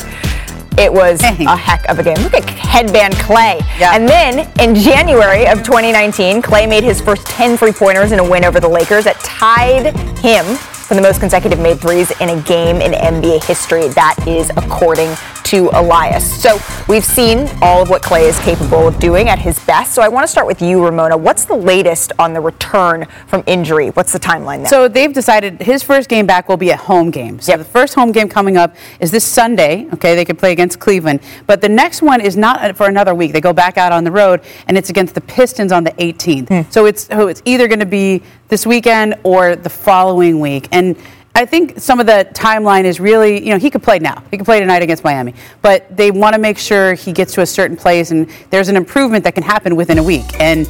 It 0.77 0.91
was 0.91 1.21
a 1.21 1.55
heck 1.55 1.87
of 1.89 1.99
a 1.99 2.03
game. 2.03 2.17
Look 2.19 2.33
at 2.33 2.49
headband 2.49 3.13
Klay. 3.15 3.61
And 3.81 4.07
then 4.07 4.49
in 4.59 4.73
January 4.73 5.45
of 5.47 5.63
2019, 5.63 6.41
Klay 6.41 6.67
made 6.67 6.83
his 6.83 7.01
first 7.01 7.27
10 7.27 7.57
three 7.57 7.73
pointers 7.73 8.13
in 8.13 8.19
a 8.19 8.27
win 8.27 8.45
over 8.45 8.59
the 8.59 8.69
Lakers 8.69 9.03
that 9.03 9.19
tied 9.19 9.95
him 10.19 10.45
for 10.91 10.95
the 10.95 11.01
most 11.01 11.19
consecutive 11.19 11.59
made 11.59 11.79
threes 11.79 12.11
in 12.21 12.29
a 12.29 12.41
game 12.43 12.77
in 12.77 12.93
NBA 12.93 13.43
history. 13.43 13.89
That 13.89 14.15
is 14.25 14.49
according 14.51 15.13
to 15.51 15.69
Elias. 15.73 16.41
So 16.41 16.57
we've 16.87 17.03
seen 17.03 17.49
all 17.61 17.81
of 17.81 17.89
what 17.89 18.01
Klay 18.01 18.21
is 18.21 18.39
capable 18.39 18.87
of 18.87 18.97
doing 18.99 19.27
at 19.27 19.37
his 19.37 19.59
best. 19.65 19.93
So 19.93 20.01
I 20.01 20.07
want 20.07 20.23
to 20.23 20.27
start 20.29 20.47
with 20.47 20.61
you, 20.61 20.81
Ramona. 20.81 21.17
What's 21.17 21.43
the 21.43 21.57
latest 21.57 22.13
on 22.17 22.31
the 22.31 22.39
return 22.39 23.05
from 23.27 23.43
injury? 23.47 23.89
What's 23.89 24.13
the 24.13 24.19
timeline 24.19 24.59
there? 24.59 24.67
So 24.67 24.87
they've 24.87 25.11
decided 25.11 25.61
his 25.61 25.83
first 25.83 26.07
game 26.07 26.25
back 26.25 26.47
will 26.47 26.55
be 26.55 26.69
a 26.69 26.77
home 26.77 27.11
game. 27.11 27.41
So 27.41 27.57
the 27.57 27.65
first 27.65 27.95
home 27.95 28.13
game 28.13 28.29
coming 28.29 28.55
up 28.55 28.77
is 29.01 29.11
this 29.11 29.25
Sunday. 29.25 29.89
Okay, 29.93 30.15
they 30.15 30.23
could 30.23 30.39
play 30.39 30.53
against 30.53 30.79
Cleveland, 30.79 31.19
but 31.47 31.59
the 31.59 31.67
next 31.67 32.01
one 32.01 32.21
is 32.21 32.37
not 32.37 32.63
uh, 32.63 32.71
for 32.71 32.87
another 32.87 33.13
week. 33.13 33.33
They 33.33 33.41
go 33.41 33.51
back 33.51 33.77
out 33.77 33.91
on 33.91 34.05
the 34.05 34.11
road, 34.11 34.39
and 34.69 34.77
it's 34.77 34.89
against 34.89 35.15
the 35.15 35.21
Pistons 35.21 35.73
on 35.73 35.83
the 35.83 35.91
18th. 35.91 36.47
Hmm. 36.47 36.71
So 36.71 36.85
it's 36.85 37.07
so 37.07 37.27
it's 37.27 37.41
either 37.43 37.67
going 37.67 37.79
to 37.79 37.85
be 37.85 38.23
this 38.47 38.65
weekend 38.65 39.15
or 39.23 39.57
the 39.57 39.69
following 39.69 40.39
week, 40.39 40.69
and. 40.71 40.95
I 41.33 41.45
think 41.45 41.79
some 41.79 41.99
of 41.99 42.05
the 42.05 42.27
timeline 42.33 42.83
is 42.83 42.99
really, 42.99 43.43
you 43.43 43.51
know, 43.51 43.57
he 43.57 43.69
could 43.69 43.81
play 43.81 43.99
now. 43.99 44.23
He 44.31 44.37
could 44.37 44.45
play 44.45 44.59
tonight 44.59 44.81
against 44.81 45.03
Miami. 45.03 45.33
But 45.61 45.95
they 45.95 46.11
want 46.11 46.33
to 46.35 46.39
make 46.39 46.57
sure 46.57 46.93
he 46.93 47.13
gets 47.13 47.33
to 47.35 47.41
a 47.41 47.45
certain 47.45 47.77
place 47.77 48.11
and 48.11 48.29
there's 48.49 48.67
an 48.67 48.75
improvement 48.75 49.23
that 49.23 49.33
can 49.33 49.43
happen 49.43 49.75
within 49.75 49.97
a 49.97 50.03
week. 50.03 50.25
And 50.39 50.67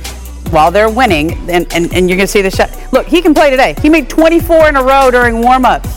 while 0.52 0.70
they're 0.70 0.90
winning, 0.90 1.32
and, 1.50 1.72
and, 1.74 1.92
and 1.94 2.10
you're 2.10 2.18
going 2.18 2.20
to 2.20 2.28
see 2.28 2.42
the 2.42 2.52
shot. 2.52 2.70
Look, 2.92 3.08
he 3.08 3.22
can 3.22 3.34
play 3.34 3.50
today. 3.50 3.76
He 3.82 3.90
made 3.90 4.10
24 4.10 4.70
in 4.70 4.76
a 4.76 4.84
row 4.84 5.10
during 5.10 5.42
warm-ups. 5.42 5.88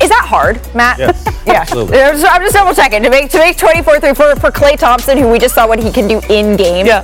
Is 0.00 0.10
that 0.10 0.26
hard, 0.26 0.60
Matt? 0.74 0.98
Yes, 0.98 1.24
yeah. 1.46 1.54
absolutely. 1.54 2.00
I'm 2.02 2.14
just, 2.14 2.34
I'm 2.34 2.42
just 2.42 2.54
double 2.54 2.74
checking 2.74 3.02
to 3.02 3.08
make 3.08 3.30
to 3.30 3.38
make 3.38 3.56
24 3.56 3.98
3 4.00 4.14
for 4.14 4.36
for 4.36 4.50
Klay 4.50 4.78
Thompson, 4.78 5.16
who 5.16 5.30
we 5.30 5.38
just 5.38 5.54
saw 5.54 5.66
what 5.66 5.82
he 5.82 5.90
can 5.90 6.06
do 6.06 6.20
in 6.28 6.56
game. 6.56 6.84
Yeah. 6.84 7.02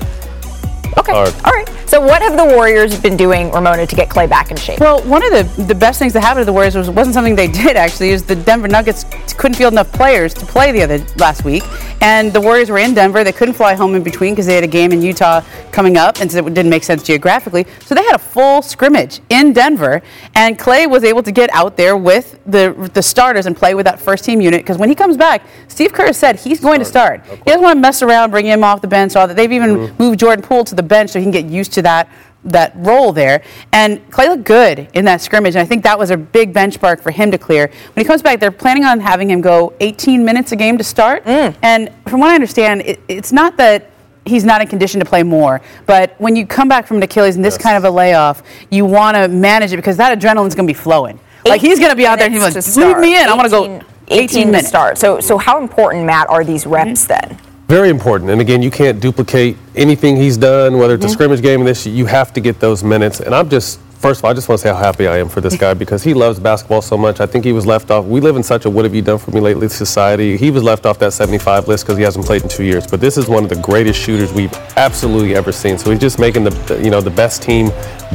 Okay. 0.99 1.13
All 1.13 1.53
right. 1.53 1.69
So 1.93 2.01
what 2.01 2.23
have 2.23 2.39
the 2.39 2.45
Warriors 2.45 2.99
been 2.99 3.19
doing, 3.19 3.51
Ramona, 3.51 3.87
to 3.87 3.95
get 3.95 4.09
Klay 4.09 4.27
back 4.27 4.51
in 4.51 4.57
shape? 4.57 4.81
Well, 4.81 5.03
one 5.03 5.23
of 5.23 5.31
the, 5.31 5.63
the 5.65 5.75
best 5.75 5.99
things 5.99 6.15
that 6.15 6.23
happened 6.23 6.43
to 6.43 6.45
the 6.47 6.53
Warriors 6.53 6.75
was 6.75 6.89
wasn't 6.89 7.13
something 7.13 7.37
they 7.37 7.49
did 7.63 7.77
actually. 7.77 8.11
Is 8.11 8.23
the 8.23 8.35
Denver 8.35 8.67
Nuggets 8.69 9.05
couldn't 9.35 9.57
field 9.57 9.75
enough 9.75 9.93
players 9.93 10.33
to 10.35 10.47
play 10.47 10.73
the 10.73 10.83
other 10.83 11.05
last 11.17 11.45
week, 11.45 11.63
and 12.01 12.33
the 12.33 12.41
Warriors 12.41 12.71
were 12.71 12.79
in 12.79 12.95
Denver. 12.95 13.25
They 13.25 13.33
couldn't 13.33 13.55
fly 13.55 13.75
home 13.75 13.95
in 13.95 14.03
between 14.03 14.33
because 14.33 14.47
they 14.47 14.55
had 14.55 14.65
a 14.65 14.69
game 14.69 14.93
in 14.93 15.03
Utah 15.03 15.43
coming 15.71 15.97
up, 15.97 16.21
and 16.21 16.33
so 16.33 16.39
it 16.47 16.55
didn't 16.55 16.71
make 16.71 16.83
sense 16.83 17.03
geographically. 17.03 17.67
So 17.81 17.95
they 17.95 18.05
had 18.05 18.15
a 18.15 18.19
full 18.19 18.63
scrimmage 18.63 19.21
in 19.29 19.53
Denver, 19.53 20.03
and 20.35 20.59
Klay 20.59 20.89
was 20.89 21.05
able 21.05 21.23
to 21.23 21.33
get 21.33 21.51
out 21.53 21.77
there 21.77 21.97
with 21.97 22.39
the 22.47 22.91
the 22.95 23.03
starters 23.03 23.47
and 23.47 23.57
play 23.57 23.75
with 23.75 23.85
that 23.85 24.01
first 24.01 24.25
team 24.25 24.41
unit. 24.41 24.63
Because 24.63 24.79
when 24.79 24.89
he 24.89 24.95
comes 24.95 25.17
back, 25.19 25.47
Steve 25.69 25.93
Kerr 25.93 26.13
said 26.13 26.37
he's 26.37 26.61
going 26.61 26.79
to 26.79 26.87
start. 26.87 27.25
He 27.27 27.37
doesn't 27.45 27.63
want 27.63 27.77
to 27.77 27.81
mess 27.81 28.03
around, 28.03 28.31
bring 28.31 28.47
him 28.47 28.65
off 28.65 28.81
the 28.81 28.89
bench. 28.89 29.15
All 29.15 29.29
that 29.29 29.37
they've 29.37 29.53
even 29.53 29.77
mm-hmm. 29.77 30.03
moved 30.03 30.21
Jordan 30.21 30.43
Poole 30.43 30.65
to 30.65 30.75
the 30.75 30.82
bench 30.83 31.11
so 31.11 31.19
he 31.19 31.25
can 31.25 31.33
get 31.33 31.47
used 31.47 31.73
to 31.75 31.83
that 31.83 32.09
that 32.45 32.73
role 32.75 33.13
there. 33.13 33.43
And 33.73 33.99
Klay 34.11 34.29
looked 34.29 34.45
good 34.45 34.89
in 34.95 35.05
that 35.05 35.21
scrimmage. 35.21 35.55
And 35.55 35.63
I 35.63 35.65
think 35.65 35.85
that 35.85 35.99
was 35.99 36.11
a 36.11 36.17
big 36.17 36.53
benchmark 36.53 37.01
for 37.01 37.11
him 37.11 37.31
to 37.31 37.39
clear. 37.39 37.69
When 37.69 38.05
he 38.05 38.05
comes 38.05 38.23
back, 38.23 38.41
they're 38.41 38.51
planning 38.51 38.85
on 38.85 39.01
having 39.01 39.31
him 39.31 39.41
go 39.41 39.73
18 39.81 40.25
minutes 40.25 40.53
a 40.53 40.57
game 40.57 40.79
to 40.79 40.85
start. 40.85 41.25
Mm. 41.25 41.57
And 41.63 41.91
from 42.07 42.21
what 42.21 42.31
I 42.31 42.35
understand, 42.35 42.83
it, 42.83 43.01
it's 43.09 43.33
not 43.33 43.57
that 43.59 43.91
he's 44.25 44.45
not 44.45 44.61
in 44.61 44.69
condition 44.69 45.01
to 45.01 45.07
play 45.07 45.23
more. 45.23 45.61
But 45.87 46.15
when 46.19 46.37
you 46.37 46.47
come 46.47 46.69
back 46.69 46.87
from 46.87 46.99
an 46.99 47.03
Achilles 47.05 47.37
and 47.37 47.45
this 47.45 47.59
kind 47.59 47.77
of 47.77 47.85
a 47.85 47.91
layoff, 47.91 48.43
you 48.71 48.85
want 48.85 49.17
to 49.17 49.29
manage 49.29 49.73
it 49.73 49.77
because 49.77 49.97
that 49.97 50.17
adrenaline's 50.19 50.55
going 50.55 50.67
to 50.67 50.73
be 50.73 50.79
flowing. 50.79 51.19
Like 51.45 51.61
he's 51.61 51.79
going 51.79 51.91
to 51.91 51.97
be 51.97 52.07
out 52.07 52.19
there 52.19 52.27
and 52.27 52.35
he's 52.35 52.43
like, 52.43 52.53
to 52.55 52.81
leave 52.81 52.99
me 52.99 53.21
in. 53.21 53.29
I 53.29 53.35
want 53.35 53.47
to 53.47 53.51
go 53.51 53.65
18, 54.09 54.25
18 54.25 54.47
minutes. 54.47 54.69
start. 54.69 54.97
So 54.97 55.19
so 55.19 55.39
how 55.39 55.61
important, 55.61 56.05
Matt, 56.05 56.29
are 56.29 56.45
these 56.45 56.67
reps 56.67 57.07
mm-hmm. 57.07 57.35
then? 57.35 57.52
Very 57.73 57.89
important. 57.89 58.31
And 58.31 58.39
again, 58.39 58.61
you 58.61 58.71
can't 58.71 59.01
duplicate 59.01 59.57
anything 59.75 60.15
he's 60.15 60.37
done, 60.37 60.77
whether 60.77 60.93
it's 60.93 61.07
a 61.07 61.09
scrimmage 61.09 61.41
game 61.41 61.63
or 61.63 61.65
this, 61.65 61.87
you 61.87 62.05
have 62.05 62.31
to 62.35 62.41
get 62.43 62.61
those 62.61 62.85
minutes. 62.85 63.21
And 63.21 63.35
I'm 63.35 63.49
just 63.49 63.81
First 64.03 64.19
of 64.19 64.25
all, 64.25 64.33
I 64.33 64.35
just 64.35 64.49
want 64.49 64.61
to 64.61 64.67
say 64.67 64.75
how 64.75 64.81
happy 64.81 65.07
I 65.07 65.19
am 65.19 65.29
for 65.29 65.41
this 65.41 65.57
guy 65.57 65.75
because 65.75 66.03
he 66.03 66.13
loves 66.13 66.41
basketball 66.41 66.83
so 66.83 66.99
much. 66.99 67.21
I 67.21 67.27
think 67.27 67.45
he 67.45 67.53
was 67.53 67.67
left 67.67 67.89
off. 67.93 68.05
We 68.05 68.21
live 68.21 68.35
in 68.35 68.43
such 68.43 68.65
a 68.65 68.71
what 68.71 68.85
have 68.85 68.97
you 68.97 69.01
done 69.01 69.19
for 69.19 69.31
me 69.31 69.39
lately 69.41 69.69
society. 69.69 70.37
He 70.37 70.51
was 70.51 70.65
left 70.65 70.87
off 70.87 70.99
that 70.99 71.13
75 71.13 71.69
list 71.69 71.85
because 71.85 71.99
he 71.99 72.03
hasn't 72.03 72.27
played 72.27 72.43
in 72.43 72.49
two 72.49 72.65
years. 72.65 72.85
But 72.85 73.01
this 73.01 73.17
is 73.17 73.29
one 73.29 73.45
of 73.45 73.49
the 73.49 73.61
greatest 73.63 74.01
shooters 74.01 74.33
we've 74.33 74.53
absolutely 74.77 75.37
ever 75.37 75.53
seen. 75.53 75.79
So 75.79 75.93
he's 75.93 76.01
just 76.01 76.19
making 76.19 76.43
the 76.43 76.81
you 76.83 76.91
know 76.91 77.01
the 77.01 77.11
best 77.13 77.43
team 77.45 77.69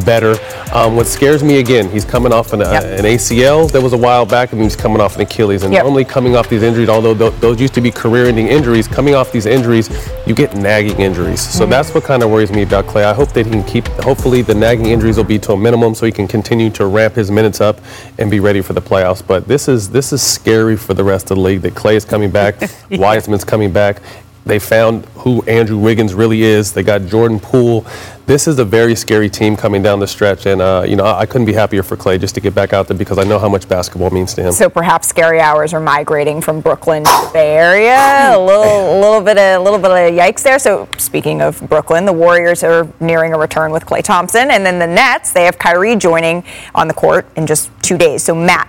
better. 0.06 0.36
Um, 0.74 0.98
what 0.98 1.08
scares 1.08 1.42
me 1.42 1.60
again, 1.60 1.90
he's 1.90 2.04
coming 2.04 2.34
off 2.34 2.52
an, 2.52 2.60
Yep. 2.60 2.70
uh, 2.84 2.86
an 2.88 3.06
ACL 3.06 3.72
that 3.72 3.82
was 3.82 3.94
a 3.94 3.98
while 3.98 4.26
back, 4.26 4.52
and 4.52 4.62
he's 4.62 4.76
coming 4.76 5.00
off 5.00 5.16
an 5.16 5.22
Achilles. 5.22 5.64
And 5.64 5.74
Yep. 5.74 5.84
normally 5.86 6.04
coming 6.06 6.36
off 6.36 6.50
these 6.50 6.64
injuries, 6.64 6.90
although 6.90 7.16
th- 7.16 7.34
those 7.40 7.62
used 7.62 7.74
to 7.76 7.82
be 7.82 7.92
career-ending 7.92 8.48
injuries, 8.50 8.88
coming 8.90 9.16
off 9.16 9.32
these 9.32 9.46
injuries, 9.46 9.90
you 10.28 10.36
get 10.36 10.54
nagging 10.56 11.00
injuries. 11.00 11.40
So 11.42 11.62
Mm-hmm. 11.62 11.72
that's 11.72 11.94
what 11.96 12.04
kind 12.04 12.22
of 12.24 12.30
worries 12.30 12.52
me 12.52 12.64
about 12.64 12.86
Klay. 12.88 13.06
I 13.06 13.14
hope 13.14 13.32
that 13.34 13.46
he 13.46 13.52
can 13.54 13.64
keep. 13.64 13.88
Hopefully, 14.04 14.42
the 14.42 14.54
nagging 14.54 14.88
injuries 14.88 15.16
will 15.18 15.24
be 15.24 15.40
to 15.40 15.54
a 15.54 15.58
minimum, 15.58 15.77
so 15.96 16.06
he 16.06 16.12
can 16.12 16.28
continue 16.28 16.70
to 16.72 16.86
ramp 16.86 17.16
his 17.16 17.32
minutes 17.32 17.62
up 17.62 17.80
and 18.18 18.30
be 18.32 18.40
ready 18.40 18.62
for 18.62 18.74
the 18.74 18.82
playoffs. 18.82 19.26
But 19.26 19.48
this 19.48 19.68
is 19.68 19.90
this 19.90 20.12
is 20.12 20.22
scary 20.22 20.76
for 20.76 20.94
the 20.94 21.04
rest 21.04 21.32
of 21.32 21.38
the 21.38 21.44
league. 21.44 21.62
That 21.62 21.74
Klay 21.74 21.96
is 21.96 22.06
coming 22.06 22.32
back, 22.32 22.56
Wiseman's 22.92 23.44
coming 23.44 23.72
back. 23.72 24.02
They 24.48 24.60
found 24.60 25.06
who 25.16 25.42
Andrew 25.44 25.78
Wiggins 25.78 26.14
really 26.14 26.42
is. 26.42 26.74
They 26.74 26.84
got 26.84 27.06
Jordan 27.06 27.40
Poole. 27.40 27.86
This 28.26 28.48
is 28.48 28.60
a 28.60 28.66
very 28.66 28.96
scary 28.96 29.30
team 29.30 29.56
coming 29.56 29.82
down 29.82 30.00
the 30.00 30.08
stretch, 30.08 30.46
and 30.46 30.62
uh, 30.62 30.84
you 30.86 30.96
know 30.96 31.06
I, 31.06 31.26
couldn't 31.26 31.46
be 31.46 31.54
happier 31.54 31.84
for 31.84 31.96
Klay 31.96 32.20
just 32.20 32.36
to 32.36 32.42
get 32.42 32.54
back 32.54 32.74
out 32.74 32.88
there 32.88 32.98
because 32.98 33.18
I 33.18 33.24
know 33.24 33.40
how 33.40 33.48
much 33.48 33.70
basketball 33.70 34.10
means 34.10 34.34
to 34.34 34.44
him. 34.44 34.52
So 34.52 34.70
perhaps 34.70 35.08
scary 35.08 35.40
hours 35.40 35.74
are 35.74 35.80
migrating 35.80 36.42
from 36.42 36.60
Brooklyn 36.60 37.04
to 37.04 37.10
the 37.10 37.30
Bay 37.34 37.56
Area. 37.56 38.36
A 38.36 38.40
little, 38.40 38.64
a 38.98 39.00
little 39.00 39.22
bit, 39.22 39.38
of, 39.38 39.62
a 39.62 39.64
little 39.64 39.80
bit 39.80 39.92
of 39.92 40.14
yikes 40.14 40.44
there. 40.44 40.60
So 40.60 40.90
speaking 40.98 41.42
of 41.42 41.62
Brooklyn, 41.70 42.06
the 42.06 42.14
Warriors 42.14 42.64
are 42.64 42.88
nearing 43.00 43.34
a 43.34 43.38
return 43.38 43.72
with 43.72 43.86
Klay 43.86 44.04
Thompson, 44.04 44.52
and 44.52 44.66
then 44.66 44.80
the 44.80 44.88
Nets 44.88 45.32
they 45.32 45.46
have 45.46 45.58
Kyrie 45.58 45.96
joining 45.96 46.44
on 46.76 46.88
the 46.88 46.94
court 46.94 47.28
in 47.36 47.48
just 47.48 47.72
two 47.82 47.98
days. 47.98 48.24
So 48.24 48.36
Matt, 48.36 48.68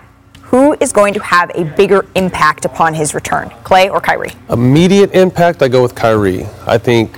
who 0.49 0.75
is 0.81 0.93
going 0.93 1.13
to 1.13 1.21
have 1.21 1.51
a 1.55 1.65
bigger 1.65 2.07
impact 2.15 2.65
upon 2.65 2.95
his 2.95 3.15
return, 3.15 3.51
Klay 3.65 3.91
or 3.91 4.01
Kyrie? 4.01 4.33
Immediate 4.49 5.13
impact, 5.13 5.63
I 5.63 5.69
go 5.69 5.83
with 5.83 5.95
Kyrie. 5.95 6.47
I 6.67 6.79
think 6.79 7.15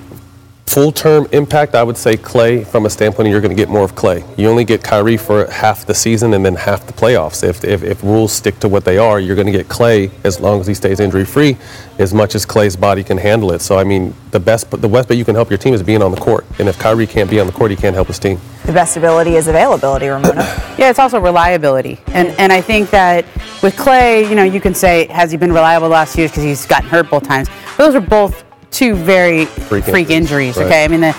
full 0.66 0.90
term 0.90 1.29
impact, 1.31 1.77
I 1.77 1.83
would 1.85 1.97
say 1.97 2.16
Klay 2.16 2.66
from 2.66 2.87
a 2.87 2.90
standpoint 2.90 3.29
you're 3.29 3.40
going 3.40 3.57
to 3.57 3.57
get 3.57 3.69
more 3.69 3.85
of 3.85 3.95
Klay. 3.95 4.25
You 4.37 4.49
only 4.49 4.64
get 4.64 4.83
Kyrie 4.83 5.16
for 5.16 5.49
half 5.49 5.87
the 5.87 5.95
season 5.95 6.35
and 6.35 6.45
then 6.45 6.57
half 6.57 6.87
the 6.88 6.93
playoffs. 6.93 7.43
If, 7.49 7.62
if, 7.62 7.85
if 7.85 8.03
rules 8.03 8.33
stick 8.33 8.59
to 8.61 8.69
what 8.69 8.85
they 8.85 8.99
are, 8.99 9.21
you're 9.21 9.37
going 9.37 9.47
to 9.47 9.53
get 9.53 9.69
Klay 9.69 10.11
as 10.25 10.40
long 10.40 10.61
as 10.61 10.66
he 10.66 10.75
stays 10.75 10.99
injury 10.99 11.25
free, 11.25 11.57
as 12.01 12.12
much 12.12 12.35
as 12.35 12.45
Klay's 12.45 12.77
body 12.77 13.05
can 13.05 13.16
handle 13.16 13.53
it. 13.53 13.62
So, 13.62 13.79
I 13.79 13.85
mean, 13.85 14.12
the 14.33 14.40
best, 14.40 14.71
the 14.73 14.88
best 14.88 15.09
way 15.09 15.14
you 15.14 15.25
can 15.25 15.37
help 15.37 15.51
your 15.51 15.59
team 15.59 15.73
is 15.73 15.85
being 15.85 16.03
on 16.03 16.11
the 16.11 16.21
court. 16.21 16.45
And 16.59 16.69
if 16.69 16.79
Kyrie 16.81 17.07
can't 17.07 17.31
be 17.31 17.38
on 17.38 17.47
the 17.47 17.53
court, 17.53 17.71
he 17.71 17.77
can't 17.77 17.95
help 17.95 18.09
his 18.09 18.19
team. 18.19 18.40
The 18.70 18.74
best 18.74 18.96
ability 18.96 19.35
is 19.35 19.48
availability, 19.48 20.06
Ramona. 20.06 20.46
Yeah, 20.78 20.90
it's 20.90 21.00
also 21.00 21.18
reliability. 21.18 21.98
And 22.06 22.28
and 22.38 22.52
I 22.52 22.61
think 22.61 22.88
that 22.90 23.24
with 23.64 23.74
Klay, 23.74 24.26
you 24.30 24.37
know, 24.37 24.44
you 24.44 24.61
can 24.61 24.74
say, 24.74 25.09
has 25.09 25.33
he 25.33 25.37
been 25.37 25.52
reliable 25.52 25.88
the 25.88 25.92
last 25.92 26.14
few 26.14 26.22
years 26.22 26.30
because 26.30 26.44
he's 26.44 26.66
gotten 26.66 26.88
hurt 26.88 27.11
both 27.11 27.24
times. 27.24 27.48
But 27.76 27.87
those 27.87 27.94
are 27.96 28.00
both 28.00 28.44
two 28.70 28.94
very 28.94 29.46
freak, 29.46 29.85
Freak 29.85 30.11
injuries, 30.11 30.56
injuries, 30.56 30.56
right. 30.56 30.66
okay? 30.66 30.85
I 30.85 30.88
mean, 30.88 31.00
the, 31.00 31.14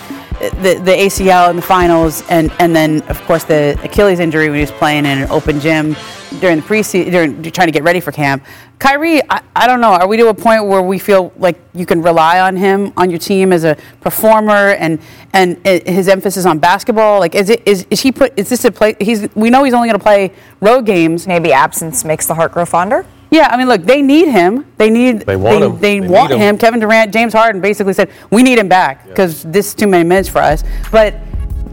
the, 0.62 0.82
the 0.82 0.92
ACL 0.92 1.50
in 1.50 1.58
the 1.58 1.62
finals, 1.62 2.24
and, 2.30 2.52
and 2.60 2.74
then, 2.74 3.02
of 3.10 3.22
course, 3.26 3.44
the 3.44 3.78
Achilles 3.84 4.20
injury 4.20 4.48
when 4.48 4.56
he 4.56 4.62
was 4.62 4.72
playing 4.72 5.06
in 5.06 5.20
an 5.20 5.30
open 5.30 5.60
gym 5.60 5.96
during 6.40 6.58
the 6.58 6.64
preseason, 6.64 7.12
during 7.12 7.52
trying 7.52 7.68
to 7.68 7.72
get 7.72 7.84
ready 7.84 8.00
for 8.00 8.12
camp. 8.12 8.44
Kyrie, 8.80 9.22
I, 9.30 9.42
I 9.56 9.68
don't 9.68 9.82
know. 9.82 9.92
Are 9.92 10.08
we 10.08 10.18
to 10.18 10.28
a 10.28 10.34
point 10.34 10.66
where 10.66 10.82
we 10.82 10.98
feel 10.98 11.32
like 11.38 11.60
you 11.74 11.86
can 11.86 12.02
rely 12.02 12.40
on 12.40 12.56
him 12.56 12.94
on 12.98 13.10
your 13.10 13.20
team 13.20 13.54
as 13.54 13.64
a 13.64 13.78
performer 14.00 14.72
and 14.72 15.00
and 15.34 15.66
his 15.66 16.08
emphasis 16.08 16.46
on 16.46 16.60
basketball? 16.60 17.20
Like, 17.20 17.36
is 17.36 17.50
it 17.50 17.62
is, 17.68 17.86
is 17.90 18.02
he 18.02 18.12
put? 18.12 18.34
Is 18.38 18.50
this 18.50 18.66
a 18.66 18.72
play? 18.72 18.96
He's 19.00 19.28
we 19.36 19.50
know 19.50 19.64
he's 19.64 19.74
only 19.74 19.88
going 19.90 20.00
to 20.00 20.04
play 20.04 20.32
road 20.62 20.86
games. 20.86 21.28
Maybe 21.28 21.54
absence 21.54 22.04
makes 22.04 22.26
the 22.26 22.34
heart 22.34 22.54
grow 22.54 22.66
fonder. 22.66 23.06
Yeah, 23.30 23.48
I 23.50 23.56
mean, 23.56 23.68
look, 23.70 23.84
they 23.84 24.02
need 24.02 24.28
him. 24.28 24.66
They 24.76 24.90
need. 24.90 25.22
They 25.22 25.38
want 25.38 25.60
they, 25.60 25.66
him. 25.66 25.80
They, 25.80 26.00
They 26.00 26.08
want 26.08 26.34
him. 26.34 26.40
him. 26.40 26.58
Kevin 26.58 26.82
Durant, 26.82 27.14
James 27.14 27.34
Harden 27.34 27.62
basically 27.62 27.94
said, 27.94 28.10
"We 28.30 28.44
need 28.44 28.60
him 28.60 28.68
back 28.68 29.08
because 29.08 29.44
this 29.44 29.68
is 29.68 29.74
too 29.74 29.88
many 29.88 30.04
minutes 30.04 30.28
for 30.28 30.40
us." 30.40 30.64
But 30.92 31.16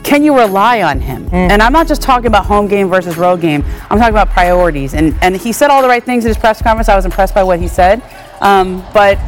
can 0.02 0.22
you 0.24 0.36
rely 0.36 0.82
on 0.82 1.00
him? 1.00 1.26
Mm. 1.26 1.50
And 1.50 1.62
I'm 1.62 1.72
not 1.72 1.86
just 1.86 2.02
talking 2.02 2.26
about 2.26 2.46
home 2.46 2.68
game 2.68 2.88
versus 2.88 3.16
road 3.16 3.40
game. 3.40 3.64
I'm 3.90 3.98
talking 3.98 4.14
about 4.14 4.30
priorities. 4.30 4.94
And 4.94 5.16
and 5.22 5.36
he 5.36 5.52
said 5.52 5.70
all 5.70 5.82
the 5.82 5.88
right 5.88 6.02
things 6.02 6.24
in 6.24 6.28
his 6.28 6.38
press 6.38 6.62
conference. 6.62 6.88
I 6.88 6.96
was 6.96 7.04
impressed 7.04 7.34
by 7.34 7.42
what 7.42 7.60
he 7.60 7.68
said. 7.68 8.02
Um, 8.40 8.84
but 8.94 9.18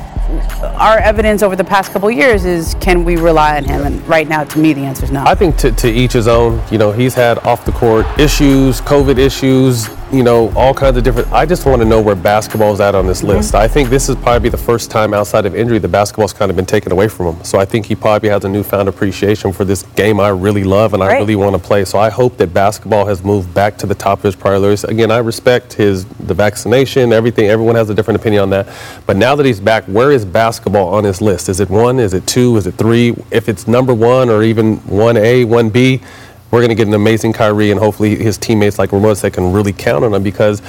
our 0.78 0.98
evidence 0.98 1.42
over 1.42 1.56
the 1.56 1.64
past 1.64 1.92
couple 1.92 2.08
of 2.08 2.14
years 2.14 2.44
is, 2.44 2.74
can 2.80 3.04
we 3.04 3.16
rely 3.16 3.56
on 3.56 3.64
him? 3.64 3.82
And 3.82 4.06
right 4.06 4.28
now, 4.28 4.44
to 4.44 4.58
me, 4.58 4.72
the 4.72 4.82
answer 4.82 5.04
is 5.04 5.10
no. 5.10 5.24
I 5.24 5.34
think 5.34 5.56
to, 5.58 5.72
to 5.72 5.90
each 5.90 6.12
his 6.12 6.28
own. 6.28 6.62
You 6.70 6.78
know, 6.78 6.92
he's 6.92 7.14
had 7.14 7.38
off 7.38 7.64
the 7.64 7.72
court 7.72 8.06
issues, 8.18 8.80
COVID 8.80 9.18
issues, 9.18 9.88
you 10.12 10.24
know, 10.24 10.52
all 10.56 10.74
kinds 10.74 10.96
of 10.96 11.04
different. 11.04 11.30
I 11.32 11.46
just 11.46 11.66
want 11.66 11.80
to 11.82 11.86
know 11.86 12.00
where 12.00 12.16
basketball 12.16 12.72
is 12.72 12.80
at 12.80 12.94
on 12.96 13.06
this 13.06 13.22
list. 13.22 13.52
Mm-hmm. 13.52 13.62
I 13.62 13.68
think 13.68 13.90
this 13.90 14.08
is 14.08 14.16
probably 14.16 14.48
the 14.48 14.56
first 14.56 14.90
time 14.90 15.14
outside 15.14 15.46
of 15.46 15.54
injury 15.54 15.78
the 15.78 15.88
basketball's 15.88 16.32
kind 16.32 16.50
of 16.50 16.56
been 16.56 16.66
taken 16.66 16.90
away 16.90 17.06
from 17.06 17.34
him. 17.34 17.44
So 17.44 17.60
I 17.60 17.64
think 17.64 17.86
he 17.86 17.94
probably 17.94 18.28
has 18.28 18.44
a 18.44 18.48
newfound 18.48 18.88
appreciation 18.88 19.52
for 19.52 19.64
this 19.64 19.82
game 19.94 20.18
I 20.18 20.28
really 20.30 20.64
love 20.64 20.94
and 20.94 21.02
I 21.02 21.06
Right. 21.06 21.18
really 21.20 21.36
want 21.36 21.54
to 21.54 21.58
play. 21.62 21.84
So 21.84 21.98
I 21.98 22.10
hope 22.10 22.36
that 22.38 22.52
basketball 22.52 23.06
has 23.06 23.22
moved 23.22 23.52
back 23.54 23.76
to 23.78 23.86
the 23.86 23.94
top 23.94 24.18
of 24.18 24.24
his 24.24 24.34
priorities. 24.36 24.84
Again, 24.84 25.10
I 25.10 25.18
respect 25.18 25.74
his 25.74 26.04
the 26.26 26.34
vaccination, 26.34 27.12
everything. 27.12 27.48
Everyone 27.48 27.76
has 27.76 27.88
a 27.90 27.94
different 27.94 28.20
opinion 28.20 28.42
on 28.42 28.50
that. 28.50 28.66
But 29.06 29.16
now 29.16 29.34
that 29.36 29.46
he's 29.46 29.60
back, 29.60 29.84
where 29.84 30.10
is 30.10 30.24
basketball 30.24 30.88
on 30.88 31.04
his 31.04 31.20
list? 31.20 31.48
Is 31.48 31.60
it 31.60 31.70
one? 31.70 31.98
Is 32.00 32.14
it 32.14 32.26
two? 32.26 32.56
Is 32.56 32.66
it 32.66 32.74
three? 32.74 33.14
If 33.30 33.48
it's 33.48 33.68
number 33.68 33.94
one 33.94 34.28
or 34.28 34.42
even 34.42 34.76
one 34.86 35.16
A, 35.16 35.44
one 35.44 35.70
B, 35.70 36.00
we're 36.50 36.60
going 36.60 36.70
to 36.70 36.74
get 36.74 36.88
an 36.88 36.94
amazing 36.94 37.32
Kyrie, 37.32 37.70
and 37.70 37.78
hopefully 37.78 38.16
his 38.16 38.36
teammates 38.38 38.78
like 38.78 38.92
Ramon 38.92 39.16
said 39.16 39.32
can 39.32 39.52
really 39.52 39.72
count 39.72 40.04
on 40.04 40.14
him 40.14 40.22
because. 40.22 40.60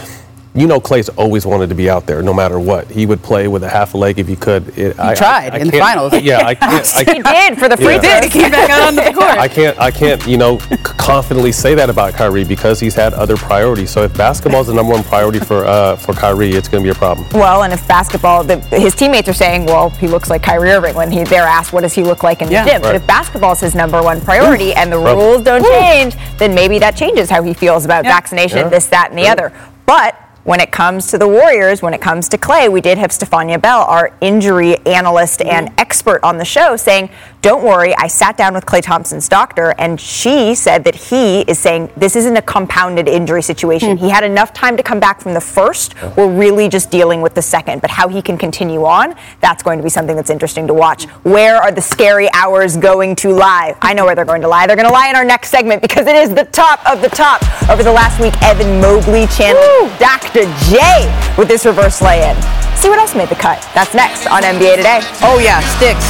You 0.53 0.67
know, 0.67 0.81
Klay's 0.81 1.07
always 1.07 1.45
wanted 1.45 1.69
to 1.69 1.75
be 1.75 1.89
out 1.89 2.05
there, 2.05 2.21
no 2.21 2.33
matter 2.33 2.59
what. 2.59 2.91
He 2.91 3.05
would 3.05 3.23
play 3.23 3.47
with 3.47 3.63
a 3.63 3.69
half 3.69 3.93
a 3.93 3.97
leg 3.97 4.19
if 4.19 4.27
he 4.27 4.35
could. 4.35 4.67
It, 4.77 4.97
he 4.99 5.13
tried 5.15 5.55
in 5.55 5.69
the 5.69 5.79
finals. 5.79 6.11
Yeah, 6.21 6.45
I 6.45 6.55
can't. 6.55 6.93
I, 6.97 7.13
He 7.13 7.21
did 7.23 7.57
for 7.57 7.69
the 7.69 7.77
free 7.77 7.93
Yeah. 7.95 8.19
throws. 8.19 8.33
He 8.33 8.39
came 8.41 8.51
back 8.51 8.69
out 8.69 8.81
onto 8.81 9.01
the 9.01 9.13
court. 9.17 9.37
I 9.37 9.47
can't, 9.47 9.79
I 9.79 9.91
can't, 9.91 10.27
you 10.27 10.35
know, 10.37 10.57
confidently 10.83 11.53
say 11.53 11.73
that 11.75 11.89
about 11.89 12.15
Kyrie 12.15 12.43
because 12.43 12.81
he's 12.81 12.93
had 12.95 13.13
other 13.13 13.37
priorities. 13.37 13.91
So 13.91 14.03
if 14.03 14.17
basketball 14.17 14.59
is 14.59 14.67
the 14.67 14.73
number 14.73 14.91
one 14.93 15.03
priority 15.03 15.39
for 15.39 15.63
uh, 15.63 15.95
for 15.95 16.11
Kyrie, 16.11 16.51
it's 16.51 16.67
going 16.67 16.83
to 16.83 16.85
be 16.87 16.91
a 16.91 16.99
problem. 16.99 17.25
Well, 17.31 17.63
and 17.63 17.71
if 17.71 17.87
basketball, 17.87 18.43
the, 18.43 18.59
his 18.77 18.93
teammates 18.93 19.29
are 19.29 19.33
saying, 19.33 19.67
well, 19.67 19.89
he 19.91 20.07
looks 20.09 20.29
like 20.29 20.43
Kyrie 20.43 20.71
Irving 20.71 20.95
when 20.95 21.11
he, 21.11 21.23
they're 21.23 21.43
asked, 21.43 21.71
what 21.71 21.81
does 21.81 21.93
he 21.93 22.03
look 22.03 22.23
like 22.23 22.41
in 22.41 22.47
the 22.49 22.53
Yeah. 22.55 22.65
gym? 22.65 22.81
But 22.81 22.95
if 22.95 23.07
basketball 23.07 23.53
is 23.53 23.61
his 23.61 23.73
number 23.73 24.03
one 24.03 24.19
priority 24.19 24.73
and 24.73 24.91
the 24.91 24.97
rules 24.97 25.43
don't 25.43 25.63
change, 25.63 26.15
then 26.39 26.53
maybe 26.53 26.77
that 26.79 26.97
changes 26.97 27.29
how 27.29 27.41
he 27.41 27.53
feels 27.53 27.85
about 27.85 28.03
Yeah. 28.03 28.11
vaccination, 28.11 28.57
Yeah. 28.57 28.67
this, 28.69 28.87
that, 28.87 29.11
and 29.11 29.17
the 29.17 29.29
other. 29.29 29.53
But 29.85 30.17
when 30.43 30.59
it 30.59 30.71
comes 30.71 31.07
to 31.07 31.17
the 31.17 31.27
Warriors, 31.27 31.81
when 31.81 31.93
it 31.93 32.01
comes 32.01 32.27
to 32.29 32.37
Klay, 32.37 32.71
we 32.71 32.81
did 32.81 32.97
have 32.97 33.11
Stephania 33.11 33.61
Bell, 33.61 33.83
our 33.83 34.15
injury 34.21 34.77
analyst 34.85 35.41
and 35.41 35.71
expert 35.77 36.19
on 36.23 36.37
the 36.37 36.45
show, 36.45 36.75
saying, 36.75 37.09
Don't 37.41 37.63
worry, 37.63 37.95
I 37.95 38.07
sat 38.07 38.37
down 38.37 38.53
with 38.53 38.65
Klay 38.65 38.81
Thompson's 38.81 39.29
doctor, 39.29 39.75
and 39.77 39.99
she 39.99 40.55
said 40.55 40.83
that 40.85 40.95
he 40.95 41.41
is 41.41 41.59
saying 41.59 41.91
this 41.95 42.15
isn't 42.15 42.35
a 42.35 42.41
compounded 42.41 43.07
injury 43.07 43.43
situation. 43.43 43.97
Hmm. 43.97 44.03
He 44.03 44.09
had 44.09 44.23
enough 44.23 44.51
time 44.53 44.77
to 44.77 44.83
come 44.83 44.99
back 44.99 45.21
from 45.21 45.33
the 45.33 45.41
first. 45.41 45.93
We're 46.17 46.31
really 46.31 46.69
just 46.69 46.89
dealing 46.89 47.21
with 47.21 47.35
the 47.35 47.41
second. 47.41 47.81
But 47.81 47.91
how 47.91 48.07
he 48.07 48.21
can 48.21 48.37
continue 48.37 48.83
on, 48.85 49.15
that's 49.41 49.61
going 49.61 49.77
to 49.77 49.83
be 49.83 49.89
something 49.89 50.15
that's 50.15 50.29
interesting 50.29 50.65
to 50.67 50.73
watch. 50.73 51.05
Where 51.23 51.57
are 51.57 51.71
the 51.71 51.81
scary 51.81 52.29
hours 52.33 52.77
going 52.77 53.15
to 53.17 53.29
lie? 53.29 53.75
I 53.81 53.93
know 53.93 54.05
where 54.05 54.15
they're 54.15 54.25
going 54.25 54.41
to 54.41 54.47
lie. 54.47 54.65
They're 54.65 54.75
going 54.75 54.87
to 54.87 54.93
lie 54.93 55.09
in 55.09 55.15
our 55.15 55.25
next 55.25 55.49
segment 55.49 55.81
because 55.81 56.07
it 56.07 56.15
is 56.15 56.33
the 56.33 56.45
top 56.45 56.79
of 56.89 57.01
the 57.01 57.09
top. 57.09 57.41
Over 57.69 57.83
the 57.83 57.91
last 57.91 58.19
week, 58.19 58.33
Evan 58.41 58.81
Mobley 58.81 59.27
channeled 59.27 59.91
Dr. 60.33 60.47
J 60.71 61.35
with 61.37 61.49
this 61.49 61.65
reverse 61.65 62.01
lay 62.01 62.29
in. 62.29 62.41
See 62.77 62.87
what 62.87 62.99
else 62.99 63.15
made 63.15 63.27
the 63.27 63.35
cut. 63.35 63.59
That's 63.75 63.93
next 63.93 64.27
on 64.27 64.43
NBA 64.43 64.77
Today. 64.77 64.99
oh 65.23 65.39
yeah, 65.43 65.59
sticks. 65.75 66.07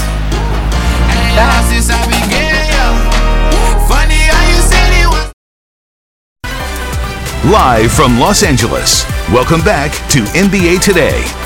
Live 7.52 7.92
from 7.92 8.20
Los 8.20 8.44
Angeles. 8.44 9.06
Welcome 9.32 9.62
back 9.62 9.92
to 10.10 10.20
NBA 10.38 10.84
Today. 10.84 11.41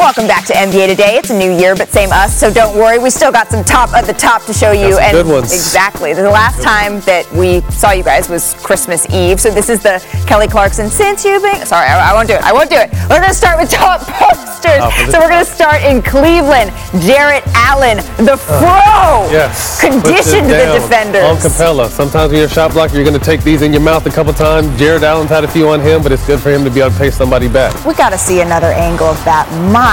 Welcome 0.00 0.26
back 0.26 0.46
to 0.46 0.54
NBA 0.54 0.86
Today. 0.86 1.16
It's 1.16 1.28
a 1.28 1.38
new 1.38 1.54
year, 1.54 1.76
but 1.76 1.88
same 1.88 2.08
us, 2.10 2.34
so 2.34 2.50
don't 2.50 2.74
worry. 2.74 2.98
We 2.98 3.10
still 3.10 3.30
got 3.30 3.48
some 3.48 3.62
top 3.62 3.92
of 3.94 4.06
the 4.06 4.14
top 4.14 4.42
to 4.46 4.54
show 4.54 4.72
you. 4.72 4.96
And 4.98 5.12
good 5.12 5.26
ones. 5.26 5.52
exactly. 5.52 6.14
The 6.14 6.22
last 6.22 6.62
time 6.62 7.00
that 7.00 7.30
we 7.32 7.60
saw 7.70 7.92
you 7.92 8.02
guys 8.02 8.26
was 8.30 8.54
Christmas 8.64 9.06
Eve. 9.10 9.38
So 9.38 9.50
this 9.50 9.68
is 9.68 9.82
the 9.82 10.02
Kelly 10.26 10.48
Clarkson. 10.48 10.88
Since 10.88 11.26
you've 11.26 11.42
been 11.42 11.66
sorry, 11.66 11.86
I, 11.86 12.12
I 12.12 12.14
won't 12.14 12.28
do 12.28 12.34
it. 12.34 12.42
I 12.42 12.50
won't 12.50 12.70
do 12.70 12.76
it. 12.76 12.90
We're 13.10 13.20
gonna 13.20 13.34
start 13.34 13.60
with 13.60 13.70
top 13.70 14.00
posters. 14.08 14.80
Oh, 14.80 14.88
top 14.88 15.10
so 15.10 15.20
we're 15.20 15.28
gonna 15.28 15.44
start 15.44 15.82
in 15.82 16.00
Cleveland. 16.00 16.72
Jarrett 17.04 17.44
Allen, 17.54 17.98
the 18.24 18.34
uh, 18.34 18.36
Fro. 18.36 19.28
Yes. 19.30 19.80
Conditioned 19.80 20.48
the 20.48 20.80
defenders. 20.80 21.24
On 21.24 21.36
Capela. 21.36 21.88
Sometimes 21.88 22.30
when 22.30 22.38
you're 22.38 22.48
a 22.48 22.50
shot 22.50 22.72
blocker, 22.72 22.94
you're 22.94 23.04
going 23.04 23.18
to 23.18 23.24
take 23.24 23.42
these 23.42 23.62
in 23.62 23.72
your 23.72 23.82
mouth 23.82 24.06
a 24.06 24.10
couple 24.10 24.32
times. 24.32 24.66
Jarrett 24.78 25.02
Allen's 25.02 25.30
had 25.30 25.44
a 25.44 25.48
few 25.48 25.68
on 25.68 25.80
him, 25.80 26.02
but 26.02 26.12
it's 26.12 26.26
good 26.26 26.40
for 26.40 26.50
him 26.50 26.64
to 26.64 26.70
be 26.70 26.80
able 26.80 26.90
to 26.90 26.98
pay 26.98 27.10
somebody 27.10 27.48
back. 27.48 27.72
We 27.84 27.94
got 27.94 28.10
to 28.10 28.18
see 28.18 28.40
another 28.40 28.68
angle 28.68 29.06
of 29.06 29.24
that. 29.24 29.48
My 29.72 29.89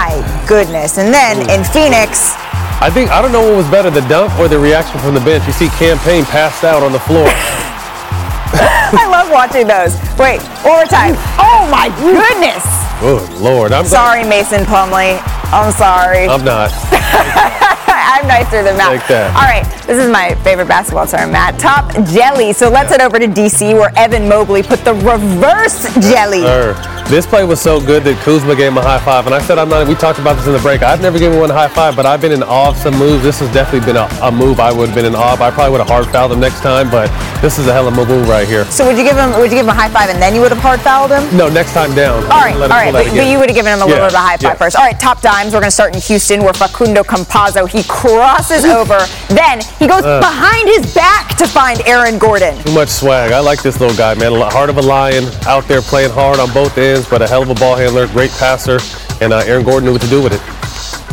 goodness. 0.48 0.98
And 0.98 1.14
then 1.14 1.42
in 1.50 1.64
Phoenix, 1.64 2.34
I 2.80 2.90
think 2.94 3.10
I 3.10 3.22
don't 3.22 3.32
know 3.32 3.42
what 3.42 3.58
was 3.58 3.70
better, 3.70 3.90
the 3.90 4.06
dunk 4.08 4.38
or 4.40 4.48
the 4.48 4.60
reaction 4.60 5.00
from 5.00 5.14
the 5.14 5.22
bench. 5.22 5.46
You 5.48 5.54
see 5.54 5.70
Cam 5.70 5.98
Payne 6.00 6.26
passed 6.26 6.64
out 6.64 6.84
on 6.84 6.92
the 6.92 7.00
floor. 7.00 7.28
I 8.54 9.06
love 9.12 9.30
watching 9.30 9.68
those. 9.68 10.00
Wait, 10.18 10.40
overtime. 10.64 11.20
Oh 11.36 11.68
my 11.70 11.90
goodness. 12.00 12.64
Oh 13.04 13.20
Lord, 13.42 13.74
I'm 13.74 13.86
sorry, 13.86 14.24
Mason 14.24 14.62
Plumlee. 14.64 15.20
I'm 15.52 15.72
sorry. 15.74 16.28
I'm 16.28 16.46
not. 16.46 16.72
I'm 17.88 18.28
nicer 18.28 18.64
than 18.64 18.78
Matt. 18.78 18.98
Like 18.98 19.08
that. 19.08 19.36
All 19.36 19.44
right, 19.44 19.66
this 19.86 19.98
is 19.98 20.10
my 20.10 20.34
favorite 20.44 20.68
basketball 20.68 21.08
term, 21.08 21.32
Matt. 21.32 21.60
Top 21.60 21.92
jelly. 22.08 22.54
So 22.54 22.70
let's 22.70 22.90
head 22.90 23.02
over 23.02 23.20
to 23.20 23.28
DC 23.28 23.74
where 23.74 23.92
Evan 23.98 24.30
Mobley 24.30 24.64
put 24.64 24.80
the 24.86 24.94
reverse 24.94 25.94
jelly. 26.00 26.42
Sir, 26.42 26.74
this 27.10 27.26
play 27.26 27.44
was 27.46 27.62
so 27.62 27.80
good 27.80 28.04
that 28.04 28.18
Kuzma 28.24 28.56
gave 28.56 28.72
him 28.72 28.78
a 28.78 28.82
high 28.82 29.00
five, 29.00 29.26
and 29.26 29.34
I 29.34 29.40
said 29.42 29.58
I'm 29.58 29.70
not. 29.70 29.88
We 29.88 29.96
talked 29.96 30.20
about 30.20 30.36
this 30.36 30.46
in 30.48 30.54
the 30.54 30.60
break. 30.60 30.84
I've 30.84 31.02
never 31.02 31.18
given 31.18 31.40
one 31.40 31.50
a 31.50 31.54
high 31.54 31.70
five, 31.70 31.96
but 31.96 32.06
I've 32.06 32.20
been 32.22 32.32
in 32.34 32.44
awe 32.44 32.70
of 32.70 32.78
some 32.78 32.96
moves. 32.98 33.24
This 33.24 33.40
has 33.40 33.52
definitely 33.54 33.86
been 33.86 33.96
a, 33.96 34.08
a 34.22 34.32
move 34.32 34.60
I 34.60 34.74
would 34.74 34.88
have 34.90 34.96
been 34.96 35.06
in 35.06 35.16
awe 35.16 35.34
of. 35.34 35.42
I 35.42 35.50
probably 35.52 35.72
would 35.72 35.80
have 35.80 35.88
hard 35.88 36.08
fouled 36.08 36.32
him 36.34 36.40
next 36.42 36.60
time, 36.62 36.90
but 36.92 37.08
this 37.42 37.60
is 37.60 37.68
a 37.68 37.74
hell 37.74 37.88
of 37.88 37.98
a 37.98 38.06
move 38.06 38.28
right 38.28 38.48
here. 38.48 38.66
So 38.66 38.86
would 38.88 38.98
you 38.98 39.04
give 39.06 39.16
him? 39.16 39.32
Would 39.40 39.52
you 39.52 39.58
give 39.58 39.66
him 39.66 39.70
a 39.72 39.80
high 39.80 39.90
five 39.90 40.10
and 40.10 40.22
then 40.22 40.36
you 40.36 40.42
would 40.42 40.52
have 40.52 40.60
hard 40.62 40.82
fouled 40.82 41.12
him? 41.12 41.24
No, 41.38 41.48
next 41.48 41.74
time 41.74 41.96
down. 41.96 42.24
All 42.26 42.44
right, 42.44 42.56
all 42.56 42.68
right, 42.68 42.92
but, 42.92 43.06
but 43.08 43.28
you 43.28 43.40
would 43.40 43.50
have 43.50 43.56
given 43.56 43.72
him 43.74 43.80
a 43.80 43.86
little 43.86 43.98
Yeah, 44.04 44.08
bit 44.12 44.16
of 44.16 44.20
a 44.20 44.28
high 44.28 44.38
five 44.38 44.44
yeah. 44.44 44.56
first. 44.56 44.76
All 44.76 44.84
right, 44.84 45.00
top 45.00 45.22
dimes. 45.22 45.54
We're 45.54 45.62
going 45.64 45.72
to 45.72 45.80
start 45.80 45.96
in 45.96 46.02
Houston 46.02 46.44
where 46.44 46.54
Facundo 46.54 47.04
Campazzo 47.04 47.70
he 47.70 47.84
crosses 47.88 48.66
over, 48.66 49.00
then 49.30 49.62
he 49.80 49.88
goes 49.88 50.04
Uh. 50.04 50.20
behind 50.20 50.68
his 50.68 50.94
back 50.94 51.38
to 51.38 51.48
find 51.48 51.80
Aaron 51.88 52.18
Gordon. 52.18 52.58
Too 52.64 52.74
much 52.74 52.90
swag. 52.90 53.32
I 53.32 53.40
like 53.40 53.62
this 53.62 53.80
little 53.80 53.96
guy, 53.96 54.14
man. 54.16 54.34
A 54.34 54.50
Heart 54.50 54.70
of 54.70 54.78
a 54.78 54.82
lion, 54.82 55.26
out 55.46 55.68
there 55.68 55.82
playing 55.82 56.12
hard 56.12 56.40
on 56.40 56.52
both 56.54 56.78
ends, 56.78 56.97
but 57.06 57.22
a 57.22 57.28
hell 57.28 57.44
of 57.44 57.50
a 57.50 57.56
ball 57.56 57.76
handler, 57.76 58.08
great 58.08 58.32
passer, 58.32 58.80
and 59.22 59.34
uh, 59.34 59.44
Aaron 59.46 59.64
Gordon 59.66 59.86
knew 59.86 59.94
what 59.94 60.02
to 60.02 60.10
do 60.10 60.22
with 60.24 60.34
it. 60.34 60.42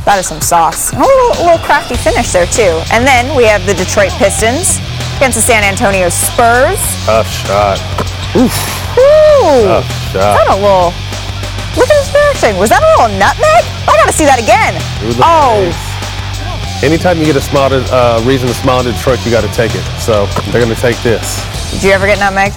That 0.08 0.16
is 0.20 0.28
some 0.28 0.40
sauce. 0.40 0.92
A 0.92 1.00
little, 1.00 1.44
little 1.44 1.60
crafty 1.64 1.96
finish 1.96 2.32
there 2.32 2.46
too. 2.48 2.76
And 2.92 3.04
then 3.04 3.32
we 3.36 3.44
have 3.44 3.64
the 3.64 3.72
Detroit 3.74 4.12
Pistons 4.20 4.76
against 5.16 5.36
the 5.40 5.44
San 5.44 5.64
Antonio 5.64 6.08
Spurs. 6.12 6.80
Tough 7.08 7.28
shot. 7.28 7.80
Ooh, 8.36 8.48
Tough 9.64 9.84
is 9.88 10.12
shot. 10.12 10.36
that 10.36 10.48
a 10.52 10.56
little? 10.60 10.92
Look 11.80 11.88
at 11.90 11.96
his 12.04 12.12
reaction. 12.12 12.54
Was 12.60 12.68
that 12.70 12.84
a 12.84 12.88
little 13.00 13.16
nutmeg? 13.18 13.64
I 13.88 13.96
gotta 13.98 14.12
see 14.14 14.24
that 14.28 14.38
again. 14.38 14.76
Oh, 15.24 15.64
Anytime 16.82 17.16
you 17.18 17.24
get 17.24 17.36
a 17.36 17.40
smile, 17.40 17.70
to, 17.70 17.80
uh, 17.88 18.20
reason 18.26 18.46
to 18.48 18.54
smile 18.54 18.82
to 18.84 18.92
Detroit, 18.92 19.24
you 19.24 19.30
got 19.30 19.40
to 19.40 19.48
take 19.56 19.72
it. 19.74 19.80
So 19.98 20.26
they're 20.52 20.60
going 20.60 20.74
to 20.74 20.80
take 20.80 20.98
this. 21.00 21.40
did 21.72 21.82
you 21.82 21.90
ever 21.92 22.04
get 22.04 22.18
nutmeg? 22.18 22.52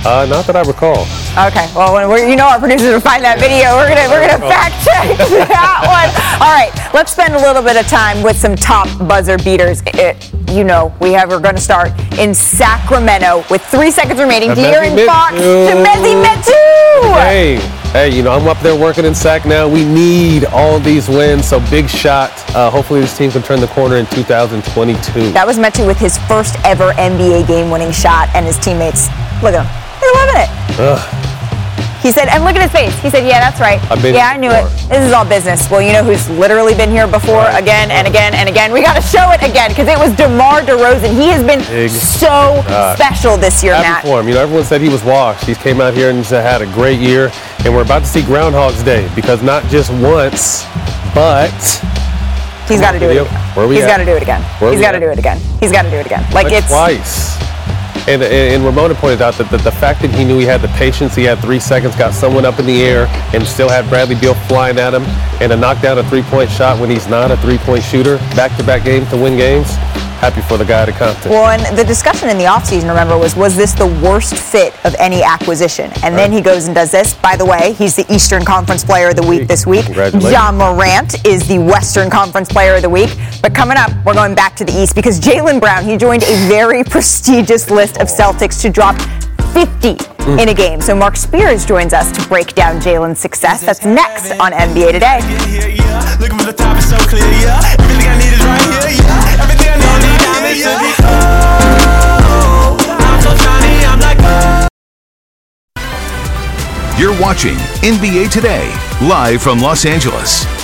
Uh, 0.00 0.24
not 0.24 0.46
that 0.46 0.56
I 0.56 0.62
recall. 0.62 1.04
Okay, 1.36 1.68
well, 1.76 2.16
you 2.18 2.34
know 2.34 2.48
our 2.48 2.58
producers 2.58 2.88
will 2.88 3.04
find 3.04 3.22
that 3.22 3.38
video. 3.38 3.76
We're 3.76 3.92
gonna 3.92 4.08
we're 4.08 4.24
gonna 4.24 4.40
fact 4.48 4.80
check 4.80 5.12
that 5.52 5.84
one. 5.84 6.08
All 6.40 6.48
right, 6.56 6.72
let's 6.94 7.12
spend 7.12 7.34
a 7.34 7.38
little 7.38 7.62
bit 7.62 7.76
of 7.76 7.86
time 7.86 8.22
with 8.22 8.36
some 8.36 8.56
top 8.56 8.88
buzzer 9.06 9.36
beaters. 9.36 9.82
It, 9.86 10.32
you 10.50 10.64
know, 10.64 10.92
we 11.00 11.12
have 11.12 11.28
we're 11.28 11.38
gonna 11.38 11.60
start 11.60 11.92
in 12.18 12.32
Sacramento 12.34 13.44
with 13.50 13.60
three 13.66 13.90
seconds 13.90 14.18
remaining. 14.18 14.50
De'Aaron 14.50 15.04
Fox 15.04 15.34
to 15.36 15.76
Metu. 15.76 15.84
Mezzi 15.84 16.14
Metu. 16.24 17.14
Hey, 17.20 17.56
hey, 17.92 18.08
you 18.16 18.22
know, 18.22 18.32
I'm 18.32 18.48
up 18.48 18.58
there 18.60 18.74
working 18.74 19.04
in 19.04 19.14
SAC 19.14 19.44
now. 19.44 19.68
We 19.68 19.84
need 19.84 20.46
all 20.46 20.80
these 20.80 21.08
wins, 21.10 21.46
so 21.46 21.60
big 21.68 21.88
shot. 21.90 22.32
Uh, 22.56 22.70
hopefully 22.70 23.00
this 23.00 23.16
team 23.16 23.30
can 23.30 23.42
turn 23.42 23.60
the 23.60 23.68
corner 23.68 23.96
in 23.96 24.06
2022. 24.06 25.32
That 25.32 25.46
was 25.46 25.58
Metu 25.58 25.86
with 25.86 25.98
his 25.98 26.16
first 26.26 26.56
ever 26.64 26.92
NBA 26.94 27.46
game-winning 27.46 27.92
shot, 27.92 28.28
and 28.34 28.46
his 28.46 28.58
teammates 28.58 29.06
look 29.42 29.54
at 29.54 29.64
him. 29.64 29.79
It. 30.14 30.50
Ugh. 30.80 31.20
He 32.02 32.12
said, 32.12 32.28
and 32.28 32.44
look 32.44 32.56
at 32.56 32.62
his 32.62 32.72
face. 32.72 32.96
He 33.02 33.10
said, 33.10 33.26
yeah, 33.28 33.40
that's 33.40 33.60
right. 33.60 33.78
I've 33.92 34.00
been 34.00 34.14
yeah, 34.14 34.32
I 34.32 34.38
knew 34.38 34.48
it. 34.48 34.64
This 34.88 35.04
is 35.04 35.12
all 35.12 35.26
business. 35.28 35.70
Well, 35.70 35.82
you 35.82 35.92
know 35.92 36.02
who's 36.02 36.30
literally 36.30 36.74
been 36.74 36.88
here 36.88 37.06
before 37.06 37.44
again 37.52 37.90
and 37.90 38.08
again 38.08 38.32
and 38.32 38.48
again? 38.48 38.72
We 38.72 38.80
got 38.80 38.96
to 38.96 39.02
show 39.02 39.30
it 39.32 39.42
again 39.44 39.68
because 39.68 39.86
it 39.86 39.98
was 39.98 40.16
DeMar 40.16 40.62
DeRozan. 40.62 41.12
He 41.12 41.28
has 41.28 41.44
been 41.44 41.60
Big 41.68 41.90
so 41.90 42.64
shot. 42.64 42.96
special 42.96 43.36
this 43.36 43.62
year, 43.62 43.72
Matt. 43.72 43.84
Happy 43.84 44.08
for 44.08 44.20
him. 44.20 44.28
You 44.28 44.34
know, 44.34 44.40
everyone 44.40 44.64
said 44.64 44.80
he 44.80 44.88
was 44.88 45.04
washed. 45.04 45.44
He's 45.44 45.58
came 45.58 45.82
out 45.82 45.92
here 45.92 46.08
and 46.08 46.24
had 46.24 46.62
a 46.62 46.72
great 46.72 47.00
year, 47.00 47.30
and 47.64 47.74
we're 47.74 47.84
about 47.84 48.00
to 48.00 48.08
see 48.08 48.22
Groundhog's 48.22 48.82
Day 48.82 49.06
because 49.14 49.42
not 49.42 49.62
just 49.64 49.92
once, 50.00 50.64
but 51.14 51.52
He's 52.66 52.80
got 52.80 52.92
to 52.92 52.98
do 52.98 53.10
it 53.10 53.20
again. 53.20 53.26
Where 53.54 53.68
we 53.68 53.76
He's 53.76 53.84
got 53.84 53.98
to 53.98 54.06
do 54.06 54.16
it 54.16 54.22
again. 54.22 54.40
Where 54.58 54.72
He's 54.72 54.80
got 54.80 54.92
to 54.92 55.00
do 55.00 55.10
it 55.10 55.18
again. 55.18 55.38
He's 55.60 55.72
got 55.72 55.82
to 55.82 55.90
do 55.90 55.96
it 55.96 56.06
again. 56.06 56.22
Like 56.32 56.44
Like 56.44 56.52
it's 56.54 56.68
twice. 56.68 57.49
And, 58.10 58.24
and, 58.24 58.64
Ramona 58.64 58.96
pointed 58.96 59.22
out 59.22 59.34
that 59.34 59.48
the, 59.52 59.58
the 59.58 59.70
fact 59.70 60.02
that 60.02 60.10
he 60.10 60.24
knew 60.24 60.36
he 60.36 60.44
had 60.44 60.60
the 60.60 60.68
patience, 60.74 61.14
he 61.14 61.22
had 61.22 61.38
three 61.38 61.60
seconds, 61.60 61.94
got 61.94 62.12
someone 62.12 62.44
up 62.44 62.58
in 62.58 62.66
the 62.66 62.82
air, 62.82 63.06
and 63.32 63.46
still 63.46 63.68
had 63.68 63.88
Bradley 63.88 64.16
Beal 64.16 64.34
flying 64.34 64.80
at 64.80 64.92
him, 64.92 65.04
and 65.40 65.52
a 65.52 65.56
knockdown 65.56 65.96
a 65.96 66.02
three-point 66.10 66.50
shot 66.50 66.80
when 66.80 66.90
he's 66.90 67.06
not 67.06 67.30
a 67.30 67.36
three-point 67.36 67.84
shooter, 67.84 68.16
back-to-back 68.34 68.82
games 68.82 69.08
to 69.10 69.16
win 69.16 69.36
games. 69.36 69.68
Happy 70.20 70.42
for 70.42 70.58
the 70.58 70.66
guy 70.66 70.84
to 70.84 70.92
Compton. 70.92 71.30
Well, 71.30 71.48
and 71.48 71.78
the 71.78 71.82
discussion 71.82 72.28
in 72.28 72.36
the 72.36 72.44
offseason, 72.44 72.90
remember, 72.90 73.16
was 73.16 73.34
was 73.36 73.56
this 73.56 73.72
the 73.72 73.86
worst 74.04 74.36
fit 74.36 74.74
of 74.84 74.94
any 74.98 75.22
acquisition? 75.22 75.90
And 76.02 76.14
then 76.14 76.30
he 76.30 76.42
goes 76.42 76.66
and 76.66 76.74
does 76.74 76.90
this. 76.90 77.14
By 77.14 77.36
the 77.36 77.46
way, 77.46 77.72
he's 77.72 77.96
the 77.96 78.04
Eastern 78.12 78.44
Conference 78.44 78.84
Player 78.84 79.08
of 79.08 79.16
the 79.16 79.26
Week 79.26 79.48
this 79.48 79.66
week. 79.66 79.86
Ja 79.88 80.52
Morant 80.52 81.26
is 81.26 81.48
the 81.48 81.58
Western 81.58 82.10
Conference 82.10 82.50
Player 82.50 82.74
of 82.76 82.82
the 82.82 82.90
Week. 82.90 83.08
But 83.40 83.54
coming 83.54 83.78
up, 83.78 83.90
we're 84.04 84.12
going 84.12 84.34
back 84.34 84.54
to 84.56 84.64
the 84.64 84.78
East 84.78 84.94
because 84.94 85.18
Jaylen 85.18 85.58
Brown, 85.58 85.84
he 85.84 85.96
joined 85.96 86.22
a 86.24 86.48
very 86.48 86.84
prestigious 86.94 87.70
list 87.70 87.96
of 87.96 88.08
Celtics 88.08 88.60
to 88.60 88.68
drop 88.68 89.00
50 89.54 89.96
in 90.38 90.50
a 90.50 90.54
game. 90.54 90.82
So 90.82 90.94
Mark 90.94 91.16
Spears 91.16 91.64
joins 91.64 91.94
us 91.94 92.12
to 92.12 92.28
break 92.28 92.54
down 92.54 92.78
Jaylen's 92.78 93.18
success. 93.18 93.62
That's 93.62 93.86
next 93.86 94.32
on 94.38 94.52
NBA 94.52 94.92
Today. 94.92 95.20
Looking 96.20 96.38
for 96.38 96.44
the 96.44 96.52
top 96.52 96.76
is 96.76 96.90
so 96.90 96.98
clear, 97.08 97.24
yeah. 97.40 97.58
Everything 97.72 98.06
I 98.06 98.18
need 98.18 98.32
is 98.34 98.44
right 98.44 98.84
here, 98.84 98.96
yeah. 98.96 98.99
I'm 103.02 103.20
so 103.22 103.34
shiny, 103.36 103.84
I'm 103.84 104.00
like. 104.00 104.18
You're 106.98 107.18
watching 107.20 107.56
NBA 107.82 108.30
Today, 108.30 108.70
live 109.00 109.40
from 109.40 109.58
Los 109.58 109.86
Angeles. 109.86 110.59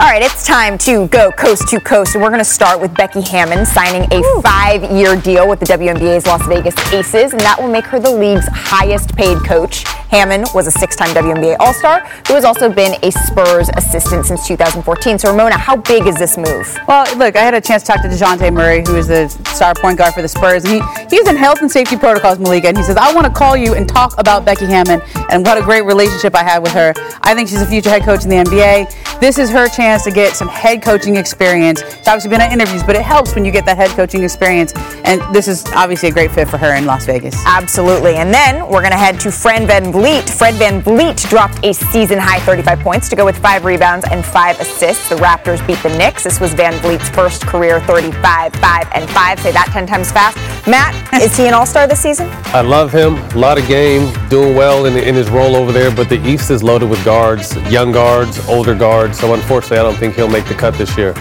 All 0.00 0.08
right, 0.08 0.22
it's 0.22 0.44
time 0.44 0.78
to 0.78 1.06
go 1.08 1.30
coast 1.30 1.68
to 1.68 1.78
coast, 1.78 2.14
and 2.14 2.22
we're 2.22 2.30
going 2.30 2.40
to 2.40 2.44
start 2.44 2.80
with 2.80 2.94
Becky 2.94 3.20
Hammon 3.20 3.64
signing 3.66 4.08
a 4.10 4.42
five-year 4.42 5.16
deal 5.20 5.48
with 5.48 5.60
the 5.60 5.66
WNBA's 5.66 6.26
Las 6.26 6.44
Vegas 6.48 6.74
Aces, 6.92 7.32
and 7.32 7.40
that 7.42 7.60
will 7.60 7.70
make 7.70 7.84
her 7.84 8.00
the 8.00 8.10
league's 8.10 8.46
highest-paid 8.48 9.38
coach. 9.46 9.84
Hammon 10.08 10.44
was 10.54 10.66
a 10.66 10.70
six-time 10.70 11.14
WNBA 11.14 11.56
All-Star, 11.60 12.06
who 12.26 12.34
has 12.34 12.44
also 12.44 12.70
been 12.70 12.98
a 13.02 13.12
Spurs 13.12 13.70
assistant 13.76 14.26
since 14.26 14.46
2014. 14.46 15.18
So, 15.18 15.30
Ramona, 15.30 15.56
how 15.56 15.76
big 15.76 16.06
is 16.06 16.16
this 16.16 16.36
move? 16.36 16.78
Well, 16.88 17.04
look, 17.16 17.36
I 17.36 17.40
had 17.40 17.54
a 17.54 17.60
chance 17.60 17.82
to 17.84 17.92
talk 17.92 18.02
to 18.02 18.08
DeJounte 18.08 18.52
Murray, 18.52 18.82
who 18.84 18.96
is 18.96 19.08
the 19.08 19.28
star 19.54 19.74
point 19.74 19.98
guard 19.98 20.14
for 20.14 20.20
the 20.20 20.28
Spurs. 20.28 20.64
And 20.64 20.74
he, 20.74 21.16
he's 21.16 21.28
in 21.28 21.36
health 21.36 21.60
and 21.60 21.70
safety 21.70 21.96
protocols, 21.96 22.38
Malika, 22.38 22.68
and 22.68 22.76
he 22.76 22.82
says, 22.82 22.96
I 22.96 23.14
want 23.14 23.26
to 23.26 23.32
call 23.32 23.56
you 23.56 23.74
and 23.74 23.88
talk 23.88 24.18
about 24.18 24.44
Becky 24.44 24.66
Hammon 24.66 25.00
and 25.30 25.46
what 25.46 25.56
a 25.56 25.62
great 25.62 25.82
relationship 25.82 26.34
I 26.34 26.42
have 26.42 26.62
with 26.62 26.72
her. 26.72 26.92
I 27.22 27.34
think 27.34 27.48
she's 27.48 27.62
a 27.62 27.66
future 27.66 27.88
head 27.88 28.02
coach 28.02 28.24
in 28.24 28.30
the 28.30 28.36
NBA. 28.36 29.20
This 29.20 29.38
is 29.38 29.50
her 29.50 29.68
chance 29.68 29.81
to 29.82 30.10
get 30.12 30.36
some 30.36 30.48
head 30.48 30.80
coaching 30.80 31.16
experience. 31.16 31.82
She's 31.82 32.06
obviously 32.06 32.30
been 32.30 32.40
at 32.40 32.52
interviews, 32.52 32.84
but 32.84 32.94
it 32.94 33.02
helps 33.02 33.34
when 33.34 33.44
you 33.44 33.50
get 33.50 33.66
that 33.66 33.76
head 33.76 33.90
coaching 33.90 34.22
experience. 34.22 34.72
And 35.04 35.20
this 35.34 35.48
is 35.48 35.64
obviously 35.74 36.08
a 36.08 36.12
great 36.12 36.30
fit 36.30 36.48
for 36.48 36.56
her 36.56 36.76
in 36.76 36.86
Las 36.86 37.04
Vegas. 37.04 37.34
Absolutely. 37.44 38.14
And 38.14 38.32
then 38.32 38.64
we're 38.68 38.80
going 38.80 38.92
to 38.92 38.96
head 38.96 39.18
to 39.20 39.32
Fred 39.32 39.68
VanVleet. 39.68 40.30
Fred 40.30 40.54
VanVleet 40.54 41.28
dropped 41.28 41.64
a 41.64 41.74
season 41.74 42.18
high 42.18 42.38
35 42.40 42.78
points 42.78 43.08
to 43.08 43.16
go 43.16 43.24
with 43.24 43.36
five 43.38 43.64
rebounds 43.64 44.06
and 44.10 44.24
five 44.24 44.58
assists. 44.60 45.08
The 45.08 45.16
Raptors 45.16 45.66
beat 45.66 45.78
the 45.82 45.96
Knicks. 45.98 46.22
This 46.22 46.38
was 46.38 46.54
VanVleet's 46.54 47.08
first 47.10 47.44
career 47.46 47.80
35, 47.80 48.54
5, 48.54 48.88
and 48.94 49.10
5. 49.10 49.40
Say 49.40 49.50
that 49.50 49.68
10 49.72 49.86
times 49.86 50.12
fast. 50.12 50.36
Matt, 50.68 50.94
is 51.22 51.36
he 51.36 51.48
an 51.48 51.54
all 51.54 51.66
star 51.66 51.88
this 51.88 52.00
season? 52.00 52.28
I 52.46 52.60
love 52.60 52.92
him. 52.92 53.16
A 53.16 53.38
lot 53.38 53.58
of 53.58 53.66
game, 53.66 54.12
doing 54.28 54.54
well 54.54 54.86
in, 54.86 54.96
in 54.96 55.14
his 55.16 55.28
role 55.28 55.56
over 55.56 55.72
there. 55.72 55.90
But 55.94 56.08
the 56.08 56.24
East 56.26 56.50
is 56.50 56.62
loaded 56.62 56.88
with 56.88 57.04
guards, 57.04 57.56
young 57.70 57.90
guards, 57.90 58.48
older 58.48 58.74
guards. 58.74 59.18
So 59.18 59.34
unfortunately, 59.34 59.71
I 59.78 59.82
don't 59.82 59.96
think 59.96 60.14
he'll 60.14 60.28
make 60.28 60.46
the 60.46 60.54
cut 60.54 60.74
this 60.74 60.96
year. 60.96 61.14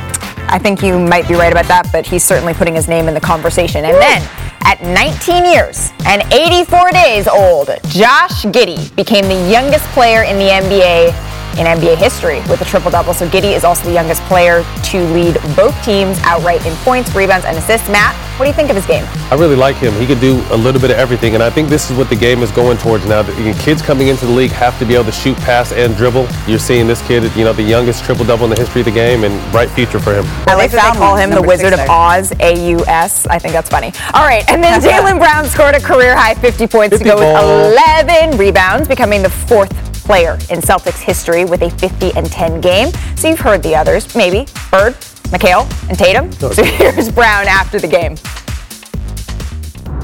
I 0.47 0.59
think 0.59 0.81
you 0.81 0.99
might 0.99 1.27
be 1.27 1.35
right 1.35 1.51
about 1.51 1.67
that, 1.67 1.87
but 1.91 2.05
he's 2.05 2.23
certainly 2.23 2.53
putting 2.53 2.75
his 2.75 2.87
name 2.87 3.07
in 3.07 3.13
the 3.13 3.21
conversation. 3.21 3.85
And 3.85 3.95
then, 3.95 4.21
at 4.63 4.81
19 4.83 5.45
years 5.45 5.91
and 6.05 6.21
84 6.33 6.91
days 6.91 7.27
old, 7.27 7.67
Josh 7.87 8.43
Giddey 8.45 8.93
became 8.95 9.25
the 9.25 9.49
youngest 9.49 9.85
player 9.89 10.23
in 10.23 10.37
the 10.37 10.49
NBA 10.49 11.30
in 11.59 11.65
NBA 11.65 11.97
history 11.97 12.39
with 12.49 12.61
a 12.61 12.65
triple 12.65 12.91
double. 12.91 13.13
So 13.13 13.27
Giddey 13.27 13.55
is 13.55 13.63
also 13.63 13.85
the 13.85 13.93
youngest 13.93 14.21
player 14.23 14.63
to 14.91 15.03
lead 15.13 15.35
both 15.55 15.75
teams 15.83 16.19
outright 16.23 16.65
in 16.65 16.73
points, 16.77 17.13
rebounds, 17.15 17.45
and 17.45 17.57
assists. 17.57 17.89
Matt, 17.89 18.15
what 18.39 18.45
do 18.45 18.49
you 18.49 18.55
think 18.55 18.69
of 18.69 18.75
his 18.75 18.85
game? 18.85 19.05
I 19.29 19.35
really 19.35 19.55
like 19.55 19.75
him. 19.75 19.93
He 19.93 20.07
could 20.07 20.19
do 20.19 20.43
a 20.49 20.57
little 20.57 20.81
bit 20.81 20.91
of 20.91 20.97
everything, 20.97 21.35
and 21.35 21.43
I 21.43 21.49
think 21.49 21.69
this 21.69 21.91
is 21.91 21.97
what 21.97 22.09
the 22.09 22.15
game 22.15 22.41
is 22.41 22.51
going 22.51 22.77
towards 22.77 23.05
now. 23.05 23.21
The 23.21 23.53
kids 23.61 23.81
coming 23.81 24.07
into 24.07 24.25
the 24.25 24.31
league 24.31 24.51
have 24.51 24.77
to 24.79 24.85
be 24.85 24.95
able 24.95 25.05
to 25.05 25.11
shoot, 25.11 25.37
pass, 25.37 25.71
and 25.71 25.95
dribble. 25.95 26.27
You're 26.47 26.59
seeing 26.59 26.87
this 26.87 27.05
kid, 27.07 27.23
you 27.35 27.43
know, 27.43 27.53
the 27.53 27.63
youngest 27.63 28.03
triple 28.03 28.25
double 28.25 28.45
in 28.45 28.49
the 28.49 28.59
history 28.59 28.81
of 28.81 28.85
the 28.85 28.91
game, 28.91 29.23
and 29.23 29.51
bright 29.51 29.69
future 29.69 29.99
for 29.99 30.13
him. 30.13 30.25
I 30.47 30.55
like 30.55 30.71
that 30.71 30.93
they 30.93 30.99
call 30.99 31.15
him 31.15 31.29
the 31.29 31.41
Wizard 31.41 31.73
six 31.73 31.81
of. 31.83 31.89
Oz, 31.89 32.33
A-U-S. 32.39 33.27
I 33.27 33.37
think 33.37 33.53
that's 33.53 33.69
funny. 33.69 33.93
All 34.13 34.25
right, 34.25 34.47
and 34.49 34.63
then 34.63 34.81
Jaylen 34.81 35.19
Brown 35.19 35.45
scored 35.45 35.75
a 35.75 35.79
career 35.79 36.15
high 36.15 36.33
50 36.33 36.67
points 36.67 36.97
to 36.97 37.03
50 37.03 37.09
go 37.09 37.15
with 37.17 37.73
11 38.09 38.37
rebounds, 38.37 38.87
becoming 38.87 39.21
the 39.21 39.29
fourth 39.29 39.90
player 40.11 40.33
in 40.49 40.59
Celtics 40.59 40.99
history 40.99 41.45
with 41.45 41.61
a 41.61 41.69
50 41.69 42.11
and 42.17 42.29
10 42.29 42.59
game. 42.59 42.89
So 43.15 43.29
you've 43.29 43.39
heard 43.39 43.63
the 43.63 43.73
others, 43.73 44.13
maybe 44.13 44.39
Bird, 44.69 44.95
McHale, 45.31 45.63
and 45.87 45.97
Tatum. 45.97 46.29
So 46.33 46.61
here's 46.65 47.09
Brown 47.09 47.47
after 47.47 47.79
the 47.79 47.87
game. 47.87 48.17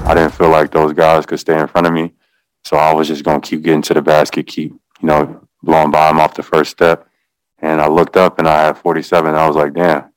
I 0.08 0.14
didn't 0.14 0.34
feel 0.34 0.48
like 0.48 0.72
those 0.72 0.94
guys 0.94 1.26
could 1.26 1.42
stay 1.42 1.60
in 1.60 1.68
front 1.68 1.88
of 1.88 1.94
me. 1.94 2.14
So 2.64 2.78
I 2.78 2.94
was 2.94 3.10
just 3.10 3.26
going 3.26 3.42
to 3.42 3.50
keep 3.50 3.64
getting 3.64 3.82
to 3.82 3.94
the 3.94 4.02
basket, 4.02 4.48
keep, 4.48 4.72
you 4.72 5.08
know, 5.10 5.46
blowing 5.62 5.92
by 5.92 6.08
them 6.08 6.22
off 6.22 6.36
the 6.36 6.42
first 6.42 6.72
step. 6.72 7.06
And 7.60 7.82
I 7.82 7.90
looked 7.90 8.16
up 8.16 8.40
and 8.40 8.48
I 8.48 8.62
had 8.62 8.78
47. 8.78 9.36
I 9.36 9.46
was 9.46 9.58
like, 9.58 9.74
damn. 9.74 10.10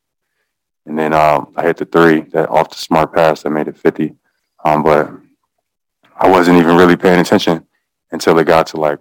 And 0.87 0.97
then 0.97 1.13
um, 1.13 1.53
I 1.57 1.65
hit 1.65 1.79
the 1.79 1.85
three 1.85 2.21
that 2.31 2.49
off 2.49 2.71
the 2.71 2.77
smart 2.77 3.13
pass 3.13 3.43
that 3.43 3.51
made 3.51 3.67
it 3.67 3.77
50. 3.77 4.15
Um, 4.65 4.85
but 4.85 5.11
I 6.17 6.31
wasn't 6.31 6.59
even 6.59 6.77
really 6.77 6.97
paying 6.97 7.19
attention 7.19 7.67
until 8.13 8.39
it 8.39 8.47
got 8.47 8.69
to 8.69 8.77
like 8.77 9.01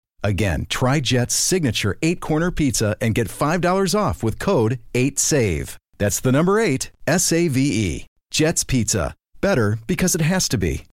Again, 0.23 0.67
try 0.69 0.99
Jet's 0.99 1.33
signature 1.33 1.97
eight 2.01 2.19
corner 2.19 2.51
pizza 2.51 2.95
and 3.01 3.15
get 3.15 3.27
$5 3.27 3.99
off 3.99 4.23
with 4.23 4.39
code 4.39 4.79
8SAVE. 4.93 5.77
That's 5.97 6.19
the 6.19 6.31
number 6.31 6.59
eight, 6.59 6.91
S 7.05 7.31
A 7.31 7.47
V 7.47 7.59
E. 7.61 8.05
Jet's 8.31 8.63
Pizza. 8.63 9.13
Better 9.39 9.77
because 9.87 10.15
it 10.15 10.21
has 10.21 10.47
to 10.49 10.57
be. 10.57 10.85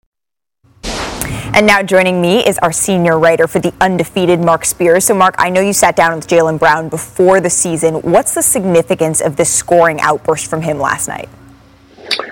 And 1.55 1.67
now 1.67 1.83
joining 1.83 2.21
me 2.21 2.47
is 2.47 2.59
our 2.59 2.73
senior 2.73 3.19
writer 3.19 3.47
for 3.47 3.59
the 3.59 3.73
undefeated 3.81 4.41
Mark 4.41 4.65
Spears. 4.65 5.05
So, 5.05 5.15
Mark, 5.15 5.35
I 5.39 5.49
know 5.49 5.61
you 5.61 5.73
sat 5.73 5.97
down 5.97 6.17
with 6.17 6.29
Jaylen 6.29 6.59
Brown 6.59 6.89
before 6.89 7.41
the 7.41 7.51
season. 7.51 7.95
What's 8.03 8.35
the 8.35 8.43
significance 8.43 9.21
of 9.21 9.37
this 9.37 9.53
scoring 9.53 10.01
outburst 10.01 10.49
from 10.49 10.63
him 10.63 10.79
last 10.79 11.09
night? 11.09 11.29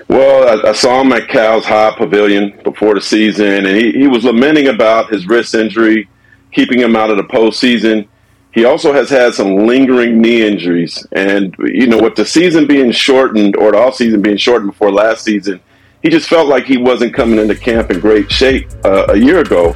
Well, 0.09 0.67
I, 0.67 0.71
I 0.71 0.73
saw 0.73 1.01
him 1.01 1.13
at 1.13 1.29
Cal's 1.29 1.65
Haas 1.65 1.97
Pavilion 1.97 2.61
before 2.65 2.95
the 2.95 3.01
season, 3.01 3.67
and 3.67 3.67
he, 3.67 3.93
he 3.93 4.07
was 4.07 4.25
lamenting 4.25 4.69
about 4.69 5.11
his 5.11 5.27
wrist 5.27 5.55
injury, 5.55 6.09
keeping 6.55 6.81
him 6.81 6.97
out 6.97 7.11
of 7.11 7.17
the 7.17 7.25
postseason. 7.25 8.09
He 8.53 8.65
also 8.65 8.93
has 8.93 9.11
had 9.11 9.35
some 9.35 9.67
lingering 9.67 10.21
knee 10.21 10.47
injuries. 10.47 11.05
And, 11.13 11.55
you 11.59 11.89
know, 11.89 11.99
with 11.99 12.15
the 12.15 12.25
season 12.25 12.67
being 12.67 12.93
shortened 12.93 13.57
or 13.57 13.73
the 13.73 13.79
off 13.79 13.97
season 13.97 14.23
being 14.23 14.37
shortened 14.37 14.71
before 14.71 14.93
last 14.93 15.25
season, 15.25 15.61
he 16.03 16.11
just 16.11 16.29
felt 16.29 16.49
like 16.49 16.65
he 16.65 16.77
wasn't 16.77 17.15
coming 17.15 17.39
into 17.39 17.57
camp 17.57 17.91
in 17.91 17.99
great 17.99 18.31
shape 18.31 18.69
uh, 18.85 19.07
a 19.09 19.17
year 19.17 19.41
ago. 19.41 19.75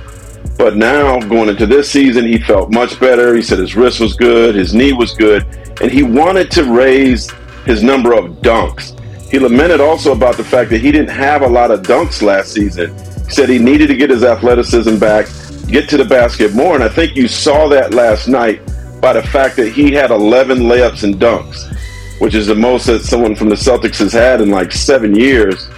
But 0.56 0.76
now, 0.76 1.20
going 1.20 1.48
into 1.48 1.66
this 1.66 1.90
season, 1.90 2.24
he 2.24 2.38
felt 2.38 2.72
much 2.72 2.98
better. 3.00 3.34
He 3.34 3.42
said 3.42 3.58
his 3.58 3.74
wrist 3.74 4.00
was 4.00 4.14
good, 4.14 4.54
his 4.54 4.74
knee 4.74 4.92
was 4.92 5.14
good, 5.14 5.44
and 5.80 5.90
he 5.90 6.02
wanted 6.02 6.50
to 6.52 6.64
raise 6.64 7.30
his 7.64 7.82
number 7.82 8.12
of 8.12 8.26
dunks. 8.42 8.98
He 9.30 9.38
lamented 9.38 9.80
also 9.80 10.12
about 10.12 10.36
the 10.36 10.44
fact 10.44 10.70
that 10.70 10.80
he 10.80 10.92
didn't 10.92 11.10
have 11.10 11.42
a 11.42 11.46
lot 11.46 11.70
of 11.70 11.82
dunks 11.82 12.22
last 12.22 12.52
season. 12.52 12.96
He 13.26 13.30
said 13.30 13.48
he 13.48 13.58
needed 13.58 13.88
to 13.88 13.96
get 13.96 14.10
his 14.10 14.24
athleticism 14.24 14.98
back, 14.98 15.26
get 15.68 15.88
to 15.90 15.96
the 15.96 16.04
basket 16.04 16.54
more, 16.54 16.74
and 16.74 16.84
I 16.84 16.88
think 16.88 17.16
you 17.16 17.28
saw 17.28 17.68
that 17.68 17.94
last 17.94 18.28
night 18.28 18.60
by 19.00 19.12
the 19.12 19.22
fact 19.22 19.56
that 19.56 19.72
he 19.72 19.92
had 19.92 20.10
11 20.10 20.58
layups 20.58 21.04
and 21.04 21.14
dunks, 21.16 21.72
which 22.20 22.34
is 22.34 22.46
the 22.46 22.54
most 22.54 22.86
that 22.86 23.00
someone 23.00 23.36
from 23.36 23.48
the 23.48 23.54
Celtics 23.54 23.98
has 23.98 24.12
had 24.12 24.40
in 24.40 24.50
like 24.50 24.72
seven 24.72 25.14
years 25.14 25.68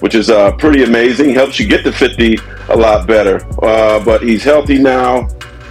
which 0.00 0.14
is 0.14 0.30
uh, 0.30 0.52
pretty 0.52 0.82
amazing. 0.82 1.30
Helps 1.30 1.60
you 1.60 1.68
get 1.68 1.84
to 1.84 1.92
50 1.92 2.38
a 2.70 2.76
lot 2.76 3.06
better. 3.06 3.46
Uh, 3.62 4.02
but 4.04 4.22
he's 4.22 4.42
healthy 4.42 4.78
now. 4.78 5.28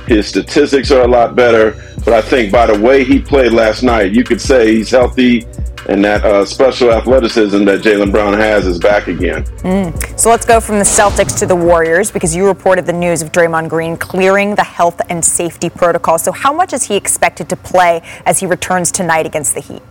His 0.07 0.27
statistics 0.27 0.91
are 0.91 1.01
a 1.01 1.07
lot 1.07 1.36
better. 1.36 1.71
But 2.05 2.13
I 2.13 2.21
think 2.21 2.51
by 2.51 2.67
the 2.67 2.80
way 2.80 3.03
he 3.03 3.19
played 3.19 3.51
last 3.51 3.84
night, 3.84 4.11
you 4.11 4.23
could 4.23 4.39
say 4.39 4.75
he's 4.75 4.89
healthy 4.89 5.45
and 5.89 6.05
that 6.05 6.23
uh, 6.23 6.45
special 6.45 6.91
athleticism 6.91 7.65
that 7.65 7.81
Jaylen 7.81 8.11
Brown 8.11 8.33
has 8.33 8.67
is 8.67 8.77
back 8.77 9.07
again. 9.07 9.43
Mm. 9.63 10.19
So 10.19 10.29
let's 10.29 10.45
go 10.45 10.61
from 10.61 10.77
the 10.77 10.85
Celtics 10.85 11.37
to 11.39 11.47
the 11.47 11.55
Warriors 11.55 12.11
because 12.11 12.35
you 12.35 12.45
reported 12.45 12.85
the 12.85 12.93
news 12.93 13.23
of 13.23 13.31
Draymond 13.31 13.69
Green 13.69 13.97
clearing 13.97 14.53
the 14.53 14.63
health 14.63 15.01
and 15.09 15.25
safety 15.25 15.67
protocol. 15.69 16.19
So, 16.19 16.31
how 16.31 16.53
much 16.53 16.73
is 16.73 16.83
he 16.83 16.95
expected 16.95 17.49
to 17.49 17.55
play 17.55 18.01
as 18.27 18.39
he 18.39 18.45
returns 18.45 18.91
tonight 18.91 19.25
against 19.25 19.55
the 19.55 19.61
Heat? 19.61 19.81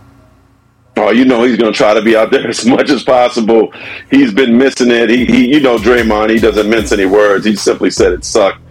Oh, 0.95 1.11
you 1.11 1.25
know 1.25 1.43
he's 1.43 1.57
going 1.57 1.71
to 1.71 1.77
try 1.77 1.93
to 1.93 2.01
be 2.01 2.15
out 2.15 2.31
there 2.31 2.47
as 2.49 2.65
much 2.65 2.89
as 2.89 3.03
possible. 3.03 3.73
He's 4.09 4.33
been 4.33 4.57
missing 4.57 4.91
it. 4.91 5.09
He, 5.09 5.25
he 5.25 5.53
you 5.53 5.59
know, 5.59 5.77
Draymond, 5.77 6.29
he 6.29 6.39
doesn't 6.39 6.69
mince 6.69 6.93
any 6.93 7.05
words. 7.05 7.45
He 7.45 7.57
simply 7.57 7.91
said 7.91 8.13
it 8.13 8.23
sucked 8.23 8.61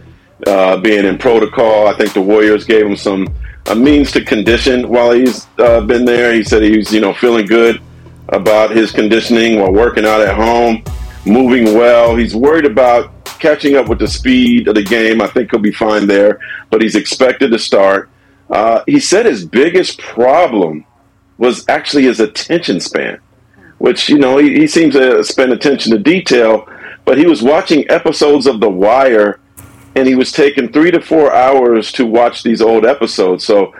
uh, 0.46 0.78
being 0.78 1.04
in 1.04 1.18
protocol. 1.18 1.88
I 1.88 1.94
think 1.94 2.14
the 2.14 2.22
Warriors 2.22 2.64
gave 2.64 2.86
him 2.86 2.96
some 2.96 3.34
a 3.68 3.74
means 3.74 4.10
to 4.12 4.24
condition 4.24 4.88
while 4.88 5.12
he's 5.12 5.46
uh, 5.58 5.80
been 5.82 6.04
there. 6.04 6.32
He 6.32 6.42
said 6.42 6.62
he's 6.62 6.92
you 6.92 7.00
know 7.00 7.14
feeling 7.14 7.46
good 7.46 7.80
about 8.30 8.70
his 8.70 8.90
conditioning 8.90 9.60
while 9.60 9.72
working 9.72 10.04
out 10.04 10.20
at 10.20 10.34
home, 10.34 10.82
moving 11.24 11.74
well. 11.74 12.16
He's 12.16 12.34
worried 12.34 12.66
about 12.66 13.12
catching 13.38 13.76
up 13.76 13.88
with 13.88 13.98
the 13.98 14.08
speed 14.08 14.68
of 14.68 14.74
the 14.74 14.82
game. 14.82 15.20
I 15.22 15.28
think 15.28 15.50
he'll 15.50 15.60
be 15.60 15.72
fine 15.72 16.06
there, 16.06 16.40
but 16.70 16.82
he's 16.82 16.96
expected 16.96 17.50
to 17.52 17.58
start. 17.58 18.10
Uh, 18.50 18.82
he 18.86 18.98
said 18.98 19.26
his 19.26 19.44
biggest 19.44 19.98
problem 19.98 20.84
was 21.36 21.68
actually 21.68 22.04
his 22.04 22.20
attention 22.20 22.80
span, 22.80 23.20
which, 23.78 24.08
you 24.08 24.18
know, 24.18 24.38
he, 24.38 24.58
he 24.58 24.66
seems 24.66 24.94
to 24.94 25.22
spend 25.22 25.52
attention 25.52 25.92
to 25.92 25.98
detail, 25.98 26.68
but 27.04 27.18
he 27.18 27.26
was 27.26 27.42
watching 27.42 27.88
episodes 27.90 28.46
of 28.46 28.60
The 28.60 28.68
Wire 28.70 29.40
and 29.95 30.07
he 30.07 30.14
was 30.14 30.32
taking 30.32 30.72
three 30.72 30.91
to 30.91 31.01
four 31.01 31.34
hours 31.34 31.93
to 31.93 32.07
watch 32.07 32.43
these 32.43 32.62
old 32.62 32.86
episodes. 32.86 33.45
So 33.45 33.74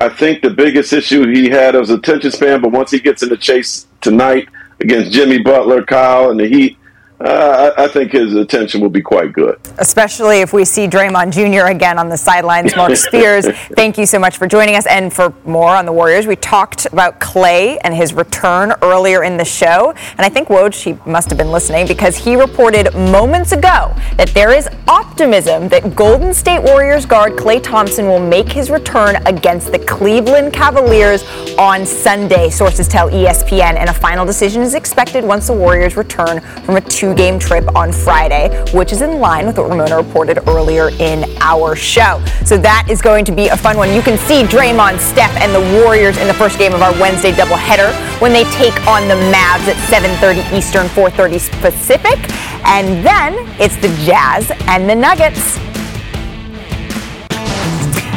I 0.00 0.08
think 0.08 0.42
the 0.42 0.50
biggest 0.50 0.92
issue 0.92 1.26
he 1.28 1.48
had 1.50 1.74
was 1.74 1.90
attention 1.90 2.30
span, 2.30 2.62
but 2.62 2.70
once 2.70 2.90
he 2.90 3.00
gets 3.00 3.22
in 3.22 3.28
the 3.28 3.36
chase 3.36 3.86
tonight 4.00 4.48
against 4.80 5.12
Jimmy 5.12 5.38
Butler, 5.38 5.84
Kyle, 5.84 6.30
and 6.30 6.38
the 6.38 6.48
Heat, 6.48 6.77
uh, 7.20 7.72
I 7.76 7.88
think 7.88 8.12
his 8.12 8.34
attention 8.34 8.80
will 8.80 8.90
be 8.90 9.02
quite 9.02 9.32
good. 9.32 9.58
Especially 9.78 10.40
if 10.40 10.52
we 10.52 10.64
see 10.64 10.86
Draymond 10.86 11.32
Jr. 11.32 11.66
again 11.70 11.98
on 11.98 12.08
the 12.08 12.16
sidelines. 12.16 12.76
Mark 12.76 12.94
Spears, 12.96 13.48
thank 13.74 13.98
you 13.98 14.06
so 14.06 14.20
much 14.20 14.36
for 14.36 14.46
joining 14.46 14.76
us. 14.76 14.86
And 14.86 15.12
for 15.12 15.34
more 15.44 15.74
on 15.74 15.84
the 15.84 15.92
Warriors, 15.92 16.28
we 16.28 16.36
talked 16.36 16.86
about 16.86 17.18
Klay 17.18 17.76
and 17.82 17.92
his 17.92 18.14
return 18.14 18.72
earlier 18.82 19.24
in 19.24 19.36
the 19.36 19.44
show. 19.44 19.92
And 20.12 20.20
I 20.20 20.28
think 20.28 20.46
Woj, 20.48 20.80
he 20.80 21.10
must 21.10 21.28
have 21.30 21.38
been 21.38 21.50
listening 21.50 21.88
because 21.88 22.16
he 22.16 22.36
reported 22.36 22.94
moments 22.94 23.50
ago 23.50 23.92
that 24.16 24.30
there 24.32 24.52
is 24.52 24.68
optimism 24.86 25.68
that 25.68 25.96
Golden 25.96 26.32
State 26.32 26.62
Warriors 26.62 27.04
guard 27.04 27.32
Klay 27.32 27.60
Thompson 27.60 28.06
will 28.06 28.24
make 28.24 28.48
his 28.48 28.70
return 28.70 29.16
against 29.26 29.72
the 29.72 29.78
Cleveland 29.80 30.52
Cavaliers 30.52 31.24
on 31.58 31.84
Sunday. 31.84 32.48
Sources 32.48 32.86
tell 32.86 33.10
ESPN. 33.10 33.74
And 33.76 33.90
a 33.90 33.94
final 33.94 34.24
decision 34.24 34.62
is 34.62 34.74
expected 34.74 35.24
once 35.24 35.48
the 35.48 35.52
Warriors 35.52 35.96
return 35.96 36.40
from 36.64 36.76
a 36.76 36.80
two 36.80 37.07
two 37.08 37.14
game 37.14 37.38
trip 37.38 37.64
on 37.74 37.92
Friday, 37.92 38.48
which 38.72 38.92
is 38.92 39.02
in 39.02 39.20
line 39.20 39.46
with 39.46 39.58
what 39.58 39.68
Ramona 39.68 39.96
reported 39.96 40.38
earlier 40.48 40.90
in 40.98 41.24
our 41.40 41.74
show. 41.74 42.22
So 42.44 42.56
that 42.58 42.86
is 42.88 43.00
going 43.00 43.24
to 43.26 43.32
be 43.32 43.48
a 43.48 43.56
fun 43.56 43.76
one. 43.76 43.92
You 43.92 44.02
can 44.02 44.18
see 44.18 44.42
Draymond, 44.42 44.98
Steph, 44.98 45.34
and 45.36 45.54
the 45.54 45.82
Warriors 45.82 46.18
in 46.18 46.26
the 46.26 46.34
first 46.34 46.58
game 46.58 46.74
of 46.74 46.82
our 46.82 46.92
Wednesday 47.00 47.32
doubleheader 47.32 47.92
when 48.20 48.32
they 48.32 48.44
take 48.54 48.74
on 48.86 49.08
the 49.08 49.14
Mavs 49.32 49.68
at 49.68 49.76
7:30 49.88 50.56
Eastern, 50.56 50.88
4:30 50.88 51.48
Pacific, 51.60 52.18
and 52.64 53.04
then 53.04 53.34
it's 53.60 53.76
the 53.76 53.88
Jazz 54.04 54.50
and 54.66 54.88
the 54.88 54.94
Nuggets. 54.94 55.58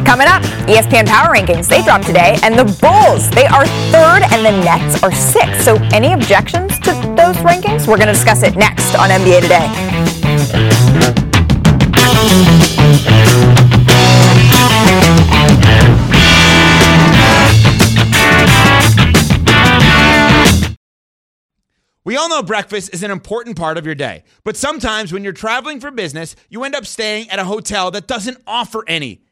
Coming 0.06 0.28
up, 0.28 0.41
ESPN 0.68 1.08
Power 1.08 1.34
Rankings. 1.34 1.68
They 1.68 1.84
dropped 1.84 2.06
today, 2.06 2.38
and 2.43 2.58
the 2.58 2.66
Bulls, 2.82 3.30
they 3.32 3.45
are 3.45 3.66
third, 3.91 4.24
and 4.32 4.45
the 4.45 4.52
Nets 4.64 5.02
are 5.04 5.12
sixth. 5.12 5.64
So, 5.64 5.76
any 5.93 6.14
objections 6.14 6.80
to 6.80 6.91
those 7.16 7.38
rankings? 7.38 7.88
We're 7.88 7.97
going 7.97 8.08
to 8.08 8.14
discuss 8.14 8.43
it 8.43 8.56
next 8.56 8.95
on 8.95 9.10
NBA 9.10 9.41
Today. 9.41 9.68
We 22.04 22.18
all 22.18 22.30
know 22.30 22.41
breakfast 22.41 22.93
is 22.93 23.04
an 23.04 23.12
important 23.12 23.56
part 23.56 23.78
of 23.78 23.86
your 23.86 23.95
day, 23.95 24.24
but 24.43 24.58
sometimes 24.58 25.14
when 25.14 25.24
you're 25.24 25.34
traveling 25.34 25.80
for 25.80 25.91
business, 25.91 26.36
you 26.49 26.64
end 26.64 26.76
up 26.76 26.86
staying 26.86 27.30
at 27.30 27.38
a 27.38 27.45
hotel 27.45 27.91
that 27.91 28.08
doesn't 28.08 28.41
offer 28.47 28.84
any. 28.88 29.20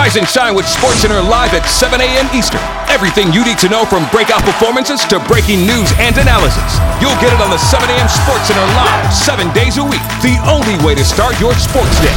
Rise 0.00 0.16
and 0.16 0.24
shine 0.24 0.56
with 0.56 0.64
SportsCenter 0.64 1.20
live 1.20 1.52
at 1.52 1.68
7 1.68 2.00
a.m. 2.00 2.24
Eastern. 2.32 2.64
Everything 2.88 3.36
you 3.36 3.44
need 3.44 3.60
to 3.60 3.68
know 3.68 3.84
from 3.84 4.08
breakout 4.08 4.40
performances 4.48 5.04
to 5.12 5.20
breaking 5.28 5.68
news 5.68 5.92
and 6.00 6.16
analysis. 6.16 6.80
You'll 7.04 7.20
get 7.20 7.36
it 7.36 7.40
on 7.44 7.52
the 7.52 7.60
7 7.60 7.84
a.m. 7.84 8.08
SportsCenter 8.08 8.64
live, 8.80 9.04
seven 9.12 9.52
days 9.52 9.76
a 9.76 9.84
week. 9.84 10.00
The 10.24 10.40
only 10.48 10.80
way 10.80 10.96
to 10.96 11.04
start 11.04 11.36
your 11.36 11.52
sports 11.52 11.92
day. 12.00 12.16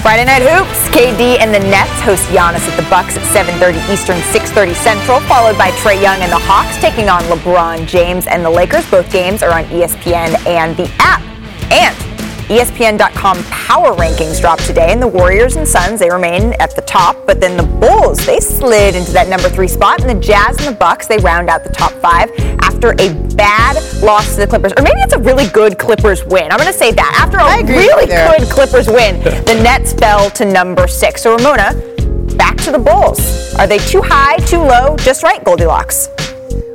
Friday 0.00 0.24
Night 0.24 0.40
Hoops. 0.40 0.88
KD 0.88 1.36
and 1.36 1.52
the 1.52 1.60
Nets 1.68 1.92
host 2.00 2.24
Giannis 2.32 2.64
at 2.64 2.72
the 2.80 2.88
Bucks 2.88 3.20
at 3.20 3.28
7:30 3.28 3.76
Eastern, 3.92 4.16
6:30 4.32 4.72
Central, 4.80 5.20
followed 5.28 5.60
by 5.60 5.68
Trae 5.84 6.00
Young 6.00 6.16
and 6.24 6.32
the 6.32 6.40
Hawks 6.48 6.80
taking 6.80 7.12
on 7.12 7.20
LeBron 7.28 7.84
James 7.84 8.24
and 8.26 8.40
the 8.40 8.48
Lakers. 8.48 8.88
Both 8.88 9.12
games 9.12 9.42
are 9.42 9.52
on 9.52 9.68
ESPN 9.68 10.32
and 10.48 10.72
the 10.80 10.88
app. 10.96 11.20
And 11.68 12.11
ESPN.com 12.48 13.42
power 13.44 13.94
rankings 13.94 14.40
dropped 14.40 14.66
today, 14.66 14.92
and 14.92 15.00
the 15.00 15.06
Warriors 15.06 15.56
and 15.56 15.66
Suns 15.66 16.00
they 16.00 16.10
remain 16.10 16.52
at 16.60 16.74
the 16.74 16.82
top, 16.82 17.26
but 17.26 17.40
then 17.40 17.56
the 17.56 17.62
Bulls 17.62 18.24
they 18.26 18.40
slid 18.40 18.94
into 18.94 19.12
that 19.12 19.28
number 19.28 19.48
three 19.48 19.68
spot, 19.68 20.00
and 20.00 20.10
the 20.10 20.20
Jazz 20.20 20.58
and 20.58 20.74
the 20.74 20.78
Bucks 20.78 21.06
they 21.06 21.18
round 21.18 21.48
out 21.48 21.64
the 21.64 21.70
top 21.70 21.92
five 21.94 22.30
after 22.62 22.92
a 22.98 23.12
bad 23.34 23.76
loss 24.02 24.34
to 24.34 24.40
the 24.40 24.46
Clippers, 24.46 24.72
or 24.76 24.82
maybe 24.82 25.00
it's 25.00 25.14
a 25.14 25.18
really 25.18 25.46
good 25.48 25.78
Clippers 25.78 26.24
win. 26.24 26.50
I'm 26.50 26.58
going 26.58 26.72
to 26.72 26.78
say 26.78 26.92
that 26.92 27.18
after 27.20 27.38
a 27.38 27.64
really 27.76 28.06
good 28.06 28.50
Clippers 28.50 28.88
win, 28.88 29.22
the 29.22 29.60
Nets 29.62 29.92
fell 29.92 30.30
to 30.30 30.44
number 30.44 30.86
six. 30.88 31.22
So 31.22 31.36
Ramona, 31.36 31.74
back 32.36 32.56
to 32.58 32.70
the 32.72 32.78
Bulls. 32.78 33.54
Are 33.54 33.66
they 33.66 33.78
too 33.78 34.02
high, 34.02 34.36
too 34.46 34.58
low, 34.58 34.96
just 34.98 35.22
right, 35.22 35.42
Goldilocks? 35.44 36.08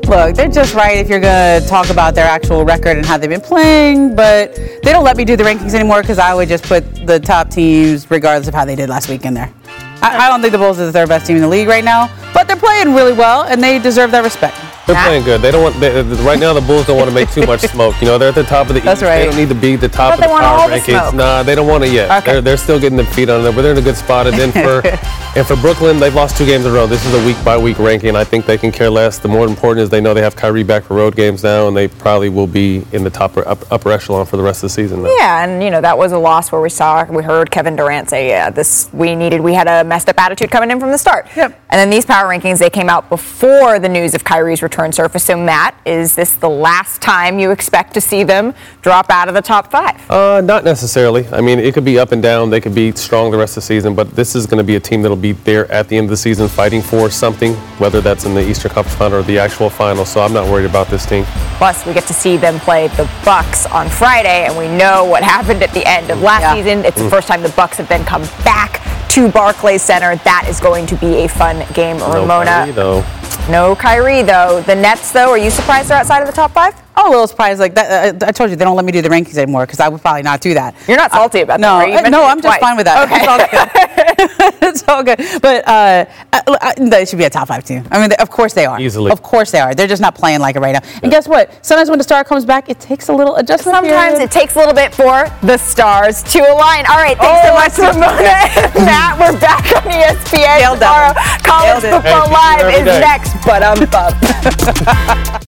Look, 0.08 0.38
they're 0.38 0.48
just 0.48 0.74
right 0.74 0.96
if 0.96 1.10
you're 1.10 1.20
going 1.20 1.62
to 1.62 1.68
talk 1.68 1.90
about 1.90 2.16
their 2.16 2.26
actual 2.26 2.64
record 2.64 2.96
and 2.96 3.06
how 3.06 3.18
they've 3.18 3.30
been 3.30 3.42
playing, 3.42 4.16
but 4.16 4.56
they 4.56 4.94
don't 4.94 5.04
let 5.04 5.18
me 5.18 5.26
do 5.26 5.36
the 5.36 5.44
rankings 5.44 5.74
anymore 5.74 6.02
because 6.02 6.18
I 6.18 6.34
would 6.34 6.48
just 6.48 6.64
put 6.64 7.06
the 7.06 7.20
top 7.20 7.50
teams, 7.50 8.10
regardless 8.10 8.48
of 8.48 8.54
how 8.54 8.64
they 8.64 8.78
did 8.78 8.88
last 8.88 9.10
week, 9.10 9.26
in 9.26 9.34
there. 9.34 9.54
I, 10.02 10.28
I 10.28 10.30
don't 10.30 10.42
think 10.42 10.54
the 10.54 10.60
Bulls 10.60 10.80
are 10.80 10.86
the 10.86 10.94
third 10.94 11.10
best 11.10 11.28
team 11.28 11.36
in 11.36 11.42
the 11.42 11.48
league 11.50 11.68
right 11.68 11.84
now, 11.84 12.10
but 12.34 12.48
they're 12.48 12.56
playing 12.56 12.94
really 12.94 13.12
well 13.12 13.44
and 13.44 13.62
they 13.62 13.80
deserve 13.80 14.12
that 14.12 14.24
respect. 14.24 14.56
They're 14.88 15.04
playing 15.04 15.24
good. 15.24 15.42
They 15.42 15.52
don't 15.52 15.64
want. 15.64 15.80
They, 15.80 16.02
right 16.24 16.40
now, 16.40 16.54
the 16.54 16.62
Bulls 16.62 16.88
don't 16.88 16.98
want 16.98 17.10
to 17.10 17.14
make 17.14 17.30
too 17.32 17.46
much 17.46 17.60
smoke. 17.72 17.96
You 18.02 18.08
know, 18.08 18.18
they're 18.18 18.30
at 18.30 18.36
the 18.36 18.44
top 18.44 18.70
of 18.70 18.74
the 18.74 18.80
That's 18.80 19.02
East. 19.02 19.10
They 19.10 19.26
don't 19.26 19.36
need 19.36 19.50
to 19.50 19.56
be 19.56 19.76
the 19.76 19.90
top 19.90 20.12
But 20.12 20.14
of 20.16 20.20
they 20.22 20.28
the 20.28 20.32
want 20.32 20.44
power 20.46 20.60
all 20.62 20.70
the 20.70 20.76
rankings. 20.76 21.02
smoke. 21.10 21.14
Nah, 21.16 21.44
they 21.44 21.56
don't 21.56 21.68
want 21.68 21.84
it 21.84 21.92
yet. 21.92 22.10
Okay. 22.24 22.32
They're, 22.34 22.42
they're 22.42 22.58
still 22.58 22.80
getting 22.80 22.98
their 22.98 23.06
feet 23.08 23.30
on 23.30 23.46
it, 23.46 23.54
but 23.54 23.62
they're 23.62 23.74
in 23.74 23.78
a 23.78 23.82
good 23.82 23.98
spot. 23.98 24.28
And 24.28 24.38
then 24.38 24.52
for 24.52 24.88
and 25.38 25.46
for 25.46 25.56
Brooklyn, 25.58 26.00
they've 26.00 26.16
lost 26.16 26.38
two 26.38 26.46
games 26.46 26.66
in 26.66 26.72
a 26.72 26.74
row. 26.74 26.88
This 26.88 27.06
is 27.06 27.14
a 27.14 27.26
week 27.28 27.38
by 27.44 27.58
week 27.58 27.80
ranking. 27.80 28.16
I 28.16 28.24
think 28.24 28.46
they 28.46 28.58
can 28.58 28.72
care 28.72 28.90
less. 28.90 29.20
The 29.20 29.28
more 29.28 29.46
important 29.46 29.84
is 29.84 29.90
they 29.90 30.00
know 30.02 30.14
they 30.14 30.22
have 30.22 30.36
Kyrie 30.38 30.64
back 30.64 30.84
for 30.84 30.96
road 30.96 31.16
games 31.16 31.44
now, 31.44 31.68
and 31.68 31.76
they 31.76 31.90
probably 31.90 32.30
will 32.30 32.48
be 32.48 32.84
in 32.94 33.04
the 33.04 33.10
top 33.10 33.36
up, 33.38 33.70
upper 33.72 33.92
echelon 33.92 34.26
for 34.26 34.38
the 34.38 34.44
rest 34.44 34.60
of 34.60 34.70
the 34.70 34.74
season. 34.74 35.04
Now. 35.04 35.14
Yeah, 35.18 35.44
and 35.44 35.62
you 35.62 35.70
know 35.70 35.82
that 35.82 35.98
was 35.98 36.14
a 36.14 36.18
loss 36.18 36.50
where 36.52 36.62
we 36.62 36.70
saw 36.70 37.04
we 37.06 37.24
heard 37.24 37.52
Kevin 37.52 37.76
Durant 37.76 38.10
say, 38.10 38.30
"Yeah, 38.30 38.50
this 38.50 38.90
we 38.94 39.16
needed. 39.16 39.42
We 39.42 39.54
had 39.54 39.68
a 39.68 39.84
messed 39.84 40.08
up 40.08 40.18
attitude 40.18 40.50
coming 40.50 40.72
in 40.72 40.80
from 40.80 40.92
the 40.92 40.98
start." 40.98 41.28
Yep. 41.36 41.60
And 41.70 41.80
then 41.80 41.90
these 41.90 42.06
power 42.06 42.30
rankings 42.30 42.60
they 42.60 42.70
came 42.70 42.90
out 42.90 43.10
before 43.10 43.80
the 43.80 43.90
news 43.90 44.16
of 44.16 44.24
Kyrie's 44.24 44.64
return 44.64 44.77
surfaced. 44.78 45.26
So 45.26 45.36
Matt, 45.36 45.76
is 45.86 46.16
this 46.16 46.36
the 46.36 46.50
last 46.50 47.02
time 47.02 47.40
you 47.40 47.50
expect 47.52 47.94
to 47.96 48.02
see 48.02 48.24
them 48.24 48.54
drop 48.82 49.10
out 49.10 49.28
of 49.28 49.34
the 49.34 49.42
top 49.42 49.72
five? 49.72 50.10
Uh, 50.10 50.42
not 50.42 50.64
necessarily. 50.64 51.28
I 51.30 51.42
mean, 51.42 51.58
it 51.60 51.74
could 51.74 51.84
be 51.86 51.98
up 51.98 52.12
and 52.12 52.22
down. 52.22 52.50
They 52.52 52.62
could 52.62 52.76
be 52.76 52.92
strong 52.94 53.32
the 53.32 53.38
rest 53.38 53.58
of 53.58 53.64
the 53.64 53.68
season, 53.68 53.96
but 53.96 54.12
this 54.16 54.36
is 54.36 54.46
going 54.46 54.60
to 54.60 54.64
be 54.64 54.76
a 54.76 54.80
team 54.80 55.02
that'll 55.02 55.18
be 55.18 55.32
there 55.32 55.70
at 55.72 55.88
the 55.88 55.98
end 55.98 56.06
of 56.06 56.10
the 56.12 56.18
season 56.18 56.48
fighting 56.48 56.82
for 56.84 57.10
something, 57.10 57.54
whether 57.80 58.02
that's 58.02 58.26
in 58.26 58.36
the 58.36 58.48
Eastern 58.48 58.72
Conference 58.72 58.96
Final 58.98 59.20
or 59.20 59.24
the 59.24 59.40
actual 59.40 59.70
final. 59.70 60.06
So 60.06 60.22
I'm 60.22 60.34
not 60.34 60.46
worried 60.50 60.66
about 60.70 60.88
this 60.88 61.06
team. 61.06 61.26
Plus, 61.58 61.84
we 61.88 61.94
get 61.94 62.06
to 62.06 62.14
see 62.14 62.38
them 62.38 62.60
play 62.60 62.88
the 62.90 63.10
Bucks 63.26 63.66
on 63.66 63.90
Friday, 63.90 64.46
and 64.46 64.56
we 64.58 64.68
know 64.78 65.06
what 65.06 65.24
happened 65.24 65.64
at 65.64 65.74
the 65.74 65.86
end 65.88 66.12
of 66.12 66.22
last 66.22 66.56
season. 66.56 66.86
It's 66.86 66.98
the 66.98 67.08
Mm. 67.08 67.10
first 67.10 67.28
time 67.28 67.42
the 67.42 67.50
Bucks 67.50 67.78
have 67.78 67.88
then 67.90 68.06
come 68.06 68.22
back 68.44 68.82
to 69.10 69.30
Barclays 69.30 69.82
Center. 69.82 70.16
That 70.18 70.46
is 70.48 70.60
going 70.60 70.86
to 70.88 70.96
be 70.98 71.24
a 71.24 71.28
fun 71.28 71.66
game, 71.74 71.98
No 71.98 72.14
Ramona. 72.14 72.46
Kyrie, 72.52 72.72
though. 72.72 73.04
No 73.50 73.76
Kyrie 73.78 74.24
though. 74.24 74.62
The 74.62 74.76
Nets 74.76 75.14
though, 75.14 75.30
are 75.30 75.38
you 75.38 75.50
surprised 75.50 75.90
they're 75.90 75.98
outside 75.98 76.22
of 76.22 76.28
the 76.28 76.34
top 76.34 76.52
five? 76.52 76.87
I'm 76.98 77.08
a 77.08 77.10
little 77.12 77.28
surprised. 77.28 77.60
Like 77.60 77.76
that, 77.76 78.24
uh, 78.24 78.26
I 78.28 78.32
told 78.32 78.50
you, 78.50 78.56
they 78.56 78.66
don't 78.66 78.76
let 78.76 78.84
me 78.84 78.92
do 78.92 79.04
the 79.04 79.10
rankings 79.10 79.38
anymore 79.38 79.66
because 79.68 79.80
I 79.80 79.88
would 79.88 80.02
probably 80.02 80.24
not 80.24 80.42
do 80.42 80.56
that. 80.56 80.76
You're 80.88 80.98
not 80.98 81.12
salty 81.12 81.42
about 81.42 81.60
no, 81.60 81.78
that, 81.78 81.80
right? 81.80 81.88
You 81.90 81.94
mentioned 81.94 82.12
no, 82.12 82.24
I'm 82.26 82.42
just 82.42 82.60
fine 82.60 82.76
with 82.76 82.86
that. 82.88 83.06
Okay. 83.06 84.68
it's 84.68 84.84
all 84.88 85.04
good. 85.04 85.22
But 85.48 85.68
uh, 85.68 86.06
uh, 86.34 86.42
uh, 86.48 86.74
they 86.78 87.06
should 87.06 87.20
be 87.20 87.26
a 87.26 87.30
top 87.30 87.48
five 87.50 87.64
team. 87.64 87.88
I 87.92 88.00
mean, 88.00 88.10
they, 88.10 88.16
of 88.18 88.30
course 88.30 88.54
they 88.54 88.66
are. 88.66 88.82
Easily. 88.82 89.12
Of 89.12 89.22
course 89.22 89.52
they 89.52 89.60
are. 89.60 89.76
They're 89.76 89.88
just 89.88 90.02
not 90.02 90.16
playing 90.16 90.40
like 90.40 90.56
it 90.56 90.60
right 90.60 90.74
now. 90.74 90.82
And 91.04 91.12
guess 91.12 91.28
what? 91.28 91.64
Sometimes 91.64 91.90
when 91.90 92.00
the 92.00 92.04
star 92.04 92.24
comes 92.24 92.44
back, 92.44 92.70
it 92.70 92.80
takes 92.80 93.10
a 93.10 93.14
little 93.14 93.36
adjustment. 93.36 93.76
Sometimes 93.76 94.14
period. 94.14 94.26
it 94.26 94.32
takes 94.32 94.56
a 94.56 94.60
little 94.60 94.74
bit 94.74 94.94
for 94.94 95.30
the 95.46 95.58
stars 95.58 96.24
to 96.34 96.40
align. 96.40 96.86
All 96.88 96.98
right, 96.98 97.18
thanks 97.18 97.46
Oh, 97.46 97.50
so 97.50 97.54
much, 97.54 97.78
Ramona 97.78 98.28
and 98.28 98.86
Matt. 98.86 99.20
We're 99.20 99.40
back 99.40 99.64
on 99.78 99.84
ESPN 99.92 100.60
Nailed 100.60 100.80
that 100.80 101.14
tomorrow. 101.14 101.14
College 101.44 101.84
Nailed 101.84 102.04
football 102.04 102.28
Hey, 102.28 102.64
live 102.64 102.88
is 102.88 103.00
next, 103.00 103.36
but 103.46 103.62
um, 103.62 105.38